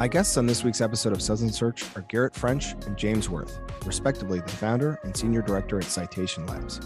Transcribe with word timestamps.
My 0.00 0.08
guests 0.08 0.38
on 0.38 0.46
this 0.46 0.64
week's 0.64 0.80
episode 0.80 1.12
of 1.12 1.42
and 1.42 1.54
Search 1.54 1.84
are 1.94 2.00
Garrett 2.08 2.34
French 2.34 2.72
and 2.86 2.96
James 2.96 3.28
Wirth, 3.28 3.60
respectively 3.84 4.40
the 4.40 4.48
founder 4.48 4.98
and 5.02 5.14
senior 5.14 5.42
director 5.42 5.76
at 5.76 5.84
Citation 5.84 6.46
Labs. 6.46 6.80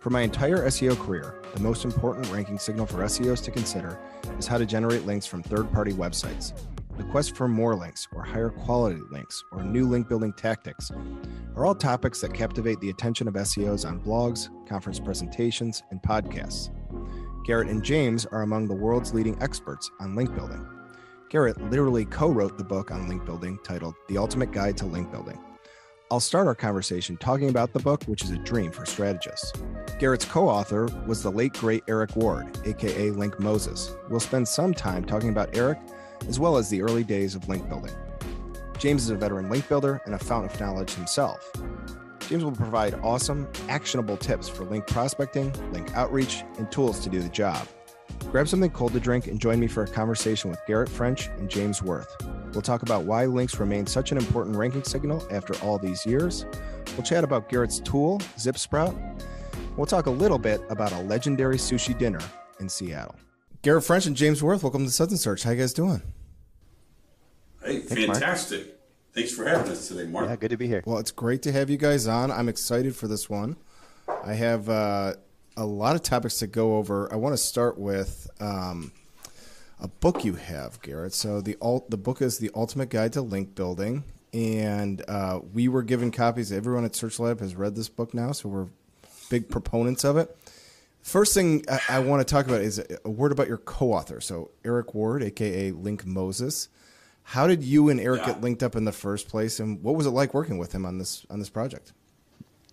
For 0.00 0.10
my 0.10 0.22
entire 0.22 0.66
SEO 0.66 0.98
career, 0.98 1.40
the 1.54 1.60
most 1.60 1.84
important 1.84 2.28
ranking 2.32 2.58
signal 2.58 2.86
for 2.86 2.96
SEOs 3.04 3.44
to 3.44 3.52
consider 3.52 3.96
is 4.40 4.48
how 4.48 4.58
to 4.58 4.66
generate 4.66 5.06
links 5.06 5.24
from 5.24 5.44
third 5.44 5.72
party 5.72 5.92
websites. 5.92 6.52
The 6.96 7.04
quest 7.04 7.36
for 7.36 7.46
more 7.46 7.76
links, 7.76 8.08
or 8.12 8.24
higher 8.24 8.50
quality 8.50 8.98
links, 9.12 9.44
or 9.52 9.62
new 9.62 9.88
link 9.88 10.08
building 10.08 10.32
tactics 10.32 10.90
are 11.54 11.64
all 11.64 11.76
topics 11.76 12.20
that 12.22 12.34
captivate 12.34 12.80
the 12.80 12.90
attention 12.90 13.28
of 13.28 13.34
SEOs 13.34 13.86
on 13.86 14.00
blogs, 14.00 14.48
conference 14.68 14.98
presentations, 14.98 15.84
and 15.92 16.02
podcasts. 16.02 16.70
Garrett 17.46 17.68
and 17.68 17.84
James 17.84 18.26
are 18.26 18.42
among 18.42 18.66
the 18.66 18.74
world's 18.74 19.14
leading 19.14 19.40
experts 19.40 19.88
on 20.00 20.16
link 20.16 20.34
building. 20.34 20.66
Garrett 21.32 21.58
literally 21.70 22.04
co 22.04 22.28
wrote 22.28 22.58
the 22.58 22.64
book 22.64 22.90
on 22.90 23.08
link 23.08 23.24
building 23.24 23.58
titled 23.64 23.94
The 24.06 24.18
Ultimate 24.18 24.52
Guide 24.52 24.76
to 24.76 24.84
Link 24.84 25.10
Building. 25.10 25.38
I'll 26.10 26.20
start 26.20 26.46
our 26.46 26.54
conversation 26.54 27.16
talking 27.16 27.48
about 27.48 27.72
the 27.72 27.78
book, 27.78 28.04
which 28.04 28.22
is 28.22 28.28
a 28.32 28.36
dream 28.36 28.70
for 28.70 28.84
strategists. 28.84 29.50
Garrett's 29.98 30.26
co 30.26 30.46
author 30.46 30.90
was 31.06 31.22
the 31.22 31.32
late 31.32 31.54
great 31.54 31.84
Eric 31.88 32.14
Ward, 32.16 32.58
aka 32.66 33.10
Link 33.12 33.40
Moses. 33.40 33.96
We'll 34.10 34.20
spend 34.20 34.46
some 34.46 34.74
time 34.74 35.06
talking 35.06 35.30
about 35.30 35.56
Eric 35.56 35.78
as 36.28 36.38
well 36.38 36.58
as 36.58 36.68
the 36.68 36.82
early 36.82 37.02
days 37.02 37.34
of 37.34 37.48
link 37.48 37.66
building. 37.66 37.94
James 38.76 39.04
is 39.04 39.08
a 39.08 39.16
veteran 39.16 39.48
link 39.48 39.66
builder 39.70 40.02
and 40.04 40.14
a 40.14 40.18
fountain 40.18 40.50
of 40.50 40.60
knowledge 40.60 40.92
himself. 40.92 41.50
James 42.28 42.44
will 42.44 42.52
provide 42.52 42.92
awesome, 43.02 43.48
actionable 43.70 44.18
tips 44.18 44.50
for 44.50 44.64
link 44.64 44.86
prospecting, 44.86 45.50
link 45.72 45.94
outreach, 45.94 46.42
and 46.58 46.70
tools 46.70 47.00
to 47.00 47.08
do 47.08 47.22
the 47.22 47.30
job. 47.30 47.66
Grab 48.30 48.48
something 48.48 48.70
cold 48.70 48.92
to 48.92 49.00
drink 49.00 49.26
and 49.26 49.40
join 49.40 49.60
me 49.60 49.66
for 49.66 49.82
a 49.82 49.86
conversation 49.86 50.50
with 50.50 50.60
Garrett 50.66 50.88
French 50.88 51.28
and 51.38 51.48
James 51.50 51.82
Wirth. 51.82 52.14
We'll 52.52 52.62
talk 52.62 52.82
about 52.82 53.04
why 53.04 53.26
links 53.26 53.58
remain 53.58 53.86
such 53.86 54.12
an 54.12 54.18
important 54.18 54.56
ranking 54.56 54.84
signal 54.84 55.26
after 55.30 55.54
all 55.64 55.78
these 55.78 56.06
years. 56.06 56.46
We'll 56.96 57.02
chat 57.02 57.24
about 57.24 57.48
Garrett's 57.48 57.80
tool, 57.80 58.18
ZipSprout. 58.36 58.96
We'll 59.76 59.86
talk 59.86 60.06
a 60.06 60.10
little 60.10 60.38
bit 60.38 60.62
about 60.70 60.92
a 60.92 61.00
legendary 61.02 61.56
sushi 61.56 61.96
dinner 61.96 62.20
in 62.60 62.68
Seattle. 62.68 63.16
Garrett 63.62 63.84
French 63.84 64.06
and 64.06 64.16
James 64.16 64.42
Wirth, 64.42 64.62
welcome 64.62 64.84
to 64.84 64.90
Suds 64.90 65.18
& 65.20 65.22
Search. 65.22 65.42
How 65.42 65.50
you 65.50 65.58
guys 65.58 65.72
doing? 65.72 66.02
Hey, 67.64 67.80
Thanks, 67.80 68.04
fantastic. 68.04 68.66
Mark. 68.66 68.76
Thanks 69.14 69.32
for 69.32 69.44
having 69.44 69.70
us 69.70 69.88
today, 69.88 70.06
Mark. 70.06 70.28
Yeah, 70.28 70.36
good 70.36 70.50
to 70.50 70.56
be 70.56 70.66
here. 70.66 70.82
Well, 70.86 70.98
it's 70.98 71.10
great 71.10 71.42
to 71.42 71.52
have 71.52 71.68
you 71.70 71.76
guys 71.76 72.06
on. 72.06 72.30
I'm 72.30 72.48
excited 72.48 72.96
for 72.96 73.08
this 73.08 73.28
one. 73.28 73.56
I 74.24 74.32
have 74.32 74.68
uh, 74.68 75.14
a 75.56 75.66
lot 75.66 75.94
of 75.94 76.02
topics 76.02 76.38
to 76.38 76.46
go 76.46 76.76
over. 76.76 77.12
I 77.12 77.16
want 77.16 77.32
to 77.34 77.38
start 77.38 77.78
with 77.78 78.30
um, 78.40 78.92
a 79.80 79.88
book 79.88 80.24
you 80.24 80.34
have, 80.34 80.80
Garrett. 80.82 81.12
So 81.14 81.40
the 81.40 81.56
alt, 81.60 81.90
the 81.90 81.96
book 81.96 82.22
is 82.22 82.38
the 82.38 82.50
Ultimate 82.54 82.88
Guide 82.88 83.12
to 83.14 83.22
Link 83.22 83.54
Building, 83.54 84.04
and 84.32 85.02
uh, 85.08 85.40
we 85.52 85.68
were 85.68 85.82
given 85.82 86.10
copies. 86.10 86.52
Everyone 86.52 86.84
at 86.84 86.94
Search 86.94 87.18
Lab 87.18 87.40
has 87.40 87.54
read 87.54 87.74
this 87.74 87.88
book 87.88 88.14
now, 88.14 88.32
so 88.32 88.48
we're 88.48 88.68
big 89.28 89.48
proponents 89.48 90.04
of 90.04 90.16
it. 90.16 90.36
First 91.02 91.34
thing 91.34 91.64
I, 91.68 91.80
I 91.88 91.98
want 91.98 92.26
to 92.26 92.32
talk 92.32 92.46
about 92.46 92.60
is 92.60 92.82
a 93.04 93.10
word 93.10 93.32
about 93.32 93.48
your 93.48 93.58
co-author. 93.58 94.20
So 94.20 94.50
Eric 94.64 94.94
Ward, 94.94 95.22
aka 95.22 95.72
Link 95.72 96.06
Moses. 96.06 96.68
How 97.24 97.46
did 97.46 97.62
you 97.62 97.88
and 97.88 98.00
Eric 98.00 98.22
yeah. 98.22 98.32
get 98.32 98.40
linked 98.40 98.62
up 98.62 98.76
in 98.76 98.84
the 98.84 98.92
first 98.92 99.28
place, 99.28 99.60
and 99.60 99.82
what 99.82 99.94
was 99.94 100.06
it 100.06 100.10
like 100.10 100.34
working 100.34 100.58
with 100.58 100.72
him 100.72 100.86
on 100.86 100.98
this 100.98 101.26
on 101.28 101.38
this 101.38 101.50
project? 101.50 101.92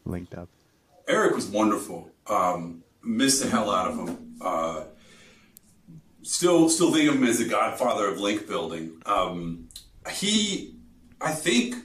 Linked 0.06 0.34
up. 0.34 0.50
Eric 1.10 1.36
was 1.36 1.48
wonderful. 1.48 2.12
Um, 2.28 2.84
missed 3.04 3.44
the 3.44 3.50
hell 3.50 3.72
out 3.72 3.92
of 3.92 3.98
him. 3.98 4.36
Uh, 4.40 4.84
still, 6.22 6.70
still 6.70 6.94
think 6.94 7.10
of 7.10 7.16
him 7.16 7.24
as 7.24 7.40
the 7.40 7.48
godfather 7.48 8.08
of 8.08 8.20
link 8.20 8.48
building. 8.48 9.02
Um, 9.08 9.70
he, 10.12 10.76
I 11.20 11.32
think, 11.32 11.76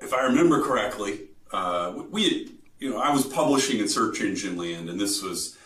if 0.00 0.14
I 0.14 0.22
remember 0.22 0.62
correctly, 0.62 1.28
uh, 1.52 2.04
we, 2.10 2.52
you 2.78 2.90
know, 2.90 2.98
I 2.98 3.12
was 3.12 3.26
publishing 3.26 3.80
in 3.80 3.88
Search 3.88 4.20
Engine 4.20 4.56
Land, 4.56 4.88
and 4.88 4.98
this 4.98 5.22
was 5.22 5.58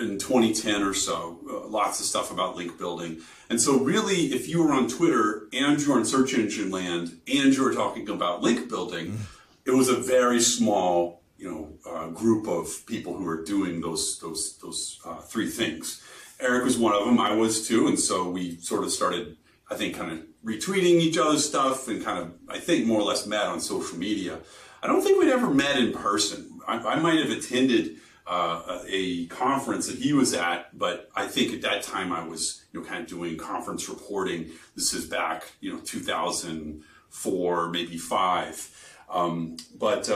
in 0.00 0.18
2010 0.18 0.82
or 0.82 0.92
so. 0.92 1.38
Uh, 1.48 1.68
lots 1.68 2.00
of 2.00 2.06
stuff 2.06 2.32
about 2.32 2.56
link 2.56 2.76
building, 2.78 3.20
and 3.48 3.60
so 3.60 3.78
really, 3.78 4.26
if 4.26 4.48
you 4.48 4.62
were 4.62 4.72
on 4.72 4.88
Twitter 4.88 5.48
and 5.52 5.80
you 5.80 5.92
were 5.92 5.98
on 5.98 6.04
Search 6.04 6.34
Engine 6.34 6.70
Land 6.70 7.20
and 7.28 7.54
you 7.54 7.62
were 7.62 7.72
talking 7.72 8.08
about 8.08 8.42
link 8.42 8.68
building, 8.68 9.12
mm. 9.12 9.18
it 9.64 9.70
was 9.70 9.88
a 9.88 9.96
very 9.96 10.40
small 10.40 11.18
you 11.38 11.50
know 11.50 11.90
uh, 11.90 12.08
group 12.08 12.46
of 12.48 12.84
people 12.86 13.16
who 13.16 13.26
are 13.26 13.42
doing 13.42 13.80
those 13.80 14.18
those 14.18 14.58
those 14.58 15.00
uh, 15.04 15.20
three 15.20 15.48
things. 15.48 16.02
Eric 16.40 16.64
was 16.64 16.78
one 16.78 16.92
of 16.94 17.04
them. 17.04 17.18
I 17.18 17.34
was 17.34 17.66
too, 17.66 17.88
and 17.88 17.98
so 17.98 18.28
we 18.28 18.56
sort 18.58 18.84
of 18.84 18.90
started. 18.90 19.36
I 19.70 19.74
think 19.74 19.96
kind 19.96 20.12
of 20.12 20.24
retweeting 20.44 21.00
each 21.00 21.18
other's 21.18 21.46
stuff 21.46 21.88
and 21.88 22.02
kind 22.02 22.18
of 22.18 22.32
I 22.48 22.58
think 22.58 22.86
more 22.86 23.00
or 23.00 23.04
less 23.04 23.26
met 23.26 23.46
on 23.46 23.60
social 23.60 23.98
media. 23.98 24.40
I 24.82 24.86
don't 24.86 25.02
think 25.02 25.20
we'd 25.20 25.30
ever 25.30 25.50
met 25.50 25.76
in 25.76 25.92
person. 25.92 26.60
I, 26.66 26.78
I 26.78 27.00
might 27.00 27.18
have 27.18 27.30
attended 27.30 27.96
uh, 28.26 28.82
a 28.86 29.26
conference 29.26 29.88
that 29.88 29.98
he 29.98 30.12
was 30.12 30.34
at, 30.34 30.76
but 30.78 31.08
I 31.16 31.26
think 31.26 31.52
at 31.52 31.62
that 31.62 31.82
time 31.82 32.12
I 32.12 32.26
was 32.26 32.64
you 32.72 32.80
know 32.80 32.86
kind 32.86 33.02
of 33.02 33.08
doing 33.08 33.36
conference 33.36 33.88
reporting. 33.88 34.50
This 34.74 34.92
is 34.92 35.04
back 35.04 35.52
you 35.60 35.72
know 35.72 35.80
2004 35.80 37.70
maybe 37.70 37.98
five. 37.98 38.74
Um, 39.10 39.56
but 39.78 40.08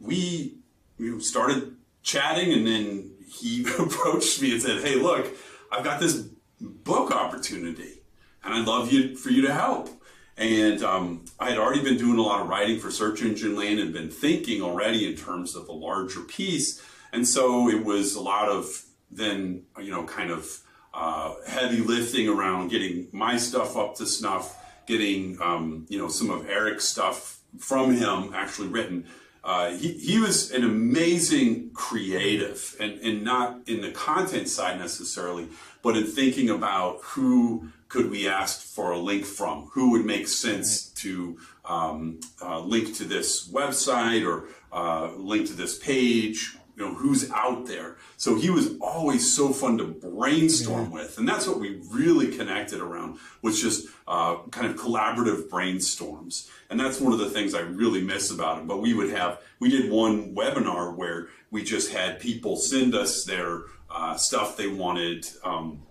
we 0.00 0.58
we 0.98 1.20
started 1.20 1.76
chatting, 2.02 2.52
and 2.52 2.66
then 2.66 3.10
he 3.26 3.66
approached 3.78 4.40
me 4.42 4.52
and 4.52 4.62
said, 4.62 4.82
"Hey, 4.82 4.96
look, 4.96 5.26
I've 5.70 5.84
got 5.84 6.00
this 6.00 6.28
book 6.60 7.12
opportunity, 7.12 8.02
and 8.42 8.54
I'd 8.54 8.66
love 8.66 8.92
you 8.92 9.16
for 9.16 9.30
you 9.30 9.42
to 9.42 9.52
help." 9.52 9.90
And 10.38 10.84
um, 10.84 11.24
I 11.40 11.50
had 11.50 11.58
already 11.58 11.82
been 11.82 11.96
doing 11.96 12.16
a 12.16 12.22
lot 12.22 12.40
of 12.40 12.48
writing 12.48 12.78
for 12.78 12.92
Search 12.92 13.22
Engine 13.22 13.56
Land 13.56 13.80
and 13.80 13.92
been 13.92 14.08
thinking 14.08 14.62
already 14.62 15.10
in 15.10 15.16
terms 15.16 15.56
of 15.56 15.68
a 15.68 15.72
larger 15.72 16.20
piece. 16.20 16.80
And 17.12 17.26
so 17.26 17.68
it 17.68 17.84
was 17.84 18.14
a 18.14 18.20
lot 18.20 18.48
of 18.48 18.84
then, 19.10 19.64
you 19.80 19.90
know, 19.90 20.04
kind 20.04 20.30
of 20.30 20.60
uh, 20.94 21.34
heavy 21.48 21.78
lifting 21.78 22.28
around 22.28 22.68
getting 22.68 23.08
my 23.10 23.36
stuff 23.36 23.76
up 23.76 23.96
to 23.96 24.06
snuff, 24.06 24.56
getting, 24.86 25.38
um, 25.42 25.86
you 25.88 25.98
know, 25.98 26.08
some 26.08 26.30
of 26.30 26.48
Eric's 26.48 26.84
stuff 26.84 27.40
from 27.58 27.96
him 27.96 28.32
actually 28.32 28.68
written 28.68 29.06
uh, 29.44 29.70
he, 29.70 29.92
he 29.92 30.18
was 30.18 30.50
an 30.50 30.64
amazing 30.64 31.70
creative 31.72 32.76
and, 32.80 32.98
and 33.00 33.22
not 33.22 33.60
in 33.66 33.80
the 33.80 33.90
content 33.90 34.48
side 34.48 34.78
necessarily, 34.78 35.48
but 35.82 35.96
in 35.96 36.04
thinking 36.04 36.50
about 36.50 36.98
who 37.02 37.68
could 37.88 38.10
we 38.10 38.28
ask 38.28 38.60
for 38.60 38.90
a 38.90 38.98
link 38.98 39.24
from, 39.24 39.70
who 39.72 39.92
would 39.92 40.04
make 40.04 40.28
sense 40.28 40.88
to 40.88 41.38
um, 41.64 42.20
uh, 42.42 42.60
link 42.60 42.94
to 42.96 43.04
this 43.04 43.48
website 43.48 44.26
or 44.26 44.48
uh, 44.72 45.10
link 45.16 45.46
to 45.46 45.54
this 45.54 45.78
page, 45.78 46.56
you 46.78 46.86
know, 46.86 46.94
who's 46.94 47.28
out 47.32 47.66
there. 47.66 47.96
So 48.16 48.36
he 48.36 48.50
was 48.50 48.78
always 48.80 49.34
so 49.34 49.52
fun 49.52 49.78
to 49.78 49.84
brainstorm 49.84 50.86
yeah. 50.86 50.94
with. 50.94 51.18
And 51.18 51.28
that's 51.28 51.46
what 51.46 51.58
we 51.58 51.80
really 51.90 52.36
connected 52.36 52.80
around 52.80 53.18
was 53.42 53.60
just 53.60 53.88
uh, 54.06 54.36
kind 54.52 54.68
of 54.68 54.76
collaborative 54.76 55.48
brainstorms. 55.48 56.48
And 56.70 56.78
that's 56.78 57.00
one 57.00 57.12
of 57.12 57.18
the 57.18 57.30
things 57.30 57.54
I 57.54 57.60
really 57.60 58.02
miss 58.02 58.30
about 58.30 58.60
him. 58.60 58.68
But 58.68 58.80
we 58.80 58.94
would 58.94 59.10
have, 59.10 59.40
we 59.58 59.70
did 59.70 59.90
one 59.90 60.36
webinar 60.36 60.94
where 60.94 61.28
we 61.50 61.64
just 61.64 61.90
had 61.90 62.20
people 62.20 62.56
send 62.56 62.94
us 62.94 63.24
their 63.24 63.62
uh, 63.90 64.16
stuff 64.16 64.56
they 64.56 64.68
wanted, 64.68 65.26
um, 65.42 65.82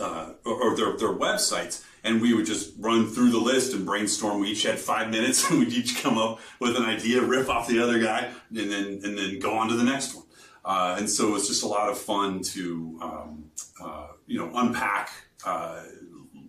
uh, 0.00 0.32
or, 0.44 0.72
or 0.72 0.76
their, 0.76 0.96
their 0.96 1.14
websites 1.14 1.84
and 2.04 2.20
we 2.20 2.34
would 2.34 2.46
just 2.46 2.74
run 2.78 3.08
through 3.08 3.30
the 3.30 3.38
list 3.38 3.72
and 3.72 3.84
brainstorm. 3.84 4.40
We 4.40 4.50
each 4.50 4.62
had 4.62 4.78
five 4.78 5.10
minutes, 5.10 5.50
and 5.50 5.58
we'd 5.58 5.72
each 5.72 6.02
come 6.02 6.18
up 6.18 6.40
with 6.60 6.76
an 6.76 6.84
idea, 6.84 7.22
rip 7.22 7.48
off 7.48 7.66
the 7.66 7.82
other 7.82 7.98
guy, 7.98 8.30
and 8.50 8.70
then 8.70 9.00
and 9.02 9.18
then 9.18 9.38
go 9.40 9.54
on 9.54 9.68
to 9.68 9.74
the 9.74 9.84
next 9.84 10.14
one. 10.14 10.24
Uh, 10.64 10.96
and 10.98 11.10
so 11.10 11.34
it's 11.34 11.48
just 11.48 11.62
a 11.62 11.66
lot 11.66 11.90
of 11.90 11.98
fun 11.98 12.42
to 12.42 12.98
um, 13.02 13.44
uh, 13.82 14.08
you 14.26 14.38
know 14.38 14.50
unpack 14.54 15.10
uh, 15.44 15.82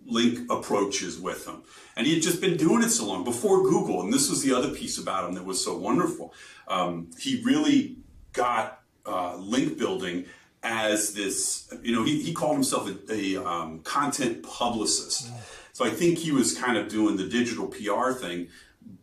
link 0.06 0.50
approaches 0.50 1.18
with 1.18 1.44
them. 1.44 1.62
And 1.96 2.06
he 2.06 2.14
had 2.14 2.22
just 2.22 2.40
been 2.40 2.56
doing 2.56 2.82
it 2.82 2.90
so 2.90 3.06
long 3.06 3.24
before 3.24 3.62
Google, 3.62 4.02
and 4.02 4.12
this 4.12 4.30
was 4.30 4.42
the 4.42 4.54
other 4.54 4.70
piece 4.70 4.98
about 4.98 5.28
him 5.28 5.34
that 5.34 5.44
was 5.44 5.62
so 5.62 5.76
wonderful. 5.76 6.34
Um, 6.68 7.10
he 7.18 7.42
really 7.42 7.96
got 8.32 8.82
uh, 9.06 9.36
link 9.36 9.78
building 9.78 10.26
as 10.66 11.14
this, 11.14 11.72
you 11.82 11.94
know, 11.94 12.02
he, 12.02 12.20
he 12.20 12.34
called 12.34 12.54
himself 12.54 12.88
a, 12.88 13.12
a 13.12 13.44
um, 13.44 13.80
content 13.80 14.42
publicist. 14.42 15.30
So 15.72 15.84
I 15.84 15.90
think 15.90 16.18
he 16.18 16.32
was 16.32 16.58
kind 16.58 16.76
of 16.76 16.88
doing 16.88 17.16
the 17.16 17.28
digital 17.28 17.68
PR 17.68 18.12
thing, 18.12 18.48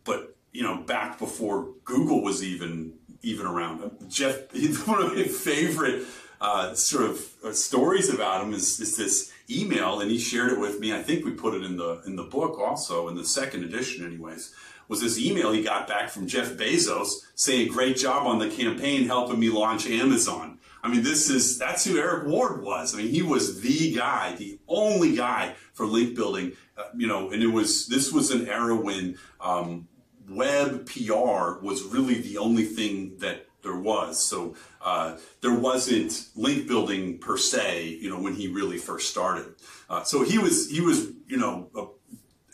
but 0.04 0.36
you 0.52 0.62
know, 0.62 0.76
back 0.82 1.18
before 1.18 1.68
Google 1.84 2.22
was 2.22 2.44
even 2.44 2.94
even 3.22 3.46
around. 3.46 3.90
Jeff, 4.08 4.52
one 4.86 5.02
of 5.02 5.14
my 5.14 5.24
favorite 5.24 6.04
uh, 6.40 6.74
sort 6.74 7.04
of 7.04 7.32
uh, 7.44 7.52
stories 7.52 8.12
about 8.12 8.44
him 8.44 8.52
is, 8.52 8.78
is 8.78 8.96
this 8.96 9.32
email, 9.48 10.00
and 10.00 10.10
he 10.10 10.18
shared 10.18 10.52
it 10.52 10.60
with 10.60 10.78
me. 10.78 10.92
I 10.92 11.02
think 11.02 11.24
we 11.24 11.32
put 11.32 11.54
it 11.54 11.64
in 11.64 11.76
the 11.76 12.02
in 12.06 12.16
the 12.16 12.24
book 12.24 12.58
also 12.58 13.08
in 13.08 13.16
the 13.16 13.24
second 13.24 13.64
edition, 13.64 14.04
anyways. 14.04 14.54
Was 14.86 15.00
this 15.00 15.18
email 15.18 15.50
he 15.50 15.62
got 15.62 15.88
back 15.88 16.10
from 16.10 16.26
Jeff 16.26 16.52
Bezos 16.52 17.24
saying, 17.34 17.68
"Great 17.68 17.96
job 17.96 18.26
on 18.26 18.38
the 18.38 18.50
campaign, 18.50 19.06
helping 19.06 19.40
me 19.40 19.48
launch 19.48 19.86
Amazon." 19.86 20.58
I 20.84 20.88
mean, 20.88 21.02
this 21.02 21.30
is 21.30 21.58
that's 21.58 21.82
who 21.86 21.98
Eric 21.98 22.26
Ward 22.26 22.62
was. 22.62 22.94
I 22.94 22.98
mean, 22.98 23.08
he 23.08 23.22
was 23.22 23.62
the 23.62 23.94
guy, 23.94 24.36
the 24.36 24.58
only 24.68 25.16
guy 25.16 25.54
for 25.72 25.86
link 25.86 26.14
building. 26.14 26.52
Uh, 26.76 26.82
you 26.94 27.06
know, 27.06 27.30
and 27.30 27.42
it 27.42 27.46
was 27.46 27.86
this 27.86 28.12
was 28.12 28.30
an 28.30 28.46
era 28.46 28.76
when 28.76 29.16
um, 29.40 29.88
web 30.28 30.86
PR 30.86 31.58
was 31.62 31.84
really 31.84 32.20
the 32.20 32.36
only 32.36 32.66
thing 32.66 33.16
that 33.20 33.46
there 33.62 33.78
was. 33.78 34.22
So 34.22 34.56
uh, 34.82 35.16
there 35.40 35.58
wasn't 35.58 36.28
link 36.36 36.68
building 36.68 37.16
per 37.16 37.38
se. 37.38 37.86
You 37.88 38.10
know, 38.10 38.20
when 38.20 38.34
he 38.34 38.48
really 38.48 38.76
first 38.76 39.10
started. 39.10 39.54
Uh, 39.88 40.02
so 40.02 40.22
he 40.22 40.36
was 40.36 40.70
he 40.70 40.82
was 40.82 41.08
you 41.26 41.38
know 41.38 41.94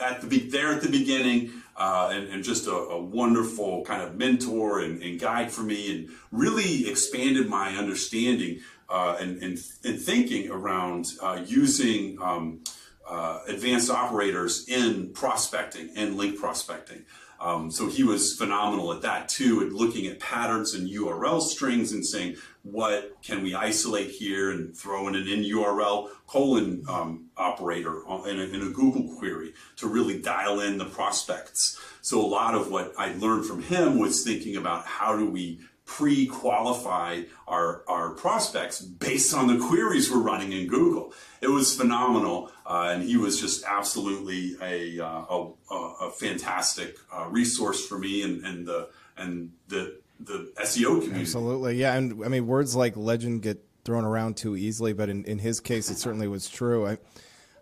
at 0.00 0.21
the 0.21 0.38
there 0.50 0.73
at 0.73 0.82
the 0.82 0.88
beginning 0.88 1.50
uh, 1.81 2.11
and, 2.12 2.29
and, 2.29 2.44
just 2.44 2.67
a, 2.67 2.73
a, 2.73 3.03
wonderful 3.03 3.82
kind 3.87 4.03
of 4.03 4.15
mentor 4.15 4.81
and, 4.81 5.03
and, 5.03 5.19
guide 5.19 5.50
for 5.50 5.62
me, 5.62 5.91
and 5.91 6.11
really 6.31 6.87
expanded 6.87 7.49
my 7.49 7.71
understanding 7.75 8.61
uh, 8.91 9.17
and, 9.19 9.43
and, 9.43 9.59
thinking 9.59 10.50
around 10.50 11.06
uh, 11.23 11.41
using 11.47 12.19
um, 12.21 12.61
uh, 13.09 13.41
advanced 13.49 13.91
operators 13.91 14.69
in 14.69 15.11
prospecting 15.15 15.88
and 15.97 16.19
link 16.19 16.38
prospecting. 16.38 17.03
Um, 17.40 17.70
so 17.70 17.88
he 17.88 18.02
was 18.02 18.34
phenomenal 18.34 18.92
at 18.92 19.00
that 19.02 19.28
too, 19.28 19.62
at 19.62 19.72
looking 19.72 20.06
at 20.06 20.20
patterns 20.20 20.75
and 20.75 20.88
URL 20.88 21.40
strings 21.40 21.92
and 21.92 22.04
saying, 22.04 22.37
what 22.62 23.16
can 23.22 23.42
we 23.42 23.54
isolate 23.54 24.10
here 24.10 24.50
and 24.50 24.76
throw 24.76 25.08
in 25.08 25.14
an 25.14 25.26
in 25.26 25.42
URL 25.44 26.10
colon 26.26 26.84
um, 26.88 27.31
operator 27.37 28.02
in 28.26 28.38
a, 28.38 28.42
in 28.42 28.62
a, 28.62 28.70
Google 28.70 29.16
query 29.16 29.54
to 29.76 29.88
really 29.88 30.20
dial 30.20 30.60
in 30.60 30.76
the 30.76 30.84
prospects. 30.84 31.81
So 32.02 32.20
a 32.20 32.26
lot 32.26 32.54
of 32.54 32.70
what 32.70 32.92
I 32.98 33.14
learned 33.14 33.46
from 33.46 33.62
him 33.62 33.98
was 33.98 34.22
thinking 34.22 34.56
about 34.56 34.84
how 34.84 35.16
do 35.16 35.28
we 35.28 35.60
pre-qualify 35.96 37.20
our, 37.48 37.82
our 37.88 38.10
prospects 38.10 38.81
based 38.81 39.34
on 39.34 39.48
the 39.48 39.58
queries 39.58 40.08
we're 40.08 40.20
running 40.20 40.52
in 40.52 40.69
Google. 40.69 41.12
It 41.40 41.48
was 41.48 41.76
phenomenal, 41.76 42.52
uh, 42.64 42.92
and 42.92 43.02
he 43.02 43.16
was 43.16 43.40
just 43.40 43.64
absolutely 43.64 44.54
a, 44.62 45.04
uh, 45.04 45.25
a, 45.28 45.75
a, 45.75 46.10
fantastic 46.12 46.96
uh, 47.12 47.26
resource 47.28 47.84
for 47.84 47.98
me 47.98 48.22
and, 48.22 48.44
and 48.46 48.66
the 48.66 48.88
and 49.16 49.50
the 49.66 49.98
the 50.20 50.52
SEO 50.60 51.00
community. 51.00 51.22
Absolutely, 51.22 51.76
yeah, 51.76 51.96
and 51.96 52.25
I 52.25 52.28
mean 52.28 52.46
words 52.46 52.76
like 52.76 52.96
legend 52.96 53.43
get 53.43 53.60
thrown 53.84 54.04
around 54.04 54.36
too 54.36 54.56
easily, 54.56 54.93
but 54.93 55.08
in, 55.08 55.25
in 55.25 55.40
his 55.40 55.58
case, 55.58 55.90
it 55.90 55.96
certainly 55.96 56.28
was 56.28 56.48
true. 56.48 56.86
I, 56.86 56.98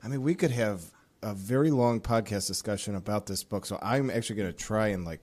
I 0.04 0.08
mean, 0.08 0.22
we 0.22 0.34
could 0.34 0.50
have 0.50 0.82
a 1.22 1.32
very 1.32 1.70
long 1.70 2.00
podcast 2.00 2.46
discussion 2.46 2.94
about 2.94 3.24
this 3.24 3.42
book, 3.42 3.64
so 3.64 3.78
I'm 3.80 4.10
actually 4.10 4.36
going 4.36 4.52
to 4.52 4.58
try 4.58 4.88
and 4.88 5.06
like 5.06 5.22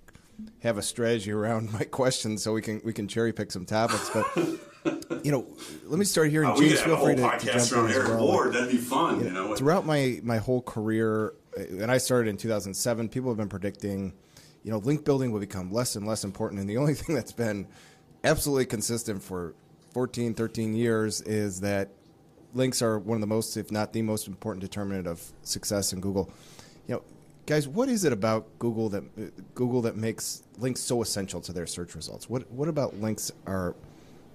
have 0.62 0.78
a 0.78 0.82
strategy 0.82 1.32
around 1.32 1.72
my 1.74 1.84
questions 1.84 2.44
so 2.44 2.54
we 2.54 2.62
can 2.62 2.82
we 2.84 2.94
can 2.94 3.08
cherry 3.08 3.34
pick 3.34 3.52
some 3.52 3.66
topics. 3.66 4.10
But 4.10 4.26
you 5.26 5.32
know, 5.32 5.46
let 5.86 6.00
me 6.00 6.06
start 6.06 6.30
here. 6.30 6.44
And 6.44 6.54
uh, 6.54 6.58
James, 6.58 6.82
feel 6.82 6.98
free 6.98 7.16
to, 7.16 7.22
to 7.22 7.46
jump 7.46 7.90
in 7.90 7.92
as 7.92 8.10
well. 8.10 8.28
Ward. 8.28 8.54
That'd 8.54 8.70
be 8.70 8.78
fun. 8.78 9.24
You 9.24 9.32
know, 9.32 9.56
throughout 9.56 9.86
my 9.86 10.20
my 10.24 10.38
whole 10.38 10.62
career, 10.62 11.34
and 11.56 11.92
I 11.92 11.98
started 11.98 12.30
in 12.30 12.38
2007. 12.38 13.10
People 13.10 13.30
have 13.30 13.38
been 13.38 13.50
predicting, 13.50 14.14
you 14.64 14.72
know, 14.72 14.80
link 14.80 15.06
building 15.06 15.32
will 15.32 15.40
become 15.40 15.72
less 15.72 15.96
and 15.96 16.06
less 16.06 16.24
important, 16.24 16.60
and 16.60 16.70
the 16.70 16.78
only 16.78 16.94
thing 16.96 17.16
that's 17.16 17.34
been 17.34 17.68
absolutely 18.24 18.66
consistent 18.66 19.22
for 19.22 19.54
14, 19.94 20.34
13 20.34 20.74
years 20.74 21.22
is 21.22 21.62
that 21.62 21.90
links 22.54 22.82
are 22.82 22.98
one 22.98 23.16
of 23.16 23.22
the 23.22 23.28
most, 23.28 23.56
if 23.56 23.72
not 23.72 23.94
the 23.94 24.02
most 24.02 24.28
important 24.28 24.62
determinant 24.62 25.08
of 25.08 25.22
success 25.44 25.94
in 25.94 26.02
Google. 26.02 26.32
Guys, 27.46 27.68
what 27.68 27.90
is 27.90 28.04
it 28.06 28.12
about 28.12 28.48
Google 28.58 28.90
that 28.90 29.04
uh, 29.04 29.26
Google 29.54 29.82
that 29.84 29.96
makes 29.96 30.44
links 30.58 30.82
so 30.82 31.02
essential 31.02 31.42
to 31.42 31.54
their 31.54 31.68
search 31.68 31.96
results? 31.96 32.28
What 32.30 32.50
what 32.52 32.68
about 32.68 32.96
links 33.00 33.32
are? 33.46 33.76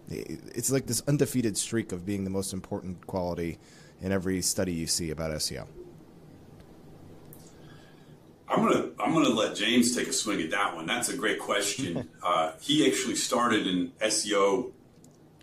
It's 0.08 0.70
like 0.70 0.86
this 0.86 1.02
undefeated 1.06 1.56
streak 1.56 1.92
of 1.92 2.04
being 2.04 2.24
the 2.24 2.30
most 2.30 2.52
important 2.52 3.06
quality 3.06 3.58
in 4.00 4.12
every 4.12 4.42
study 4.42 4.72
you 4.72 4.86
see 4.86 5.10
about 5.10 5.30
SEO. 5.32 5.66
I'm 8.48 8.62
gonna 8.62 8.90
I'm 8.98 9.12
gonna 9.12 9.28
let 9.28 9.56
James 9.56 9.94
take 9.94 10.08
a 10.08 10.12
swing 10.12 10.40
at 10.42 10.50
that 10.50 10.74
one. 10.74 10.86
That's 10.86 11.08
a 11.08 11.16
great 11.16 11.40
question. 11.40 12.08
uh, 12.22 12.52
he 12.60 12.86
actually 12.88 13.16
started 13.16 13.66
in 13.66 13.90
SEO 14.02 14.70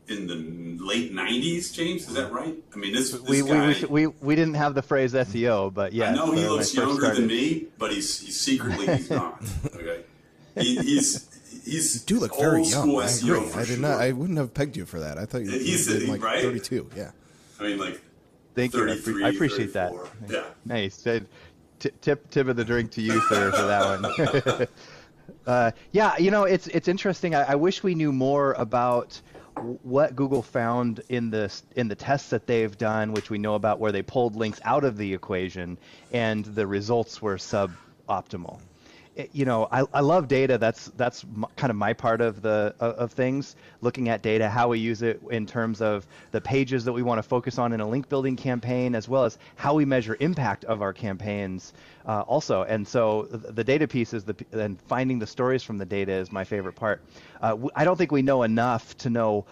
in 0.10 0.28
the 0.28 0.84
late 0.84 1.14
'90s. 1.14 1.74
James, 1.74 2.08
is 2.08 2.14
that 2.14 2.32
right? 2.32 2.56
I 2.74 2.78
mean, 2.78 2.94
this, 2.94 3.12
this 3.12 3.22
we, 3.22 3.42
guy, 3.42 3.76
we, 3.90 4.06
we 4.06 4.14
we 4.22 4.36
didn't 4.36 4.56
have 4.56 4.74
the 4.74 4.82
phrase 4.82 5.14
SEO, 5.14 5.74
but 5.74 5.94
yeah. 5.94 6.12
I 6.12 6.16
know 6.16 6.32
he 6.32 6.48
looks 6.48 6.74
younger 6.74 7.02
started. 7.02 7.22
than 7.22 7.28
me, 7.28 7.68
but 7.78 7.92
he's, 7.92 8.20
he's 8.20 8.40
secretly 8.40 8.88
he's 8.88 9.10
not. 9.10 9.42
Okay, 9.76 10.04
he, 10.56 10.76
he's 10.78 11.28
he's 11.64 11.96
you 11.96 12.06
do 12.06 12.20
look 12.20 12.38
very 12.38 12.64
young. 12.64 12.90
I 13.00 13.06
agree. 13.06 13.52
I 13.54 13.60
did 13.60 13.68
sure. 13.68 13.78
not. 13.78 14.02
I 14.02 14.12
wouldn't 14.12 14.38
have 14.38 14.54
pegged 14.54 14.78
you 14.78 14.86
for 14.86 15.00
that. 15.00 15.18
I 15.18 15.26
thought 15.26 15.42
you 15.42 15.52
he's 15.52 15.88
like 16.08 16.22
right? 16.22 16.42
32. 16.42 16.90
Yeah. 16.96 17.12
I 17.60 17.64
mean, 17.64 17.78
like. 17.78 18.02
Thank 18.56 18.74
you. 18.74 18.90
I 19.24 19.30
appreciate 19.30 19.74
that. 19.74 19.94
Yeah. 20.28 20.44
Nice. 20.66 20.98
Tip 21.02 21.30
tip 22.02 22.48
of 22.48 22.56
the 22.56 22.66
drink 22.66 22.92
to 22.92 23.02
you, 23.02 23.22
sir, 23.30 23.52
for 23.52 23.62
that 23.64 24.58
one. 24.58 24.68
uh, 25.48 25.72
yeah, 25.92 26.18
you 26.18 26.32
know, 26.32 26.46
it's 26.46 26.66
it's 26.68 26.88
interesting. 26.88 27.36
I, 27.36 27.52
I 27.52 27.56
wish 27.56 27.84
we 27.84 27.94
knew 27.94 28.12
more 28.12 28.54
about 28.54 29.22
what 29.84 30.16
Google 30.16 30.42
found 30.42 31.02
in 31.10 31.30
the 31.30 31.54
in 31.76 31.88
the 31.88 31.96
tests 31.96 32.30
that 32.30 32.48
they've 32.48 32.78
done, 32.78 33.14
which 33.14 33.30
we 33.30 33.38
know 33.38 33.56
about, 33.56 33.80
where 33.80 33.92
they 33.92 34.02
pulled 34.02 34.36
links 34.36 34.60
out 34.64 34.84
of 34.84 34.98
the 34.98 35.14
equation, 35.14 35.78
and 36.12 36.46
the 36.46 36.66
results 36.66 37.22
were 37.22 37.38
suboptimal. 37.38 38.60
It, 39.16 39.32
you 39.34 39.46
know, 39.46 39.68
I, 39.72 39.84
I 39.94 40.02
love 40.02 40.28
data. 40.28 40.60
That's 40.60 40.86
that's 40.96 41.26
kind 41.56 41.72
of 41.72 41.76
my 41.76 41.94
part 41.94 42.22
of 42.22 42.42
the 42.42 42.76
of 42.80 43.12
things. 43.12 43.56
Looking 43.82 44.10
at 44.10 44.22
data, 44.22 44.48
how 44.48 44.70
we 44.70 44.80
use 44.80 45.02
it 45.02 45.22
in 45.32 45.48
terms 45.48 45.82
of 45.82 46.06
the 46.32 46.40
pages 46.40 46.86
that 46.86 46.94
we 46.94 47.02
want 47.02 47.18
to 47.18 47.24
focus 47.24 47.58
on 47.58 47.74
in 47.74 47.80
a 47.80 47.88
link 47.88 48.10
building 48.10 48.36
campaign, 48.36 48.94
as 48.94 49.10
well 49.10 49.26
as 49.26 49.40
how 49.56 49.74
we 49.74 49.86
measure 49.86 50.16
impact 50.20 50.66
of 50.66 50.84
our 50.84 50.94
campaigns, 50.94 51.74
uh, 52.08 52.22
also. 52.22 52.64
And 52.64 52.88
so 52.88 53.24
the, 53.24 53.64
data 53.64 53.88
piece 53.88 54.14
is 54.14 54.24
the 54.24 54.36
and 54.54 54.82
finding 54.84 55.20
the 55.20 55.28
stories 55.28 55.62
from 55.62 55.78
the 55.78 55.86
data 55.86 56.14
is 56.14 56.32
my 56.32 56.46
favorite 56.46 56.74
part. 56.74 57.04
Uh, 57.42 57.58
I 57.76 57.84
don't 57.84 57.98
think 57.98 58.12
we 58.12 58.22
know 58.22 58.44
enough 58.44 58.98
to 59.00 59.10
know 59.10 59.46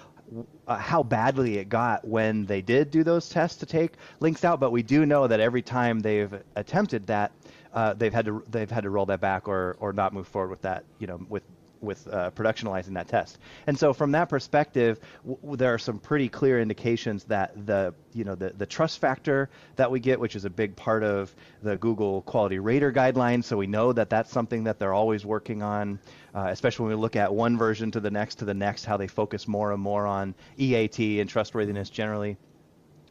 uh, 0.67 0.77
how 0.77 1.03
badly 1.03 1.57
it 1.57 1.69
got 1.69 2.07
when 2.07 2.45
they 2.45 2.61
did 2.61 2.89
do 2.89 3.03
those 3.03 3.29
tests 3.29 3.59
to 3.59 3.65
take 3.65 3.91
links 4.21 4.43
out, 4.43 4.59
but 4.59 4.71
we 4.71 4.81
do 4.81 5.05
know 5.05 5.27
that 5.27 5.39
every 5.39 5.61
time 5.61 5.99
they've 5.99 6.33
attempted 6.55 7.05
that, 7.07 7.31
uh, 7.73 7.93
they've 7.93 8.13
had 8.13 8.25
to 8.25 8.43
they've 8.49 8.71
had 8.71 8.83
to 8.83 8.89
roll 8.89 9.05
that 9.05 9.19
back 9.19 9.47
or 9.47 9.75
or 9.79 9.91
not 9.91 10.13
move 10.13 10.27
forward 10.27 10.49
with 10.49 10.61
that, 10.61 10.85
you 10.97 11.07
know, 11.07 11.19
with 11.29 11.43
with 11.85 12.07
uh, 12.07 12.31
productionalizing 12.31 12.93
that 12.95 13.07
test. 13.07 13.37
And 13.67 13.77
so 13.77 13.93
from 13.93 14.11
that 14.11 14.29
perspective, 14.29 14.99
w- 15.25 15.55
there 15.55 15.73
are 15.73 15.77
some 15.77 15.99
pretty 15.99 16.29
clear 16.29 16.59
indications 16.59 17.23
that 17.25 17.65
the 17.65 17.93
you 18.13 18.23
know 18.23 18.35
the, 18.35 18.49
the 18.49 18.65
trust 18.65 18.99
factor 18.99 19.49
that 19.75 19.89
we 19.91 19.99
get, 19.99 20.19
which 20.19 20.35
is 20.35 20.45
a 20.45 20.49
big 20.49 20.75
part 20.75 21.03
of 21.03 21.33
the 21.61 21.77
Google 21.77 22.21
Quality 22.23 22.59
Rater 22.59 22.91
guidelines. 22.91 23.43
So 23.45 23.57
we 23.57 23.67
know 23.67 23.93
that 23.93 24.09
that's 24.09 24.31
something 24.31 24.63
that 24.65 24.79
they're 24.79 24.93
always 24.93 25.25
working 25.25 25.61
on, 25.61 25.99
uh, 26.33 26.47
especially 26.49 26.85
when 26.85 26.95
we 26.97 27.01
look 27.01 27.15
at 27.15 27.33
one 27.33 27.57
version 27.57 27.91
to 27.91 27.99
the 27.99 28.11
next 28.11 28.35
to 28.35 28.45
the 28.45 28.53
next, 28.53 28.85
how 28.85 28.97
they 28.97 29.07
focus 29.07 29.47
more 29.47 29.71
and 29.71 29.81
more 29.81 30.07
on 30.07 30.35
EAT 30.57 31.19
and 31.19 31.29
trustworthiness 31.29 31.89
generally. 31.89 32.37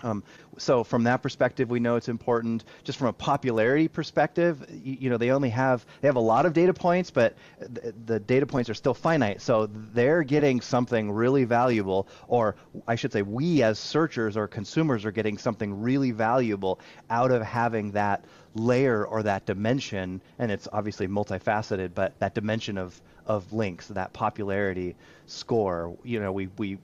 Um, 0.02 0.22
so 0.58 0.84
from 0.84 1.04
that 1.04 1.22
perspective, 1.22 1.70
we 1.70 1.80
know 1.80 1.96
it's 1.96 2.08
important. 2.08 2.64
Just 2.84 2.98
from 2.98 3.08
a 3.08 3.12
popularity 3.12 3.88
perspective, 3.88 4.66
you, 4.70 4.96
you 5.00 5.10
know, 5.10 5.16
they 5.16 5.30
only 5.30 5.50
have 5.50 5.84
they 6.00 6.08
have 6.08 6.16
a 6.16 6.20
lot 6.20 6.46
of 6.46 6.52
data 6.52 6.74
points, 6.74 7.10
but 7.10 7.34
th- 7.58 7.94
the 8.06 8.20
data 8.20 8.46
points 8.46 8.70
are 8.70 8.74
still 8.74 8.94
finite. 8.94 9.40
So 9.40 9.66
they're 9.66 10.22
getting 10.22 10.60
something 10.60 11.10
really 11.10 11.44
valuable, 11.44 12.08
or 12.28 12.56
I 12.86 12.96
should 12.96 13.12
say, 13.12 13.22
we 13.22 13.62
as 13.62 13.78
searchers 13.78 14.36
or 14.36 14.46
consumers 14.46 15.04
are 15.04 15.12
getting 15.12 15.38
something 15.38 15.80
really 15.80 16.10
valuable 16.10 16.80
out 17.10 17.30
of 17.30 17.42
having 17.42 17.92
that 17.92 18.24
layer 18.54 19.04
or 19.04 19.22
that 19.24 19.46
dimension. 19.46 20.20
And 20.38 20.50
it's 20.50 20.68
obviously 20.72 21.08
multifaceted, 21.08 21.90
but 21.94 22.18
that 22.20 22.34
dimension 22.34 22.78
of 22.78 23.00
of 23.26 23.52
links, 23.52 23.88
that 23.88 24.12
popularity 24.12 24.96
score. 25.26 25.96
You 26.04 26.20
know, 26.20 26.32
we 26.32 26.48
we 26.58 26.78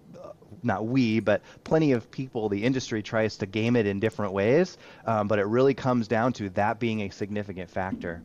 not 0.63 0.87
we, 0.87 1.21
but 1.21 1.43
plenty 1.65 1.93
of 1.93 2.11
people, 2.11 2.49
the 2.49 2.63
industry 2.63 3.03
tries 3.03 3.37
to 3.39 3.47
game 3.47 3.77
it 3.77 3.87
in 3.87 4.01
different 4.01 4.33
ways, 4.33 4.79
um, 5.07 5.29
but 5.29 5.39
it 5.39 5.47
really 5.47 5.75
comes 5.75 6.09
down 6.09 6.33
to 6.35 6.51
that 6.51 6.79
being 6.79 7.03
a 7.03 7.11
significant 7.11 7.71
factor. 7.71 8.23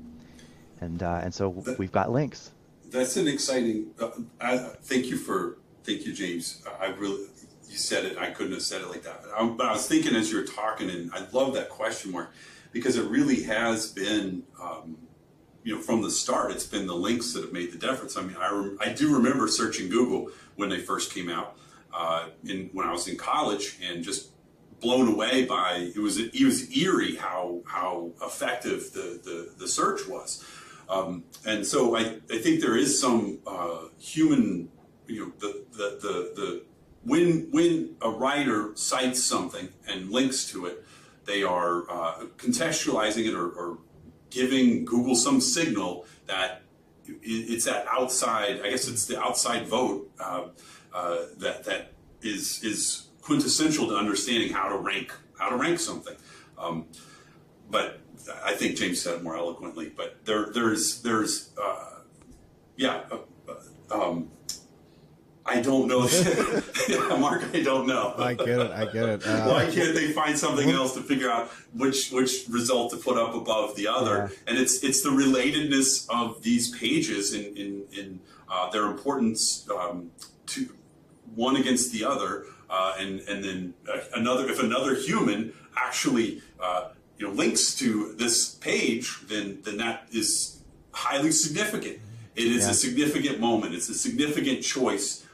And 0.82 1.02
uh, 1.02 1.22
and 1.24 1.34
so 1.34 1.52
that, 1.66 1.80
we've 1.80 1.92
got 1.92 2.12
links. 2.12 2.52
That's 2.90 3.18
an 3.18 3.28
exciting. 3.28 3.88
Uh, 4.00 4.10
I, 4.42 4.58
thank 4.58 5.06
you 5.06 5.18
for 5.18 5.58
thank 5.84 6.06
you, 6.06 6.14
James. 6.14 6.64
I 6.80 6.88
really 6.88 7.28
you 7.70 7.78
said 7.78 8.06
it. 8.06 8.18
I 8.18 8.30
couldn't 8.32 8.54
have 8.54 8.62
said 8.62 8.82
it 8.82 8.90
like 8.90 9.04
that. 9.04 9.22
I, 9.38 9.46
but 9.48 9.68
I 9.68 9.72
was 9.72 9.88
thinking 9.88 10.16
as 10.16 10.32
you 10.32 10.38
were 10.38 10.46
talking, 10.46 10.90
and 10.90 11.12
I 11.14 11.26
love 11.32 11.54
that 11.54 11.70
question 11.70 12.12
mark 12.12 12.34
because 12.72 12.98
it 12.98 13.06
really 13.10 13.44
has 13.44 13.92
been. 13.92 14.44
Um, 14.62 14.98
you 15.64 15.76
know, 15.76 15.82
from 15.82 16.04
the 16.04 16.12
start, 16.12 16.52
it's 16.52 16.68
been 16.68 16.86
the 16.86 16.96
links 16.96 17.34
that 17.34 17.42
have 17.42 17.52
made 17.52 17.72
the 17.72 17.78
difference. 17.80 18.16
I 18.16 18.22
mean, 18.22 18.38
I, 18.40 18.52
rem- 18.52 18.78
I 18.80 18.94
do 18.94 19.16
remember 19.16 19.48
searching 19.48 19.90
Google 19.90 20.30
when 20.58 20.70
they 20.70 20.80
first 20.80 21.12
came 21.12 21.28
out, 21.28 21.58
uh, 21.96 22.30
in 22.48 22.70
when 22.74 22.86
I 22.88 22.92
was 22.92 23.08
in 23.08 23.18
college 23.18 23.80
and 23.88 24.04
just 24.04 24.32
blown 24.82 25.08
away 25.08 25.46
by 25.46 25.92
it 25.96 26.00
was 26.00 26.18
it 26.20 26.44
was 26.44 26.76
eerie 26.78 27.16
how 27.16 27.62
how 27.66 28.12
effective 28.22 28.92
the 28.94 29.20
the, 29.24 29.54
the 29.58 29.68
search 29.68 30.08
was. 30.08 30.44
Um, 30.88 31.24
and 31.46 31.66
so 31.66 31.96
I, 31.96 32.20
I 32.30 32.38
think 32.38 32.62
there 32.62 32.78
is 32.78 33.00
some 33.00 33.40
uh, 33.48 33.86
human 33.98 34.70
you 35.08 35.20
know 35.22 35.32
the, 35.40 35.66
the 35.72 36.00
the 36.02 36.14
the 36.36 36.64
when 37.04 37.48
when 37.52 37.96
a 38.02 38.10
writer 38.10 38.72
cites 38.76 39.24
something 39.24 39.70
and 39.88 40.12
links 40.12 40.50
to 40.52 40.66
it, 40.66 40.84
they 41.26 41.44
are 41.44 41.90
uh, 41.90 42.26
contextualizing 42.38 43.28
it 43.28 43.34
or, 43.34 43.50
or, 43.50 43.78
giving 44.32 44.84
Google 44.84 45.16
some 45.16 45.40
signal 45.40 46.06
that 46.26 46.62
it's 47.22 47.64
that 47.64 47.86
outside. 47.90 48.60
I 48.62 48.72
guess 48.72 48.90
it's 48.90 49.06
the 49.06 49.22
outside 49.22 49.66
vote 49.66 50.12
uh, 50.20 50.48
uh, 50.96 51.18
that 51.38 51.66
that 51.66 51.92
is 52.22 52.64
is 52.64 53.08
quintessential 53.22 53.88
to 53.88 53.96
understanding 53.96 54.52
how 54.54 54.70
to 54.70 54.78
rank 54.78 55.12
how 55.38 55.50
to 55.50 55.58
rank 55.58 55.80
something. 55.80 56.16
Um, 56.58 56.86
but 57.70 58.00
I 58.44 58.54
think 58.54 58.78
James 58.78 59.02
said 59.02 59.16
it 59.16 59.24
more 59.24 59.36
eloquently. 59.36 59.92
But 59.96 60.24
there 60.26 60.48
there's 60.54 61.02
there's 61.02 61.52
uh, 61.62 62.00
yeah. 62.78 63.02
Uh, 63.12 63.18
uh, 63.50 64.02
um, 64.02 64.32
I 65.48 65.62
don't 65.62 65.88
know. 65.88 66.08
yeah, 66.90 67.18
Mark, 67.18 67.44
I 67.54 67.62
don't 67.62 67.86
know. 67.86 68.16
I 68.18 68.34
get 68.34 68.48
it. 68.48 68.72
I 68.72 68.86
get 68.86 69.10
it. 69.10 69.26
Uh, 69.28 69.48
Why 69.48 69.70
can't 69.70 69.94
they 69.94 70.12
find 70.12 70.36
something 70.36 70.72
else 70.72 70.96
to 70.96 71.02
figure 71.02 71.30
out 71.30 71.50
which 71.74 72.10
which 72.10 72.46
result 72.50 72.92
to 72.94 72.98
put 72.98 73.18
up 73.18 73.36
above 73.36 73.76
the 73.76 73.88
other? 73.88 74.32
Yeah. 74.32 74.38
And 74.48 74.58
it's 74.58 74.84
it's 74.84 75.04
the 75.04 75.10
relatedness 75.10 76.08
of 76.10 76.42
these 76.42 76.76
pages 76.76 77.34
in 77.34 77.56
in, 77.56 77.84
in 77.92 78.20
uh, 78.50 78.72
their 78.72 78.86
importance 78.86 79.70
um, 79.70 80.10
to 80.48 80.76
one 81.36 81.56
against 81.56 81.92
the 81.92 82.06
other, 82.06 82.46
uh, 82.70 82.96
and 82.98 83.20
and 83.22 83.44
then 83.44 83.74
uh, 83.92 84.00
another. 84.16 84.50
If 84.50 84.62
another 84.62 84.96
human 84.96 85.54
actually 85.78 86.42
uh, 86.60 86.90
you 87.18 87.28
know 87.28 87.34
links 87.34 87.76
to 87.76 88.14
this 88.14 88.56
page, 88.56 89.20
then 89.28 89.60
then 89.64 89.78
that 89.78 90.08
is 90.12 90.62
highly 90.92 91.32
significant. 91.32 92.00
It 92.36 92.48
is 92.48 92.66
yeah. 92.66 92.72
a 92.72 92.74
significant 92.74 93.40
moment. 93.40 93.74
It's 93.74 93.90
a 93.90 93.94
significant 93.94 94.62
choice 94.62 95.26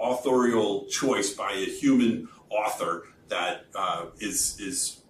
authorial 0.00 0.86
choice 0.86 1.32
by 1.32 1.52
a 1.52 1.64
human 1.64 2.28
author 2.50 3.06
that 3.28 3.66
uh, 3.74 4.06
is 4.20 4.58
is 4.60 5.02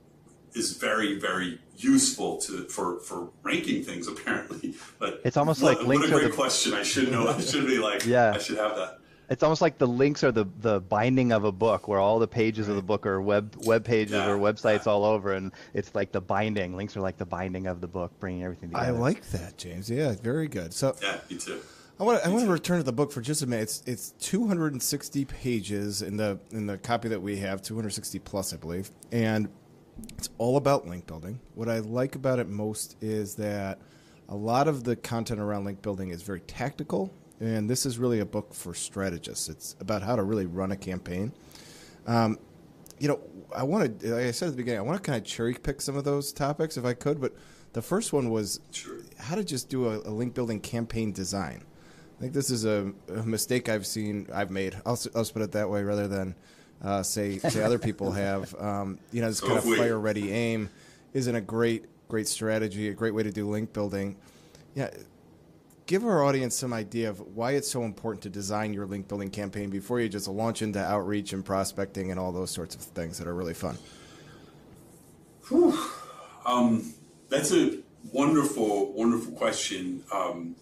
is 0.54 0.72
very 0.72 1.18
very 1.18 1.60
useful 1.76 2.38
to 2.38 2.64
for 2.64 3.00
for 3.00 3.28
ranking 3.42 3.82
things 3.84 4.08
apparently. 4.12 4.74
But 4.98 5.20
it's 5.24 5.36
almost 5.36 5.62
what, 5.62 5.78
like 5.78 5.98
what 6.00 6.08
a 6.08 6.10
great 6.10 6.30
the... 6.30 6.36
question. 6.36 6.74
I 6.74 6.82
should 6.82 7.10
know. 7.10 7.28
I 7.28 7.40
should 7.40 7.66
be 7.66 7.78
like 7.78 8.04
yeah. 8.06 8.32
I 8.34 8.38
should 8.38 8.58
have 8.58 8.76
that. 8.76 8.98
It's 9.30 9.42
almost 9.42 9.60
like 9.60 9.78
the 9.78 9.86
links 9.86 10.24
are 10.24 10.32
the, 10.32 10.46
the 10.60 10.80
binding 10.80 11.32
of 11.32 11.44
a 11.44 11.52
book, 11.52 11.86
where 11.86 11.98
all 11.98 12.18
the 12.18 12.28
pages 12.28 12.66
right. 12.66 12.70
of 12.70 12.76
the 12.76 12.82
book 12.82 13.06
are 13.06 13.20
web 13.20 13.54
web 13.64 13.84
pages 13.84 14.12
yeah. 14.12 14.30
or 14.30 14.38
websites 14.38 14.86
yeah. 14.86 14.92
all 14.92 15.04
over, 15.04 15.32
and 15.32 15.52
it's 15.74 15.94
like 15.94 16.12
the 16.12 16.20
binding. 16.20 16.76
Links 16.76 16.96
are 16.96 17.00
like 17.00 17.18
the 17.18 17.26
binding 17.26 17.66
of 17.66 17.80
the 17.80 17.86
book, 17.86 18.12
bringing 18.20 18.44
everything 18.44 18.70
together. 18.70 18.86
I 18.86 18.90
like 18.90 19.28
that, 19.30 19.58
James. 19.58 19.90
Yeah, 19.90 20.14
very 20.22 20.48
good. 20.48 20.72
So 20.72 20.96
yeah, 21.02 21.18
me 21.30 21.36
too. 21.36 21.60
I 22.00 22.04
want 22.04 22.22
to, 22.22 22.28
I 22.28 22.30
want 22.30 22.44
to 22.44 22.50
return 22.50 22.78
to 22.78 22.84
the 22.84 22.92
book 22.92 23.10
for 23.10 23.20
just 23.20 23.42
a 23.42 23.46
minute. 23.46 23.64
It's 23.64 23.82
it's 23.86 24.10
260 24.26 25.24
pages 25.24 26.02
in 26.02 26.16
the 26.16 26.38
in 26.52 26.66
the 26.66 26.78
copy 26.78 27.08
that 27.08 27.20
we 27.20 27.36
have, 27.38 27.60
260 27.60 28.18
plus, 28.20 28.54
I 28.54 28.56
believe, 28.56 28.90
and 29.10 29.48
it's 30.16 30.30
all 30.38 30.56
about 30.56 30.86
link 30.86 31.06
building. 31.06 31.40
What 31.54 31.68
I 31.68 31.80
like 31.80 32.14
about 32.14 32.38
it 32.38 32.48
most 32.48 32.96
is 33.00 33.34
that 33.36 33.80
a 34.28 34.36
lot 34.36 34.68
of 34.68 34.84
the 34.84 34.94
content 34.94 35.40
around 35.40 35.64
link 35.64 35.82
building 35.82 36.10
is 36.10 36.22
very 36.22 36.40
tactical, 36.40 37.12
and 37.40 37.68
this 37.68 37.86
is 37.86 37.98
really 37.98 38.20
a 38.20 38.26
book 38.26 38.54
for 38.54 38.74
strategists. 38.74 39.48
It's 39.48 39.76
about 39.80 40.02
how 40.02 40.16
to 40.16 40.22
really 40.22 40.46
run 40.46 40.72
a 40.72 40.76
campaign. 40.76 41.32
Um, 42.06 42.38
you 42.98 43.08
know, 43.08 43.20
I 43.54 43.62
wanted, 43.62 44.02
like 44.02 44.26
I 44.26 44.30
said 44.30 44.48
at 44.48 44.50
the 44.52 44.56
beginning, 44.56 44.80
I 44.80 44.82
want 44.82 45.02
to 45.02 45.10
kind 45.10 45.20
of 45.20 45.24
cherry 45.24 45.54
pick 45.54 45.80
some 45.80 45.96
of 45.96 46.04
those 46.04 46.32
topics 46.32 46.76
if 46.76 46.84
I 46.84 46.94
could, 46.94 47.20
but 47.20 47.32
the 47.72 47.82
first 47.82 48.12
one 48.12 48.30
was 48.30 48.60
sure. 48.72 48.98
how 49.18 49.36
to 49.36 49.44
just 49.44 49.68
do 49.68 49.88
a, 49.88 49.98
a 49.98 50.10
link 50.10 50.34
building 50.34 50.60
campaign 50.60 51.12
design. 51.12 51.64
I 52.18 52.20
think 52.20 52.32
this 52.32 52.50
is 52.50 52.64
a, 52.64 52.92
a 53.08 53.22
mistake 53.22 53.68
I've 53.68 53.86
seen, 53.86 54.26
I've 54.34 54.50
made. 54.50 54.74
I'll, 54.84 54.98
I'll 55.14 55.24
put 55.24 55.42
it 55.42 55.52
that 55.52 55.70
way 55.70 55.84
rather 55.84 56.08
than 56.08 56.34
uh, 56.82 57.02
say 57.02 57.38
say 57.38 57.62
other 57.62 57.78
people 57.78 58.12
have. 58.12 58.54
Um, 58.58 58.98
you 59.12 59.20
know, 59.20 59.28
this 59.28 59.40
kind 59.40 59.56
of 59.56 59.64
fire 59.64 59.98
ready 59.98 60.32
aim 60.32 60.68
isn't 61.12 61.34
a 61.34 61.40
great 61.40 61.84
great 62.08 62.26
strategy, 62.26 62.88
a 62.88 62.94
great 62.94 63.14
way 63.14 63.22
to 63.22 63.30
do 63.30 63.48
link 63.48 63.72
building. 63.72 64.16
Yeah, 64.74 64.90
give 65.88 66.04
our 66.04 66.22
audience 66.22 66.54
some 66.54 66.74
idea 66.74 67.08
of 67.08 67.18
why 67.34 67.52
it's 67.52 67.68
so 67.68 67.82
important 67.82 68.22
to 68.22 68.28
design 68.28 68.74
your 68.74 68.86
link 68.86 69.08
building 69.08 69.30
campaign 69.30 69.70
before 69.70 69.98
you 69.98 70.08
just 70.08 70.28
launch 70.28 70.60
into 70.60 70.78
outreach 70.78 71.32
and 71.32 71.44
prospecting 71.44 72.10
and 72.10 72.20
all 72.20 72.30
those 72.30 72.50
sorts 72.50 72.74
of 72.76 72.82
things 72.82 73.18
that 73.18 73.26
are 73.26 73.34
really 73.34 73.54
fun. 73.54 73.76
Um, 76.44 76.92
that's 77.30 77.52
a 77.52 77.78
wonderful, 78.12 78.92
wonderful 78.92 79.32
question, 79.32 80.04
um, 80.12 80.56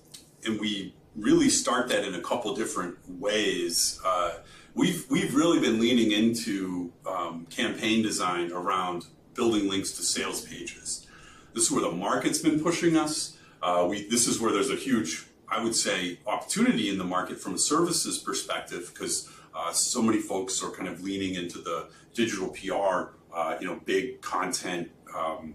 and 0.45 0.61
we 0.61 0.95
really 1.17 1.49
start 1.49 1.89
that 1.89 2.05
in 2.05 2.15
a 2.15 2.21
couple 2.21 2.55
different 2.55 2.97
ways. 3.09 4.01
Uh, 4.05 4.35
we've 4.75 5.07
we've 5.11 5.35
really 5.35 5.59
been 5.59 5.81
leaning 5.81 6.13
into 6.13 6.93
um, 7.05 7.47
campaign 7.47 8.01
design 8.01 8.53
around 8.53 9.07
building 9.35 9.69
links 9.69 9.91
to 9.93 10.05
sales 10.05 10.43
pages. 10.43 11.05
This 11.53 11.65
is 11.65 11.71
where 11.73 11.83
the 11.83 11.91
market's 11.91 12.39
been 12.39 12.61
pushing 12.61 12.97
us. 12.97 13.36
Uh, 13.63 13.87
we 13.89 14.09
this 14.09 14.27
is 14.27 14.41
where 14.41 14.53
there's 14.53 14.71
a 14.71 14.77
huge, 14.77 15.27
I 15.49 15.63
would 15.63 15.75
say, 15.75 16.19
opportunity 16.27 16.89
in 16.89 16.99
the 16.99 17.05
market 17.05 17.41
from 17.41 17.55
a 17.55 17.59
services 17.59 18.19
perspective 18.19 18.91
because 18.93 19.29
uh, 19.55 19.73
so 19.73 20.03
many 20.03 20.19
folks 20.19 20.63
are 20.63 20.71
kind 20.71 20.89
of 20.89 21.03
leaning 21.03 21.35
into 21.35 21.59
the 21.59 21.89
digital 22.15 22.49
PR, 22.49 23.15
uh, 23.35 23.57
you 23.61 23.67
know, 23.67 23.81
big 23.85 24.21
content, 24.21 24.91
um, 25.15 25.55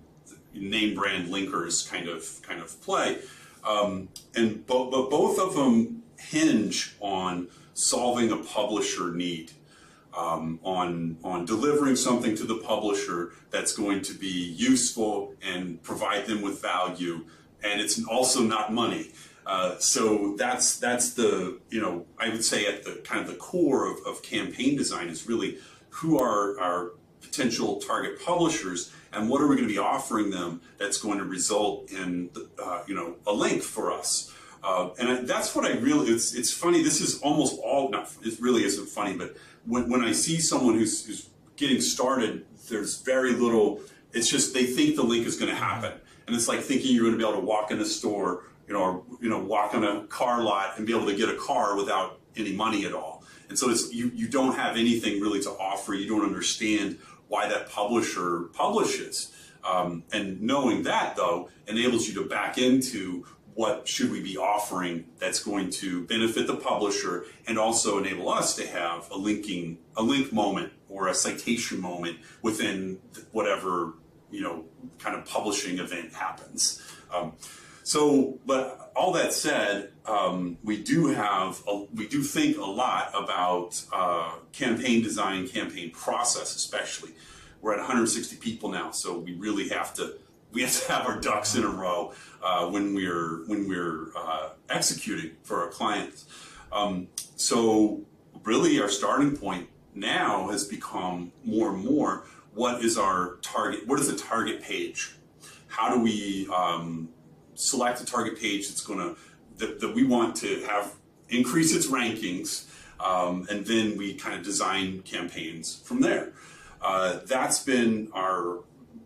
name 0.54 0.96
brand 0.96 1.30
linkers 1.30 1.90
kind 1.90 2.08
of 2.08 2.42
kind 2.42 2.62
of 2.62 2.82
play. 2.82 3.20
Um, 3.64 4.10
and 4.36 4.66
bo- 4.66 4.90
but 4.90 5.10
both 5.10 5.40
of 5.40 5.54
them 5.54 6.04
hinge 6.18 6.96
on 7.00 7.48
solving 7.74 8.32
a 8.32 8.38
publisher 8.38 9.12
need, 9.14 9.52
um, 10.18 10.60
on 10.64 11.18
on 11.24 11.46
delivering 11.46 11.96
something 11.96 12.36
to 12.36 12.44
the 12.44 12.58
publisher 12.58 13.32
that's 13.50 13.74
going 13.74 14.02
to 14.02 14.14
be 14.14 14.28
useful 14.28 15.36
and 15.42 15.82
provide 15.84 16.26
them 16.26 16.42
with 16.42 16.62
value, 16.62 17.26
and 17.64 17.82
it's 17.82 18.04
also 18.06 18.42
not 18.42 18.74
money. 18.74 19.12
Uh, 19.46 19.78
so 19.80 20.36
that's 20.38 20.78
that's 20.78 21.14
the 21.14 21.60
you 21.70 21.82
know 21.82 22.06
I 22.20 22.30
would 22.30 22.44
say 22.44 22.68
at 22.68 22.84
the 22.84 23.02
kind 23.04 23.22
of 23.22 23.28
the 23.28 23.36
core 23.36 23.92
of, 23.92 23.98
of 24.06 24.22
campaign 24.22 24.78
design 24.78 25.10
is 25.10 25.28
really 25.28 25.58
who 25.90 26.20
are 26.20 26.60
our 26.60 26.92
potential 27.22 27.80
target 27.80 28.24
publishers 28.24 28.92
and 29.14 29.30
what 29.30 29.42
are 29.42 29.48
we 29.48 29.56
going 29.56 29.68
to 29.68 29.74
be 29.74 29.80
offering 29.80 30.30
them 30.30 30.62
that's 30.78 30.98
going 30.98 31.18
to 31.18 31.26
result 31.26 31.92
in 31.92 32.30
uh, 32.64 32.84
you 32.88 32.96
know 32.96 33.16
a 33.26 33.34
link 33.34 33.62
for 33.62 33.92
us 33.92 34.34
uh, 34.64 34.90
and 35.00 35.10
I, 35.10 35.16
that's 35.22 35.56
what 35.56 35.66
I 35.66 35.78
really 35.78 36.12
it's 36.12 36.34
it's 36.36 36.54
funny 36.54 36.84
this 36.84 37.02
is 37.02 37.20
almost 37.22 37.60
all 37.64 37.90
not 37.90 38.12
it 38.24 38.40
really 38.40 38.64
isn't 38.64 38.88
funny 38.88 39.16
but 39.16 39.36
when, 39.66 39.90
when 39.90 40.04
I 40.04 40.12
see 40.12 40.40
someone 40.40 40.76
who's, 40.76 41.06
who's 41.06 41.30
getting 41.56 41.82
started 41.82 42.46
there's 42.70 43.02
very 43.02 43.34
little 43.34 43.82
it's 44.14 44.30
just 44.30 44.54
they 44.54 44.66
think 44.66 44.96
the 44.96 45.04
link 45.04 45.26
is 45.26 45.38
going 45.38 45.52
to 45.52 45.58
happen 45.58 45.94
and 46.28 46.36
it's 46.36 46.48
like 46.48 46.62
thinking 46.62 46.94
you're 46.94 47.04
going 47.04 47.18
to 47.18 47.18
be 47.18 47.28
able 47.28 47.40
to 47.40 47.46
walk 47.46 47.72
in 47.72 47.80
a 47.80 47.86
store 47.86 48.44
you 48.68 48.74
know 48.74 48.82
or 48.82 49.04
you 49.22 49.30
know 49.30 49.40
walk 49.40 49.74
on 49.74 49.84
a 49.84 50.04
car 50.08 50.44
lot 50.44 50.78
and 50.78 50.86
be 50.86 50.96
able 50.96 51.06
to 51.06 51.16
get 51.16 51.30
a 51.30 51.36
car 51.36 51.76
without 51.76 52.20
any 52.36 52.54
money 52.54 52.86
at 52.86 52.94
all 52.94 53.24
and 53.50 53.58
so 53.60 53.70
it's 53.70 53.94
you 53.94 54.12
you 54.14 54.28
don't 54.28 54.56
have 54.56 54.78
anything 54.78 55.20
really 55.20 55.42
to 55.42 55.50
offer 55.52 55.94
you 55.94 56.08
don't 56.08 56.26
understand 56.26 56.98
why 57.32 57.48
that 57.48 57.70
publisher 57.70 58.50
publishes. 58.54 59.32
Um, 59.64 60.04
and 60.12 60.42
knowing 60.42 60.84
that, 60.84 61.16
though, 61.16 61.50
enables 61.66 62.06
you 62.06 62.14
to 62.16 62.28
back 62.28 62.58
into 62.58 63.26
what 63.54 63.88
should 63.88 64.12
we 64.12 64.22
be 64.22 64.38
offering 64.38 65.06
that's 65.18 65.42
going 65.42 65.70
to 65.70 66.06
benefit 66.08 66.46
the 66.46 66.58
publisher 66.58 67.26
and 67.48 67.58
also 67.58 67.98
enable 67.98 68.30
us 68.30 68.56
to 68.58 68.68
have 68.68 69.10
a 69.12 69.18
linking 69.18 69.78
a 69.96 70.04
link 70.04 70.34
moment 70.34 70.74
or 70.90 71.08
a 71.08 71.14
citation 71.14 71.80
moment 71.80 72.18
within 72.42 73.00
whatever 73.32 73.94
you 74.32 74.42
know 74.42 74.66
kind 75.00 75.16
of 75.16 75.26
publishing 75.26 75.80
event 75.80 76.14
happens 76.14 76.82
um, 77.14 77.34
so 77.84 78.40
but 78.46 78.92
all 78.96 79.12
that 79.12 79.34
said 79.34 79.92
um, 80.06 80.58
we 80.64 80.82
do 80.82 81.08
have 81.08 81.62
a, 81.68 81.86
we 81.94 82.08
do 82.08 82.22
think 82.22 82.58
a 82.58 82.62
lot 82.62 83.12
about 83.14 83.84
uh, 83.94 84.34
campaign 84.52 85.02
design 85.02 85.48
campaign 85.48 85.92
process 85.92 86.56
especially 86.56 87.12
we're 87.62 87.74
at 87.74 87.78
160 87.80 88.38
people 88.38 88.70
now, 88.70 88.92
so 88.92 89.18
we 89.18 89.34
really 89.34 89.70
have 89.70 89.94
to 89.96 90.16
we 90.52 90.64
have 90.64 90.82
to 90.82 90.92
have 90.92 91.06
our 91.06 91.20
ducks 91.20 91.56
in 91.56 91.64
a 91.64 91.70
row 91.70 92.14
uh, 92.44 92.68
when 92.68 92.94
we're 92.94 93.46
when 93.46 93.68
we're 93.68 94.08
uh, 94.18 94.50
executing 94.70 95.32
for 95.44 95.62
our 95.62 95.70
clients. 95.70 96.26
Um, 96.72 97.08
so 97.36 98.02
really, 98.44 98.82
our 98.82 98.90
starting 98.90 99.38
point 99.38 99.70
now 99.94 100.50
has 100.50 100.66
become 100.66 101.32
more 101.46 101.74
and 101.74 101.86
more 101.86 102.26
what 102.54 102.84
is 102.84 102.98
our 102.98 103.38
target? 103.42 103.88
What 103.88 104.00
is 104.00 104.08
the 104.08 104.18
target 104.18 104.62
page? 104.62 105.14
How 105.68 105.94
do 105.94 106.02
we 106.02 106.48
um, 106.54 107.10
select 107.56 108.02
a 108.02 108.06
target 108.06 108.40
page 108.40 108.68
that's 108.68 108.82
going 108.82 109.00
to 109.00 109.16
that, 109.58 109.80
that 109.80 109.96
we 109.96 110.04
want 110.04 110.36
to 110.38 110.62
have 110.66 110.96
increase 111.30 111.74
its 111.74 111.88
rankings, 111.88 112.66
um, 113.00 113.48
and 113.50 113.66
then 113.66 113.98
we 113.98 114.14
kind 114.14 114.36
of 114.36 114.44
design 114.44 115.02
campaigns 115.04 115.82
from 115.84 116.02
there. 116.02 116.34
Uh, 116.82 117.20
that's 117.26 117.64
been 117.64 118.10
our 118.14 118.60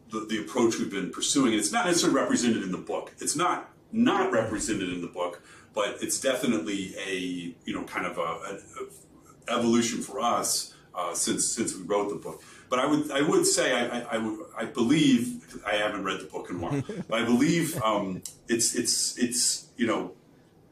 the, 0.10 0.22
the, 0.22 0.40
approach 0.40 0.78
we've 0.78 0.92
been 0.92 1.12
pursuing. 1.12 1.52
And 1.52 1.60
it's 1.60 1.72
not 1.72 1.86
necessarily 1.86 2.20
represented 2.20 2.64
in 2.64 2.72
the 2.72 2.78
book. 2.78 3.14
It's 3.20 3.36
not 3.36 3.70
not 3.92 4.32
represented 4.32 4.90
in 4.90 5.02
the 5.02 5.08
book, 5.08 5.42
but 5.74 5.98
it's 6.02 6.20
definitely 6.20 6.96
a 7.06 7.16
you 7.66 7.74
know 7.74 7.84
kind 7.84 8.06
of 8.06 8.18
a, 8.18 8.22
a, 8.22 9.58
evolution 9.58 10.02
for 10.02 10.20
us 10.20 10.74
uh, 10.96 11.14
since 11.14 11.46
since 11.46 11.76
we 11.76 11.84
wrote 11.84 12.10
the 12.10 12.16
book. 12.16 12.42
But 12.76 12.84
I 12.84 12.88
would 12.88 13.12
I 13.12 13.22
would 13.22 13.48
say 13.48 13.72
I, 13.72 14.00
I, 14.00 14.06
I, 14.12 14.18
would, 14.18 14.40
I 14.58 14.66
believe 14.66 15.62
I 15.66 15.76
haven't 15.76 16.04
read 16.04 16.20
the 16.20 16.26
book 16.26 16.50
in 16.50 16.58
a 16.58 16.60
while, 16.60 16.84
but 17.08 17.22
I 17.22 17.24
believe 17.24 17.82
um, 17.82 18.22
it's 18.50 18.76
it's 18.76 19.18
it's 19.18 19.68
you 19.78 19.88
know 19.88 20.12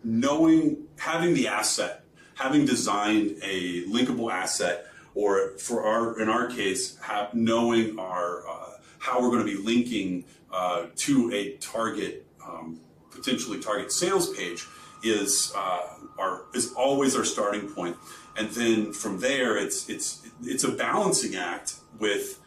knowing 0.03 0.83
having 0.97 1.33
the 1.33 1.47
asset, 1.47 2.03
having 2.35 2.65
designed 2.65 3.37
a 3.41 3.85
linkable 3.85 4.29
asset, 4.29 4.87
or 5.15 5.51
for 5.59 5.85
our 5.85 6.19
in 6.19 6.27
our 6.27 6.47
case, 6.47 6.97
have, 6.97 7.33
knowing 7.33 7.97
our 7.97 8.45
uh, 8.49 8.71
how 8.99 9.21
we're 9.21 9.31
going 9.31 9.47
to 9.47 9.57
be 9.57 9.63
linking 9.63 10.25
uh, 10.51 10.87
to 10.97 11.31
a 11.33 11.55
target 11.59 12.27
um, 12.45 12.81
potentially 13.11 13.61
target 13.61 13.93
sales 13.93 14.35
page 14.35 14.67
is 15.03 15.53
uh, 15.55 15.87
our 16.19 16.47
is 16.53 16.73
always 16.73 17.15
our 17.15 17.23
starting 17.23 17.69
point, 17.69 17.95
and 18.35 18.49
then 18.49 18.91
from 18.91 19.21
there 19.21 19.55
it's 19.55 19.87
it's 19.87 20.27
it's 20.43 20.65
a 20.65 20.71
balancing 20.73 21.37
act 21.37 21.75
with 21.99 22.39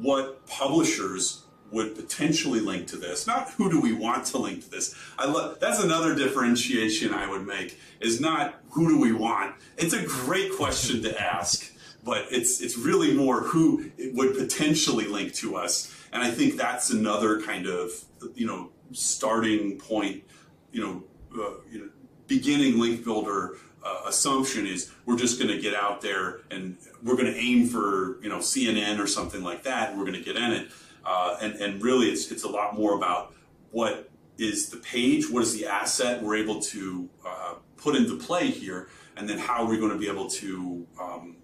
what 0.00 0.46
publishers 0.46 1.44
would 1.70 1.94
potentially 1.94 2.60
link 2.60 2.86
to 2.88 2.96
this. 2.96 3.26
Not 3.26 3.50
who 3.50 3.70
do 3.70 3.80
we 3.80 3.92
want 3.92 4.26
to 4.26 4.38
link 4.38 4.64
to 4.64 4.70
this. 4.70 4.94
I 5.18 5.26
love 5.26 5.60
that's 5.60 5.82
another 5.82 6.14
differentiation 6.14 7.14
I 7.14 7.28
would 7.28 7.46
make 7.46 7.78
is 8.00 8.20
not 8.20 8.60
who 8.70 8.88
do 8.88 9.00
we 9.00 9.12
want. 9.12 9.54
It's 9.76 9.94
a 9.94 10.04
great 10.04 10.54
question 10.56 11.02
to 11.02 11.20
ask, 11.20 11.72
but 12.04 12.26
it's 12.30 12.60
it's 12.60 12.76
really 12.76 13.14
more 13.14 13.42
who 13.42 13.90
would 14.14 14.36
potentially 14.36 15.06
link 15.06 15.34
to 15.34 15.56
us. 15.56 15.94
And 16.12 16.22
I 16.22 16.30
think 16.30 16.56
that's 16.56 16.90
another 16.90 17.40
kind 17.40 17.66
of 17.66 17.92
you 18.34 18.46
know 18.46 18.70
starting 18.92 19.78
point, 19.78 20.24
you 20.72 20.80
know, 20.80 21.04
uh, 21.40 21.54
you 21.70 21.78
know 21.78 21.88
beginning 22.26 22.78
link 22.78 23.04
builder 23.04 23.56
uh, 23.82 24.02
assumption 24.06 24.66
is 24.66 24.90
we're 25.06 25.16
just 25.16 25.38
going 25.38 25.54
to 25.54 25.60
get 25.60 25.74
out 25.74 26.00
there 26.00 26.40
and 26.50 26.76
we're 27.02 27.16
going 27.16 27.32
to 27.32 27.38
aim 27.38 27.66
for 27.66 28.22
you 28.22 28.28
know 28.28 28.38
CNN 28.38 28.98
or 28.98 29.06
something 29.06 29.42
like 29.42 29.62
that. 29.64 29.90
And 29.90 29.98
we're 29.98 30.06
going 30.06 30.18
to 30.18 30.24
get 30.24 30.36
in 30.36 30.52
it, 30.52 30.68
uh, 31.04 31.36
and 31.40 31.54
and 31.54 31.82
really 31.82 32.08
it's 32.08 32.30
it's 32.30 32.44
a 32.44 32.48
lot 32.48 32.76
more 32.76 32.96
about 32.96 33.34
what 33.70 34.10
is 34.38 34.70
the 34.70 34.78
page, 34.78 35.30
what 35.30 35.42
is 35.42 35.54
the 35.56 35.66
asset 35.66 36.22
we're 36.22 36.36
able 36.36 36.60
to 36.60 37.08
uh, 37.26 37.54
put 37.76 37.94
into 37.94 38.16
play 38.16 38.48
here, 38.48 38.88
and 39.16 39.28
then 39.28 39.38
how 39.38 39.62
are 39.62 39.68
we 39.68 39.78
going 39.78 39.92
to 39.92 39.98
be 39.98 40.08
able 40.08 40.28
to 40.28 40.86
um, 41.00 41.36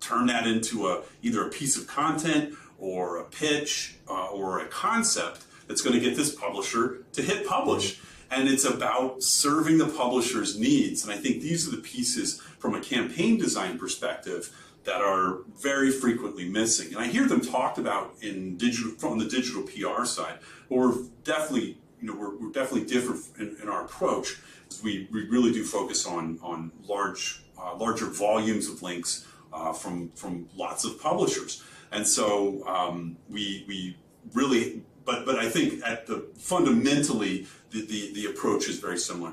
turn 0.00 0.26
that 0.26 0.46
into 0.46 0.88
a 0.88 1.02
either 1.22 1.46
a 1.46 1.50
piece 1.50 1.76
of 1.76 1.86
content 1.86 2.54
or 2.78 3.18
a 3.18 3.24
pitch 3.24 3.96
uh, 4.08 4.26
or 4.26 4.58
a 4.58 4.66
concept 4.66 5.44
that's 5.68 5.80
going 5.80 5.94
to 5.94 6.00
get 6.00 6.16
this 6.16 6.34
publisher 6.34 7.04
to 7.12 7.22
hit 7.22 7.46
publish. 7.46 8.00
And 8.32 8.48
it's 8.48 8.64
about 8.64 9.22
serving 9.22 9.78
the 9.78 9.88
publisher's 9.88 10.58
needs. 10.58 11.04
And 11.04 11.12
I 11.12 11.16
think 11.16 11.42
these 11.42 11.68
are 11.68 11.70
the 11.70 11.82
pieces 11.82 12.40
from 12.58 12.74
a 12.74 12.80
campaign 12.80 13.38
design 13.38 13.78
perspective 13.78 14.50
that 14.84 15.00
are 15.00 15.40
very 15.60 15.90
frequently 15.90 16.48
missing. 16.48 16.88
And 16.88 16.98
I 16.98 17.06
hear 17.06 17.26
them 17.26 17.40
talked 17.40 17.78
about 17.78 18.14
in 18.20 18.56
digital 18.56 18.92
from 18.92 19.18
the 19.18 19.26
digital 19.26 19.62
PR 19.62 20.04
side, 20.04 20.38
but 20.68 20.76
we're 20.76 20.94
definitely 21.24 21.78
you 22.00 22.08
know 22.08 22.16
we're, 22.16 22.36
we're 22.36 22.52
definitely 22.52 22.86
different 22.86 23.24
in, 23.38 23.56
in, 23.62 23.68
our 23.68 23.84
approach. 23.84 24.40
We, 24.82 25.08
we 25.12 25.28
really 25.28 25.52
do 25.52 25.64
focus 25.64 26.06
on 26.06 26.38
on 26.42 26.72
large 26.88 27.42
uh, 27.58 27.76
larger 27.76 28.06
volumes 28.06 28.68
of 28.68 28.82
links 28.82 29.26
uh, 29.52 29.72
from 29.72 30.10
from 30.16 30.48
lots 30.56 30.84
of 30.84 31.00
publishers, 31.00 31.62
and 31.92 32.06
so 32.06 32.66
um, 32.66 33.16
we 33.30 33.64
we 33.68 33.96
really 34.32 34.82
but 35.04 35.24
but 35.26 35.38
I 35.38 35.48
think 35.48 35.86
at 35.86 36.06
the 36.06 36.26
fundamentally 36.36 37.46
the, 37.72 37.86
the, 37.86 38.12
the 38.14 38.26
approach 38.26 38.68
is 38.68 38.78
very 38.78 38.98
similar. 38.98 39.32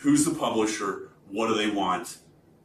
Who's 0.00 0.24
the 0.24 0.34
publisher? 0.34 1.10
What 1.30 1.48
do 1.48 1.54
they 1.54 1.70
want? 1.70 2.18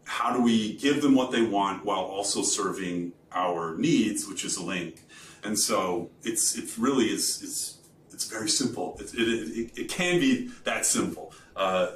How 0.06 0.34
do 0.36 0.42
we 0.42 0.78
give 0.78 1.02
them 1.02 1.16
what 1.16 1.32
they 1.32 1.42
want 1.42 1.86
while 1.86 2.00
also 2.00 2.42
serving 2.44 3.14
our 3.32 3.76
needs, 3.78 4.28
which 4.28 4.46
is 4.46 4.58
a 4.58 4.64
link? 4.64 5.04
And 5.44 5.58
so 5.58 6.10
it's 6.24 6.58
it 6.58 6.78
really 6.78 7.06
is 7.06 7.42
it's 7.44 7.78
it's 8.12 8.26
very 8.26 8.50
simple. 8.50 8.98
It, 9.00 9.14
it, 9.14 9.20
it, 9.20 9.78
it 9.78 9.90
can 9.90 10.20
be 10.20 10.50
that 10.64 10.86
simple. 10.86 11.34
Uh, 11.56 11.88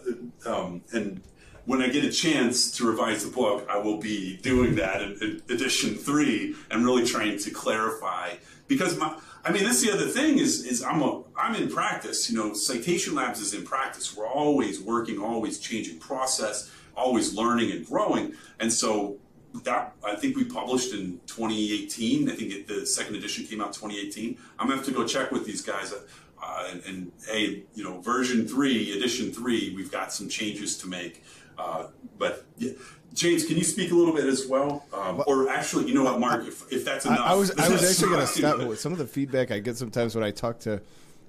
um, 0.45 0.82
and 0.93 1.21
when 1.65 1.82
I 1.82 1.88
get 1.88 2.03
a 2.03 2.12
chance 2.12 2.71
to 2.77 2.88
revise 2.88 3.23
the 3.23 3.32
book, 3.32 3.67
I 3.69 3.77
will 3.77 3.97
be 3.97 4.38
doing 4.38 4.75
that 4.75 5.01
in, 5.01 5.12
in 5.21 5.41
edition 5.49 5.95
three 5.95 6.55
and 6.71 6.84
really 6.84 7.05
trying 7.05 7.38
to 7.39 7.51
clarify 7.51 8.36
because 8.67 8.97
my 8.97 9.17
I 9.43 9.52
mean, 9.52 9.63
that's 9.63 9.82
the 9.82 9.91
other 9.91 10.08
thing 10.08 10.38
is 10.38 10.65
is 10.65 10.84
I'm 10.84 11.02
a 11.02 11.23
I'm 11.36 11.56
in 11.56 11.69
practice. 11.69 12.30
You 12.30 12.38
know, 12.38 12.54
Citation 12.54 13.15
Labs 13.15 13.39
is 13.39 13.54
in 13.54 13.63
practice. 13.63 14.15
We're 14.15 14.28
always 14.28 14.82
working, 14.82 15.19
always 15.19 15.60
changing 15.60 15.99
process, 15.99 16.71
always 16.95 17.34
learning 17.34 17.71
and 17.71 17.86
growing. 17.86 18.34
And 18.60 18.71
so 18.71 19.17
that 19.63 19.95
I 20.06 20.15
think 20.15 20.36
we 20.36 20.43
published 20.43 20.93
in 20.93 21.19
2018. 21.28 22.30
I 22.30 22.36
think 22.36 22.54
it, 22.54 22.67
the 22.67 22.86
second 22.86 23.15
edition 23.15 23.45
came 23.45 23.62
out 23.62 23.73
2018. 23.73 24.38
I'm 24.58 24.67
gonna 24.67 24.78
have 24.78 24.86
to 24.86 24.91
go 24.91 25.06
check 25.06 25.32
with 25.32 25.45
these 25.45 25.62
guys. 25.62 25.93
Uh, 26.41 26.69
and, 26.71 26.82
and, 26.86 27.12
hey, 27.28 27.63
you 27.75 27.84
know, 27.84 27.99
version 27.99 28.47
three, 28.47 28.97
edition 28.97 29.30
three, 29.34 29.73
we've 29.75 29.91
got 29.91 30.13
some 30.13 30.30
changes 30.30 30.78
to 30.78 30.88
make. 30.88 31.21
Uh, 31.58 31.88
but 32.17 32.45
yeah, 32.58 32.71
James, 33.13 33.45
can 33.45 33.57
you 33.57 33.63
speak 33.63 33.91
a 33.91 33.95
little 33.95 34.13
bit 34.13 34.25
as 34.25 34.47
well? 34.47 34.85
Um, 34.93 35.23
or 35.27 35.49
actually, 35.49 35.87
you 35.87 35.93
know 35.93 36.03
what, 36.03 36.19
Mark, 36.19 36.47
if, 36.47 36.71
if 36.71 36.85
that's 36.85 37.05
enough. 37.05 37.19
I, 37.19 37.31
I 37.31 37.35
was, 37.35 37.51
I 37.51 37.69
was 37.69 37.83
actually 37.89 38.15
going 38.15 38.21
to 38.21 38.27
stop 38.27 38.59
with 38.59 38.79
some 38.79 38.91
of 38.91 38.97
the 38.97 39.07
feedback 39.07 39.51
I 39.51 39.59
get 39.59 39.77
sometimes 39.77 40.15
when 40.15 40.23
I 40.23 40.31
talk 40.31 40.59
to, 40.61 40.81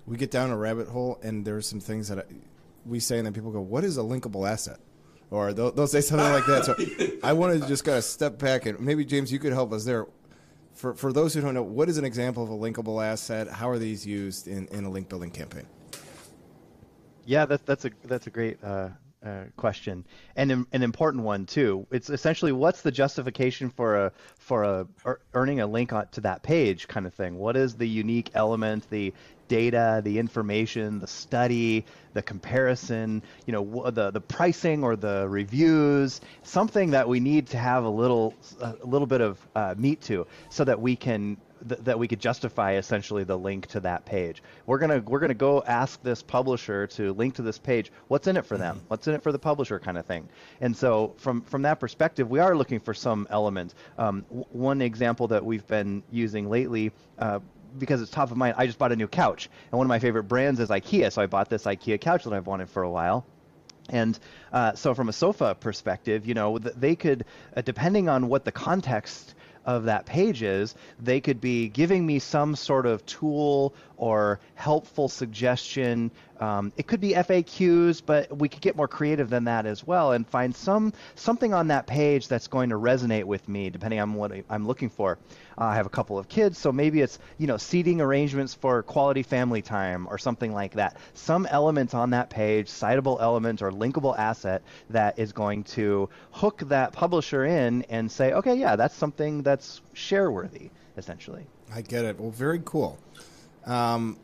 we 0.06 0.16
get 0.16 0.30
down 0.30 0.50
a 0.50 0.56
rabbit 0.56 0.88
hole 0.88 1.18
and 1.22 1.44
there's 1.44 1.66
some 1.66 1.80
things 1.80 2.08
that 2.08 2.18
I, 2.18 2.22
we 2.86 3.00
say 3.00 3.18
and 3.18 3.26
then 3.26 3.32
people 3.32 3.50
go, 3.50 3.60
what 3.60 3.84
is 3.84 3.96
a 3.96 4.02
linkable 4.02 4.48
asset? 4.48 4.78
Or 5.30 5.52
they'll, 5.52 5.70
they'll 5.70 5.86
say 5.86 6.00
something 6.00 6.30
like 6.30 6.46
that. 6.46 6.64
So 6.64 7.18
I 7.22 7.32
wanted 7.32 7.62
to 7.62 7.68
just 7.68 7.84
kind 7.84 7.98
of 7.98 8.04
step 8.04 8.38
back 8.38 8.66
and 8.66 8.80
maybe, 8.80 9.04
James, 9.04 9.32
you 9.32 9.38
could 9.38 9.52
help 9.52 9.72
us 9.72 9.84
there. 9.84 10.06
For, 10.74 10.94
for 10.94 11.12
those 11.12 11.34
who 11.34 11.40
don't 11.40 11.54
know, 11.54 11.62
what 11.62 11.88
is 11.88 11.98
an 11.98 12.04
example 12.04 12.42
of 12.42 12.50
a 12.50 12.54
linkable 12.54 13.04
asset? 13.04 13.48
How 13.48 13.68
are 13.68 13.78
these 13.78 14.06
used 14.06 14.48
in, 14.48 14.66
in 14.68 14.84
a 14.84 14.90
link 14.90 15.08
building 15.08 15.30
campaign? 15.30 15.66
Yeah, 17.26 17.46
that, 17.46 17.66
that's 17.66 17.84
a 17.84 17.90
that's 18.04 18.26
a 18.26 18.30
great 18.30 18.62
uh, 18.64 18.88
uh, 19.24 19.44
question 19.56 20.06
and 20.36 20.50
an 20.50 20.82
important 20.82 21.24
one 21.24 21.46
too. 21.46 21.86
It's 21.90 22.08
essentially 22.10 22.52
what's 22.52 22.82
the 22.82 22.90
justification 22.90 23.70
for 23.70 24.06
a 24.06 24.12
for 24.38 24.64
a 24.64 24.86
earning 25.34 25.60
a 25.60 25.66
link 25.66 25.92
on, 25.92 26.08
to 26.12 26.22
that 26.22 26.42
page 26.42 26.88
kind 26.88 27.06
of 27.06 27.14
thing. 27.14 27.36
What 27.36 27.56
is 27.56 27.74
the 27.74 27.88
unique 27.88 28.30
element, 28.34 28.88
the 28.90 29.12
data, 29.48 30.00
the 30.04 30.18
information, 30.18 31.00
the 31.00 31.06
study, 31.06 31.84
the 32.14 32.22
comparison, 32.22 33.22
you 33.46 33.52
know, 33.52 33.90
the 33.90 34.10
the 34.10 34.20
pricing 34.20 34.84
or 34.84 34.96
the 34.96 35.26
reviews, 35.28 36.20
something 36.42 36.92
that 36.92 37.08
we 37.08 37.20
need 37.20 37.48
to 37.48 37.58
have 37.58 37.84
a 37.84 37.90
little 37.90 38.34
a 38.60 38.76
little 38.84 39.06
bit 39.06 39.20
of 39.20 39.38
uh, 39.54 39.74
meat 39.76 40.00
to, 40.02 40.26
so 40.48 40.64
that 40.64 40.80
we 40.80 40.96
can 40.96 41.36
th- 41.68 41.80
that 41.82 41.98
we 41.98 42.08
could 42.08 42.20
justify 42.20 42.74
essentially 42.74 43.24
the 43.24 43.36
link 43.36 43.66
to 43.68 43.80
that 43.80 44.04
page. 44.04 44.42
We're 44.66 44.78
gonna 44.78 45.00
we're 45.00 45.20
gonna 45.20 45.34
go 45.34 45.62
ask 45.66 46.02
this 46.02 46.22
publisher 46.22 46.86
to 46.88 47.12
link 47.12 47.34
to 47.36 47.42
this 47.42 47.58
page. 47.58 47.92
What's 48.08 48.26
in 48.26 48.36
it 48.36 48.46
for 48.46 48.56
them? 48.56 48.76
Mm-hmm. 48.76 48.86
What's 48.88 49.06
in 49.08 49.14
it 49.14 49.22
for 49.22 49.32
the 49.32 49.38
publisher, 49.38 49.78
kind 49.78 49.98
of 49.98 50.06
thing. 50.06 50.28
And 50.60 50.76
so 50.76 51.14
from 51.18 51.42
from 51.42 51.62
that 51.62 51.80
perspective, 51.80 52.30
we 52.30 52.38
are 52.38 52.56
looking 52.56 52.80
for 52.80 52.94
some 52.94 53.26
element. 53.30 53.74
Um, 53.98 54.24
w- 54.28 54.46
one 54.50 54.82
example 54.82 55.28
that 55.28 55.44
we've 55.44 55.66
been 55.66 56.02
using 56.10 56.48
lately. 56.48 56.92
Uh, 57.18 57.40
because 57.78 58.02
it's 58.02 58.10
top 58.10 58.32
of 58.32 58.36
mind, 58.36 58.56
I 58.58 58.66
just 58.66 58.78
bought 58.78 58.90
a 58.90 58.96
new 58.96 59.06
couch, 59.06 59.48
and 59.70 59.78
one 59.78 59.86
of 59.86 59.88
my 59.88 60.00
favorite 60.00 60.24
brands 60.24 60.58
is 60.58 60.70
IKEA. 60.70 61.12
So 61.12 61.22
I 61.22 61.26
bought 61.26 61.48
this 61.48 61.66
IKEA 61.66 62.00
couch 62.00 62.24
that 62.24 62.32
I've 62.32 62.48
wanted 62.48 62.68
for 62.68 62.82
a 62.82 62.90
while. 62.90 63.24
And 63.90 64.18
uh, 64.52 64.74
so, 64.74 64.94
from 64.94 65.08
a 65.08 65.12
sofa 65.12 65.56
perspective, 65.58 66.26
you 66.26 66.34
know, 66.34 66.58
they 66.58 66.94
could, 66.94 67.24
uh, 67.56 67.60
depending 67.62 68.08
on 68.08 68.28
what 68.28 68.44
the 68.44 68.52
context 68.52 69.34
of 69.64 69.84
that 69.84 70.06
page 70.06 70.42
is, 70.42 70.74
they 70.98 71.20
could 71.20 71.40
be 71.40 71.68
giving 71.68 72.06
me 72.06 72.18
some 72.18 72.56
sort 72.56 72.86
of 72.86 73.04
tool 73.06 73.74
or 74.00 74.40
helpful 74.54 75.10
suggestion. 75.10 76.10
Um, 76.40 76.72
it 76.78 76.86
could 76.86 77.02
be 77.02 77.10
FAQs, 77.12 78.00
but 78.04 78.34
we 78.34 78.48
could 78.48 78.62
get 78.62 78.74
more 78.74 78.88
creative 78.88 79.28
than 79.28 79.44
that 79.44 79.66
as 79.66 79.86
well 79.86 80.12
and 80.12 80.26
find 80.26 80.56
some 80.56 80.94
something 81.16 81.52
on 81.52 81.68
that 81.68 81.86
page 81.86 82.26
that's 82.26 82.48
going 82.48 82.70
to 82.70 82.76
resonate 82.76 83.24
with 83.24 83.46
me, 83.46 83.68
depending 83.68 84.00
on 84.00 84.14
what 84.14 84.32
I'm 84.48 84.66
looking 84.66 84.88
for. 84.88 85.18
Uh, 85.58 85.64
I 85.64 85.74
have 85.74 85.84
a 85.84 85.90
couple 85.90 86.18
of 86.18 86.30
kids, 86.30 86.56
so 86.56 86.72
maybe 86.72 87.02
it's 87.02 87.18
you 87.36 87.46
know 87.46 87.58
seating 87.58 88.00
arrangements 88.00 88.54
for 88.54 88.82
quality 88.82 89.22
family 89.22 89.60
time 89.60 90.08
or 90.08 90.16
something 90.16 90.54
like 90.54 90.72
that. 90.72 90.96
Some 91.12 91.44
element 91.44 91.94
on 91.94 92.10
that 92.10 92.30
page, 92.30 92.68
citable 92.68 93.20
element 93.20 93.60
or 93.60 93.70
linkable 93.70 94.18
asset 94.18 94.62
that 94.88 95.18
is 95.18 95.32
going 95.32 95.64
to 95.64 96.08
hook 96.30 96.62
that 96.68 96.94
publisher 96.94 97.44
in 97.44 97.82
and 97.90 98.10
say, 98.10 98.32
okay, 98.32 98.54
yeah, 98.54 98.76
that's 98.76 98.94
something 98.94 99.42
that's 99.42 99.82
share 99.92 100.30
worthy, 100.30 100.70
essentially. 100.96 101.46
I 101.72 101.82
get 101.82 102.04
it. 102.04 102.18
Well, 102.18 102.30
very 102.30 102.62
cool. 102.64 102.98
Um, 103.66 104.18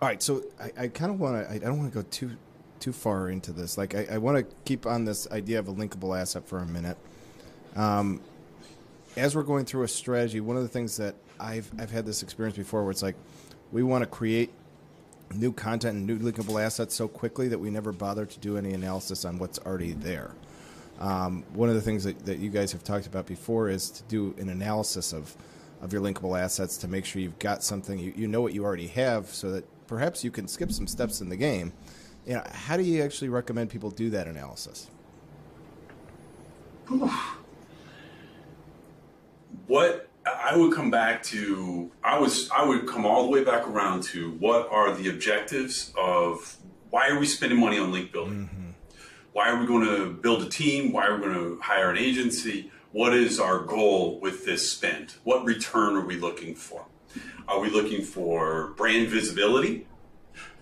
all 0.00 0.08
right, 0.08 0.22
so 0.22 0.44
I, 0.60 0.84
I 0.84 0.88
kind 0.88 1.10
of 1.10 1.20
want 1.20 1.46
to. 1.46 1.52
I, 1.52 1.58
don't 1.58 1.78
want 1.78 1.92
to 1.92 2.02
go 2.02 2.06
too 2.10 2.36
too 2.80 2.92
far 2.92 3.30
into 3.30 3.52
this. 3.52 3.78
Like, 3.78 3.94
I, 3.94 4.06
I 4.12 4.18
want 4.18 4.38
to 4.38 4.56
keep 4.64 4.86
on 4.86 5.04
this 5.04 5.30
idea 5.30 5.58
of 5.58 5.68
a 5.68 5.72
linkable 5.72 6.18
asset 6.18 6.46
for 6.46 6.58
a 6.58 6.66
minute. 6.66 6.98
Um, 7.74 8.20
as 9.16 9.34
we're 9.34 9.42
going 9.42 9.64
through 9.64 9.84
a 9.84 9.88
strategy, 9.88 10.40
one 10.40 10.56
of 10.56 10.62
the 10.62 10.68
things 10.68 10.96
that 10.98 11.14
I've 11.40 11.70
I've 11.78 11.90
had 11.90 12.04
this 12.04 12.22
experience 12.22 12.56
before, 12.56 12.82
where 12.82 12.90
it's 12.90 13.02
like 13.02 13.16
we 13.72 13.82
want 13.82 14.02
to 14.02 14.06
create 14.06 14.50
new 15.34 15.52
content 15.52 15.96
and 15.96 16.06
new 16.06 16.18
linkable 16.18 16.62
assets 16.62 16.94
so 16.94 17.08
quickly 17.08 17.48
that 17.48 17.58
we 17.58 17.70
never 17.70 17.92
bother 17.92 18.26
to 18.26 18.38
do 18.38 18.56
any 18.56 18.72
analysis 18.72 19.24
on 19.24 19.38
what's 19.38 19.58
already 19.60 19.92
there. 19.92 20.32
Um, 21.00 21.44
one 21.52 21.68
of 21.68 21.74
the 21.74 21.80
things 21.80 22.04
that, 22.04 22.24
that 22.26 22.38
you 22.38 22.48
guys 22.48 22.72
have 22.72 22.84
talked 22.84 23.06
about 23.06 23.26
before 23.26 23.68
is 23.68 23.90
to 23.90 24.02
do 24.04 24.34
an 24.38 24.48
analysis 24.48 25.12
of, 25.12 25.36
of 25.80 25.92
your 25.92 26.02
linkable 26.02 26.38
assets 26.38 26.76
to 26.78 26.88
make 26.88 27.04
sure 27.04 27.20
you've 27.20 27.38
got 27.38 27.62
something, 27.62 27.98
you, 27.98 28.12
you 28.16 28.26
know 28.26 28.40
what 28.40 28.54
you 28.54 28.64
already 28.64 28.86
have, 28.88 29.28
so 29.28 29.50
that 29.52 29.64
perhaps 29.86 30.24
you 30.24 30.30
can 30.30 30.48
skip 30.48 30.72
some 30.72 30.86
steps 30.86 31.20
in 31.20 31.28
the 31.28 31.36
game. 31.36 31.72
You 32.26 32.34
know, 32.34 32.42
how 32.52 32.76
do 32.76 32.82
you 32.82 33.02
actually 33.02 33.28
recommend 33.28 33.70
people 33.70 33.90
do 33.90 34.10
that 34.10 34.26
analysis? 34.26 34.90
What 39.68 40.08
I 40.24 40.56
would 40.56 40.72
come 40.72 40.90
back 40.92 41.22
to, 41.24 41.90
I 42.04 42.18
was, 42.18 42.48
I 42.50 42.64
would 42.64 42.86
come 42.86 43.04
all 43.04 43.24
the 43.24 43.30
way 43.30 43.42
back 43.42 43.66
around 43.66 44.04
to 44.04 44.32
what 44.32 44.68
are 44.70 44.94
the 44.94 45.08
objectives 45.08 45.92
of 45.96 46.56
why 46.90 47.08
are 47.08 47.18
we 47.18 47.26
spending 47.26 47.58
money 47.58 47.78
on 47.78 47.92
link 47.92 48.12
building? 48.12 48.48
Mm-hmm. 48.48 48.70
Why 49.32 49.50
are 49.50 49.58
we 49.58 49.66
going 49.66 49.84
to 49.84 50.12
build 50.12 50.42
a 50.42 50.48
team? 50.48 50.92
Why 50.92 51.06
are 51.06 51.16
we 51.16 51.22
going 51.22 51.34
to 51.34 51.60
hire 51.60 51.90
an 51.90 51.98
agency? 51.98 52.70
What 52.96 53.12
is 53.12 53.38
our 53.38 53.58
goal 53.58 54.18
with 54.20 54.46
this 54.46 54.70
spend? 54.70 55.16
What 55.22 55.44
return 55.44 55.96
are 55.96 56.06
we 56.06 56.16
looking 56.16 56.54
for? 56.54 56.86
Are 57.46 57.60
we 57.60 57.68
looking 57.68 58.02
for 58.02 58.68
brand 58.68 59.08
visibility? 59.08 59.86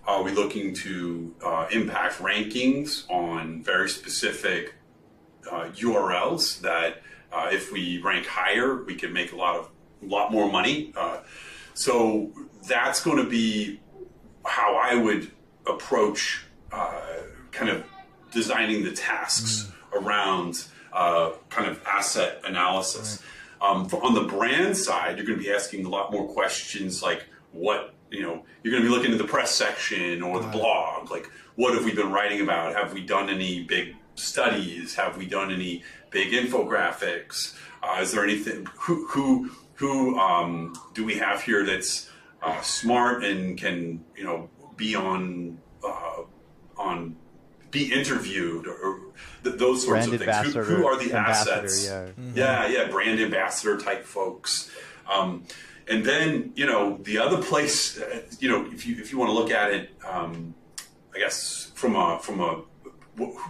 Are 0.05 0.21
we 0.21 0.33
looking 0.33 0.73
to 0.73 1.33
uh, 1.41 1.67
impact 1.71 2.15
rankings 2.15 3.09
on 3.09 3.63
very 3.63 3.87
specific 3.87 4.75
uh, 5.49 5.69
URLs 5.75 6.59
that 6.59 7.03
uh, 7.31 7.51
if 7.53 7.71
we 7.71 8.01
rank 8.01 8.25
higher, 8.25 8.83
we 8.83 8.95
can 8.95 9.13
make 9.13 9.31
a 9.31 9.37
lot 9.37 9.55
of 9.55 9.69
a 10.03 10.05
lot 10.05 10.29
more 10.29 10.51
money. 10.51 10.91
Uh, 10.97 11.19
so 11.73 12.33
that's 12.67 13.01
going 13.01 13.23
to 13.23 13.29
be 13.29 13.79
how 14.43 14.75
I 14.75 14.95
would 14.95 15.31
approach 15.65 16.43
uh, 16.73 16.99
kind 17.51 17.69
of 17.69 17.85
designing 18.33 18.83
the 18.83 18.91
tasks 18.91 19.71
mm. 19.71 20.01
around 20.01 20.65
uh, 20.95 21.31
kind 21.49 21.69
of 21.69 21.83
asset 21.85 22.41
analysis. 22.45 23.21
Right. 23.61 23.69
Um, 23.69 23.87
for, 23.87 24.03
on 24.03 24.13
the 24.13 24.23
brand 24.23 24.77
side, 24.77 25.17
you're 25.17 25.25
going 25.25 25.37
to 25.37 25.43
be 25.43 25.51
asking 25.51 25.85
a 25.85 25.89
lot 25.89 26.11
more 26.11 26.27
questions 26.27 27.03
like 27.03 27.25
what 27.51 27.93
you 28.09 28.21
know. 28.21 28.43
You're 28.63 28.71
going 28.71 28.83
to 28.83 28.89
be 28.89 28.95
looking 28.95 29.11
at 29.11 29.17
the 29.17 29.27
press 29.27 29.51
section 29.51 30.23
or 30.23 30.41
the 30.41 30.47
blog, 30.47 31.11
like 31.11 31.29
what 31.55 31.73
have 31.73 31.85
we 31.85 31.93
been 31.93 32.11
writing 32.11 32.41
about? 32.41 32.75
Have 32.75 32.93
we 32.93 33.01
done 33.01 33.29
any 33.29 33.63
big 33.63 33.95
studies? 34.15 34.95
Have 34.95 35.17
we 35.17 35.25
done 35.25 35.51
any 35.51 35.83
big 36.11 36.33
infographics? 36.33 37.55
Uh, 37.81 37.99
is 38.01 38.11
there 38.11 38.23
anything 38.23 38.67
who 38.75 39.07
who 39.07 39.51
who 39.75 40.17
um, 40.19 40.73
do 40.93 41.05
we 41.05 41.15
have 41.15 41.41
here 41.41 41.65
that's 41.65 42.09
uh, 42.41 42.61
smart 42.61 43.23
and 43.23 43.57
can 43.57 44.03
you 44.15 44.23
know 44.23 44.49
be 44.75 44.95
on 44.95 45.57
uh, 45.83 46.23
on 46.77 47.15
be 47.75 47.91
interviewed 47.91 48.67
or, 48.67 48.99
th- 49.43 49.57
those 49.57 49.83
sorts 49.85 50.07
brand 50.07 50.21
of 50.21 50.27
things. 50.27 50.53
Who, 50.53 50.61
who, 50.61 50.87
are 50.87 50.97
the 50.97 51.13
assets? 51.13 51.85
Yeah. 51.85 52.05
Mm-hmm. 52.05 52.37
yeah, 52.37 52.67
yeah, 52.67 52.87
brand 52.87 53.19
ambassador 53.19 53.77
type 53.77 54.05
folks. 54.05 54.71
Um, 55.11 55.43
and 55.87 56.03
then 56.03 56.53
you 56.55 56.65
know 56.65 56.97
the 57.03 57.19
other 57.19 57.37
place, 57.41 58.01
uh, 58.01 58.21
you 58.39 58.49
know, 58.49 58.65
if 58.71 58.87
you 58.87 58.95
if 58.99 59.11
you 59.11 59.19
want 59.19 59.29
to 59.29 59.33
look 59.33 59.51
at 59.51 59.71
it, 59.71 59.91
um, 60.07 60.55
I 61.13 61.19
guess 61.19 61.71
from 61.75 61.95
a 61.95 62.17
from 62.19 62.39
a 62.39 62.61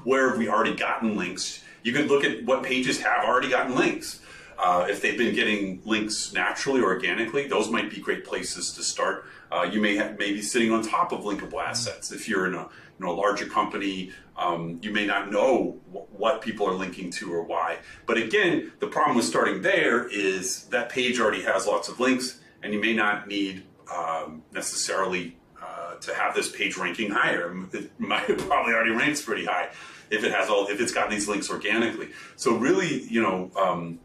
where 0.03 0.29
have 0.29 0.37
we 0.37 0.49
already 0.49 0.75
gotten 0.75 1.15
links? 1.15 1.63
You 1.83 1.93
could 1.93 2.07
look 2.07 2.23
at 2.23 2.43
what 2.43 2.63
pages 2.63 3.01
have 3.01 3.23
already 3.25 3.49
gotten 3.49 3.75
links. 3.75 4.19
Uh, 4.57 4.85
if 4.89 5.01
they've 5.01 5.17
been 5.17 5.35
getting 5.35 5.81
links 5.85 6.33
naturally 6.33 6.79
or 6.81 6.85
organically, 6.85 7.47
those 7.47 7.69
might 7.69 7.89
be 7.89 7.99
great 7.99 8.23
places 8.25 8.71
to 8.73 8.83
start. 8.83 9.25
Uh, 9.51 9.63
you 9.63 9.81
may 9.81 9.95
have, 9.95 10.17
may 10.17 10.31
be 10.31 10.41
sitting 10.41 10.71
on 10.71 10.81
top 10.81 11.11
of 11.11 11.21
linkable 11.21 11.61
assets. 11.63 12.11
If 12.11 12.27
you're 12.27 12.47
in 12.47 12.53
a 12.53 12.61
you 12.97 13.05
know 13.05 13.11
a 13.11 13.17
larger 13.17 13.45
company, 13.45 14.11
um, 14.37 14.79
you 14.81 14.91
may 14.91 15.05
not 15.05 15.29
know 15.29 15.77
w- 15.87 16.07
what 16.11 16.41
people 16.41 16.67
are 16.67 16.73
linking 16.73 17.11
to 17.11 17.33
or 17.33 17.43
why. 17.43 17.79
But 18.05 18.17
again, 18.17 18.71
the 18.79 18.87
problem 18.87 19.17
with 19.17 19.25
starting 19.25 19.61
there 19.61 20.07
is 20.07 20.65
that 20.65 20.89
page 20.89 21.19
already 21.19 21.43
has 21.43 21.67
lots 21.67 21.89
of 21.89 21.99
links, 21.99 22.39
and 22.63 22.73
you 22.73 22.79
may 22.79 22.93
not 22.93 23.27
need 23.27 23.63
um, 23.93 24.43
necessarily 24.53 25.37
uh, 25.61 25.95
to 25.95 26.13
have 26.13 26.33
this 26.33 26.49
page 26.49 26.77
ranking 26.77 27.11
higher. 27.11 27.53
It 27.73 27.91
might 27.99 28.37
probably 28.37 28.73
already 28.73 28.91
ranks 28.91 29.21
pretty 29.21 29.45
high 29.45 29.69
if 30.09 30.23
it 30.23 30.31
has 30.31 30.49
all 30.49 30.67
if 30.67 30.79
it's 30.79 30.91
got 30.91 31.09
these 31.09 31.27
links 31.27 31.49
organically. 31.49 32.09
So 32.35 32.55
really, 32.55 33.03
you 33.03 33.21
know, 33.21 33.51
um, 33.57 33.99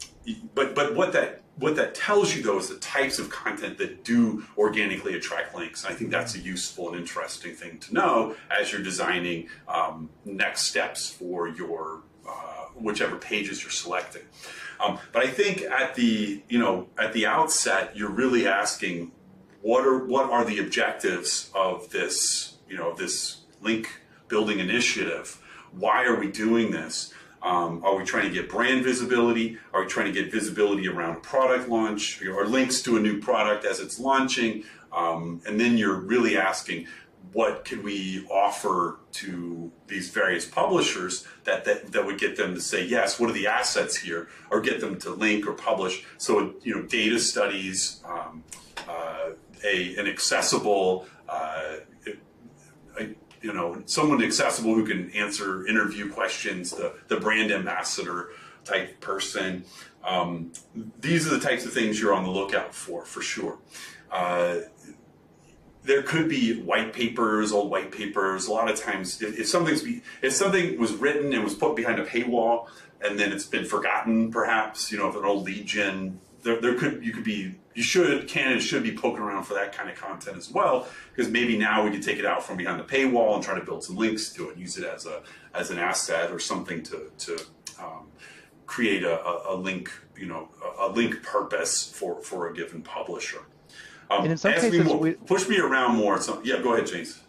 but 0.55 0.75
but 0.75 0.95
what 0.95 1.13
that 1.13 1.43
what 1.57 1.77
that 1.77 1.95
tells 1.95 2.35
you 2.35 2.43
though 2.43 2.59
is 2.59 2.69
the 2.69 2.77
types 2.77 3.19
of 3.19 3.29
content 3.29 3.79
that 3.79 4.05
do 4.05 4.45
organically 4.57 5.15
attract 5.15 5.55
links. 5.55 5.85
And 5.85 5.93
I 5.93 5.97
think 5.97 6.11
that's 6.11 6.35
a 6.35 6.39
useful 6.39 6.89
and 6.89 6.99
interesting 6.99 7.55
thing 7.55 7.79
to 7.81 7.95
know 7.95 8.35
as 8.51 8.73
you're 8.73 8.83
designing 8.83 9.49
um, 9.69 10.11
next 10.25 10.63
steps 10.63 11.11
for 11.11 11.49
your 11.49 12.03
uh, 12.27 12.67
whichever 12.75 13.17
pages 13.17 13.63
you're 13.63 13.71
selecting. 13.71 14.23
Um, 14.83 14.99
but 15.13 15.23
I 15.23 15.29
think 15.29 15.63
at 15.63 15.95
the 15.95 16.43
you 16.49 16.59
know 16.59 16.89
at 16.99 17.13
the 17.13 17.27
outset, 17.27 17.97
you're 17.97 18.11
really 18.11 18.47
asking 18.47 19.13
what 19.63 19.87
are 19.87 20.05
what 20.07 20.31
are 20.31 20.45
the 20.45 20.59
objectives 20.59 21.51
of 21.55 21.91
this 21.91 22.57
you 22.69 22.77
know 22.77 22.95
this 22.95 23.43
link 23.61 24.01
building 24.29 24.59
initiative? 24.59 25.40
Why 25.73 26.05
are 26.05 26.19
we 26.19 26.31
doing 26.31 26.71
this? 26.71 27.13
Um, 27.43 27.83
are 27.85 27.97
we 27.97 28.05
trying 28.05 28.25
to 28.25 28.31
get 28.31 28.51
brand 28.51 28.85
visibility? 28.85 29.59
Are 29.73 29.83
we 29.83 29.89
trying 29.89 30.13
to 30.13 30.13
get 30.13 30.31
visibility 30.31 30.89
around 30.89 31.23
product 31.23 31.69
launch 31.69 32.23
or 32.23 32.47
links 32.47 32.83
to 32.83 32.97
a 32.97 33.01
new 33.01 33.19
product 33.21 33.65
as 33.65 33.81
it's 33.81 33.99
launching? 33.99 34.65
Um, 34.93 35.41
and 35.47 35.59
then 35.59 35.79
you're 35.79 35.95
really 35.95 36.37
asking, 36.37 36.87
what 37.33 37.65
can 37.65 37.83
we 37.83 38.27
offer 38.29 38.99
to 39.13 39.71
these 39.87 40.11
various 40.11 40.45
publishers 40.47 41.27
that, 41.45 41.65
that, 41.65 41.93
that 41.93 42.05
would 42.05 42.19
get 42.19 42.37
them 42.37 42.55
to 42.55 42.61
say 42.61 42.85
yes? 42.85 43.21
What 43.21 43.31
are 43.31 43.35
the 43.35 43.47
assets 43.47 43.97
here, 43.97 44.29
or 44.51 44.61
get 44.61 44.81
them 44.81 44.99
to 45.01 45.11
link 45.11 45.47
or 45.47 45.53
publish? 45.53 46.05
So 46.19 46.55
you 46.63 46.75
know, 46.75 46.83
data 46.83 47.21
studies, 47.21 48.03
um, 48.05 48.43
uh, 48.89 49.31
a 49.65 49.97
an 49.97 50.07
accessible. 50.07 51.07
You 53.43 53.53
know, 53.53 53.83
someone 53.87 54.23
accessible 54.23 54.75
who 54.75 54.87
can 54.87 55.11
answer 55.13 55.67
interview 55.67 56.13
questions, 56.13 56.73
the, 56.73 56.95
the 57.09 57.19
brand 57.19 57.51
ambassador 57.51 58.31
type 58.65 59.01
person. 59.01 59.65
Um, 60.05 60.53
these 61.01 61.27
are 61.27 61.31
the 61.31 61.41
types 61.41 61.65
of 61.65 61.73
things 61.73 62.01
you're 62.01 62.13
on 62.13 62.25
the 62.25 62.31
lookout 62.31 62.75
for, 62.75 63.05
for 63.05 63.23
sure. 63.23 63.59
Uh, 64.11 64.61
there 65.83 66.03
could 66.03 66.29
be 66.29 66.61
white 66.61 66.93
papers, 66.93 67.53
old 67.53 67.71
white 67.71 67.91
papers. 67.91 68.47
A 68.47 68.53
lot 68.53 68.71
of 68.71 68.79
times, 68.79 69.23
if, 69.23 69.39
if 69.39 69.49
something's 69.49 69.83
be, 69.83 70.03
if 70.23 70.33
something 70.33 70.79
was 70.79 70.93
written 70.93 71.33
and 71.33 71.43
was 71.43 71.55
put 71.55 71.75
behind 71.75 71.99
a 71.99 72.05
paywall, 72.05 72.69
and 73.01 73.19
then 73.19 73.33
it's 73.33 73.47
been 73.47 73.65
forgotten, 73.65 74.31
perhaps 74.31 74.93
you 74.93 74.99
know, 74.99 75.09
if 75.09 75.17
an 75.17 75.25
old 75.25 75.49
gen, 75.65 76.21
there, 76.43 76.61
there 76.61 76.75
could 76.75 77.03
you 77.05 77.13
could 77.13 77.25
be 77.25 77.55
you 77.75 77.83
should, 77.83 78.27
can, 78.29 78.53
and 78.53 78.63
should 78.63 78.83
be 78.83 78.93
poking 78.97 79.21
around 79.21 79.45
for 79.45 79.55
that 79.55 79.73
kind 79.73 79.89
of 79.89 79.97
content 79.97 80.37
as 80.37 80.51
well, 80.51 80.89
because 81.15 81.31
maybe 81.31 81.57
now 81.57 81.85
we 81.85 81.91
can 81.91 82.01
take 82.01 82.19
it 82.19 82.27
out 82.27 82.43
from 82.43 82.57
behind 82.57 82.81
the 82.81 82.85
paywall 82.85 83.35
and 83.35 83.45
try 83.45 83.59
to 83.59 83.65
build 83.65 83.85
some 83.85 83.97
links 83.97 84.33
to 84.33 84.51
it, 84.51 84.59
use 84.59 84.77
it 84.77 84.85
as 84.85 85.07
a 85.07 85.23
as 85.55 85.71
an 85.71 85.79
asset 85.79 86.31
or 86.31 86.39
something 86.39 86.83
to 86.83 87.11
to 87.19 87.39
um, 87.81 88.09
create 88.67 89.03
a, 89.03 89.49
a, 89.49 89.55
link, 89.55 89.91
you 90.17 90.27
know, 90.27 90.49
a, 90.79 90.89
link 90.89 91.23
purpose 91.23 91.91
for 91.91 92.21
for 92.23 92.49
a 92.49 92.55
given 92.55 92.83
publisher. 92.83 93.41
Um, 94.11 94.23
and 94.23 94.33
in 94.33 94.39
some 94.39 94.53
cases, 94.53 94.93
we, 94.93 95.13
push 95.13 95.49
me 95.49 95.59
around 95.59 95.97
more. 95.97 96.21
So, 96.21 96.41
yeah, 96.45 96.61
go 96.61 96.75
ahead, 96.75 96.87
James. 96.87 97.21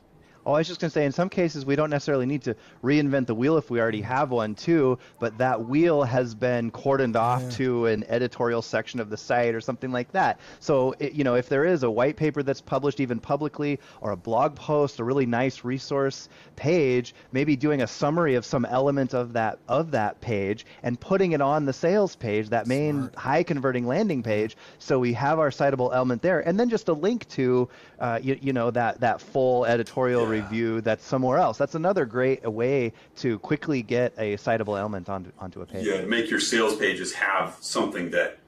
Oh, 0.45 0.53
I 0.53 0.59
was 0.59 0.67
just 0.67 0.81
going 0.81 0.89
to 0.89 0.93
say, 0.93 1.05
in 1.05 1.11
some 1.11 1.29
cases, 1.29 1.65
we 1.65 1.75
don't 1.75 1.91
necessarily 1.91 2.25
need 2.25 2.43
to 2.43 2.55
reinvent 2.83 3.27
the 3.27 3.35
wheel 3.35 3.57
if 3.57 3.69
we 3.69 3.79
already 3.79 4.01
have 4.01 4.31
one, 4.31 4.55
too. 4.55 4.97
But 5.19 5.37
that 5.37 5.67
wheel 5.67 6.03
has 6.03 6.33
been 6.33 6.71
cordoned 6.71 7.15
off 7.15 7.43
yeah. 7.43 7.49
to 7.51 7.85
an 7.85 8.05
editorial 8.07 8.63
section 8.63 8.99
of 8.99 9.09
the 9.09 9.17
site 9.17 9.53
or 9.53 9.61
something 9.61 9.91
like 9.91 10.11
that. 10.13 10.39
So, 10.59 10.95
it, 10.97 11.13
you 11.13 11.23
know, 11.23 11.35
if 11.35 11.47
there 11.47 11.65
is 11.65 11.83
a 11.83 11.91
white 11.91 12.15
paper 12.15 12.41
that's 12.41 12.61
published 12.61 12.99
even 12.99 13.19
publicly, 13.19 13.79
or 14.01 14.11
a 14.11 14.17
blog 14.17 14.55
post, 14.55 14.99
a 14.99 15.03
really 15.03 15.27
nice 15.27 15.63
resource 15.63 16.27
page, 16.55 17.13
maybe 17.31 17.55
doing 17.55 17.81
a 17.83 17.87
summary 17.87 18.35
of 18.35 18.45
some 18.45 18.65
element 18.65 19.13
of 19.13 19.33
that 19.33 19.59
of 19.67 19.91
that 19.91 20.21
page 20.21 20.65
and 20.81 20.99
putting 20.99 21.33
it 21.33 21.41
on 21.41 21.65
the 21.65 21.73
sales 21.73 22.15
page, 22.15 22.49
that 22.49 22.65
main 22.65 22.95
Smart. 22.95 23.15
high 23.15 23.43
converting 23.43 23.85
landing 23.85 24.23
page, 24.23 24.57
so 24.79 24.97
we 24.97 25.13
have 25.13 25.37
our 25.37 25.49
citable 25.49 25.93
element 25.93 26.21
there, 26.21 26.39
and 26.39 26.59
then 26.59 26.69
just 26.69 26.87
a 26.87 26.93
link 26.93 27.27
to, 27.29 27.69
uh, 27.99 28.19
you, 28.21 28.39
you 28.41 28.53
know, 28.53 28.71
that 28.71 29.01
that 29.01 29.21
full 29.21 29.65
editorial. 29.65 30.23
Yeah 30.23 30.30
review 30.31 30.81
that's 30.81 31.05
somewhere 31.05 31.37
else. 31.37 31.57
That's 31.57 31.75
another 31.75 32.05
great 32.05 32.43
way 32.49 32.93
to 33.17 33.39
quickly 33.39 33.81
get 33.81 34.13
a 34.17 34.37
citable 34.37 34.79
element 34.79 35.09
onto, 35.09 35.31
onto 35.39 35.61
a 35.61 35.65
page. 35.65 35.85
Yeah, 35.85 36.01
make 36.01 36.29
your 36.29 36.39
sales 36.39 36.75
pages 36.75 37.13
have 37.13 37.57
something 37.61 38.11
that 38.11 38.39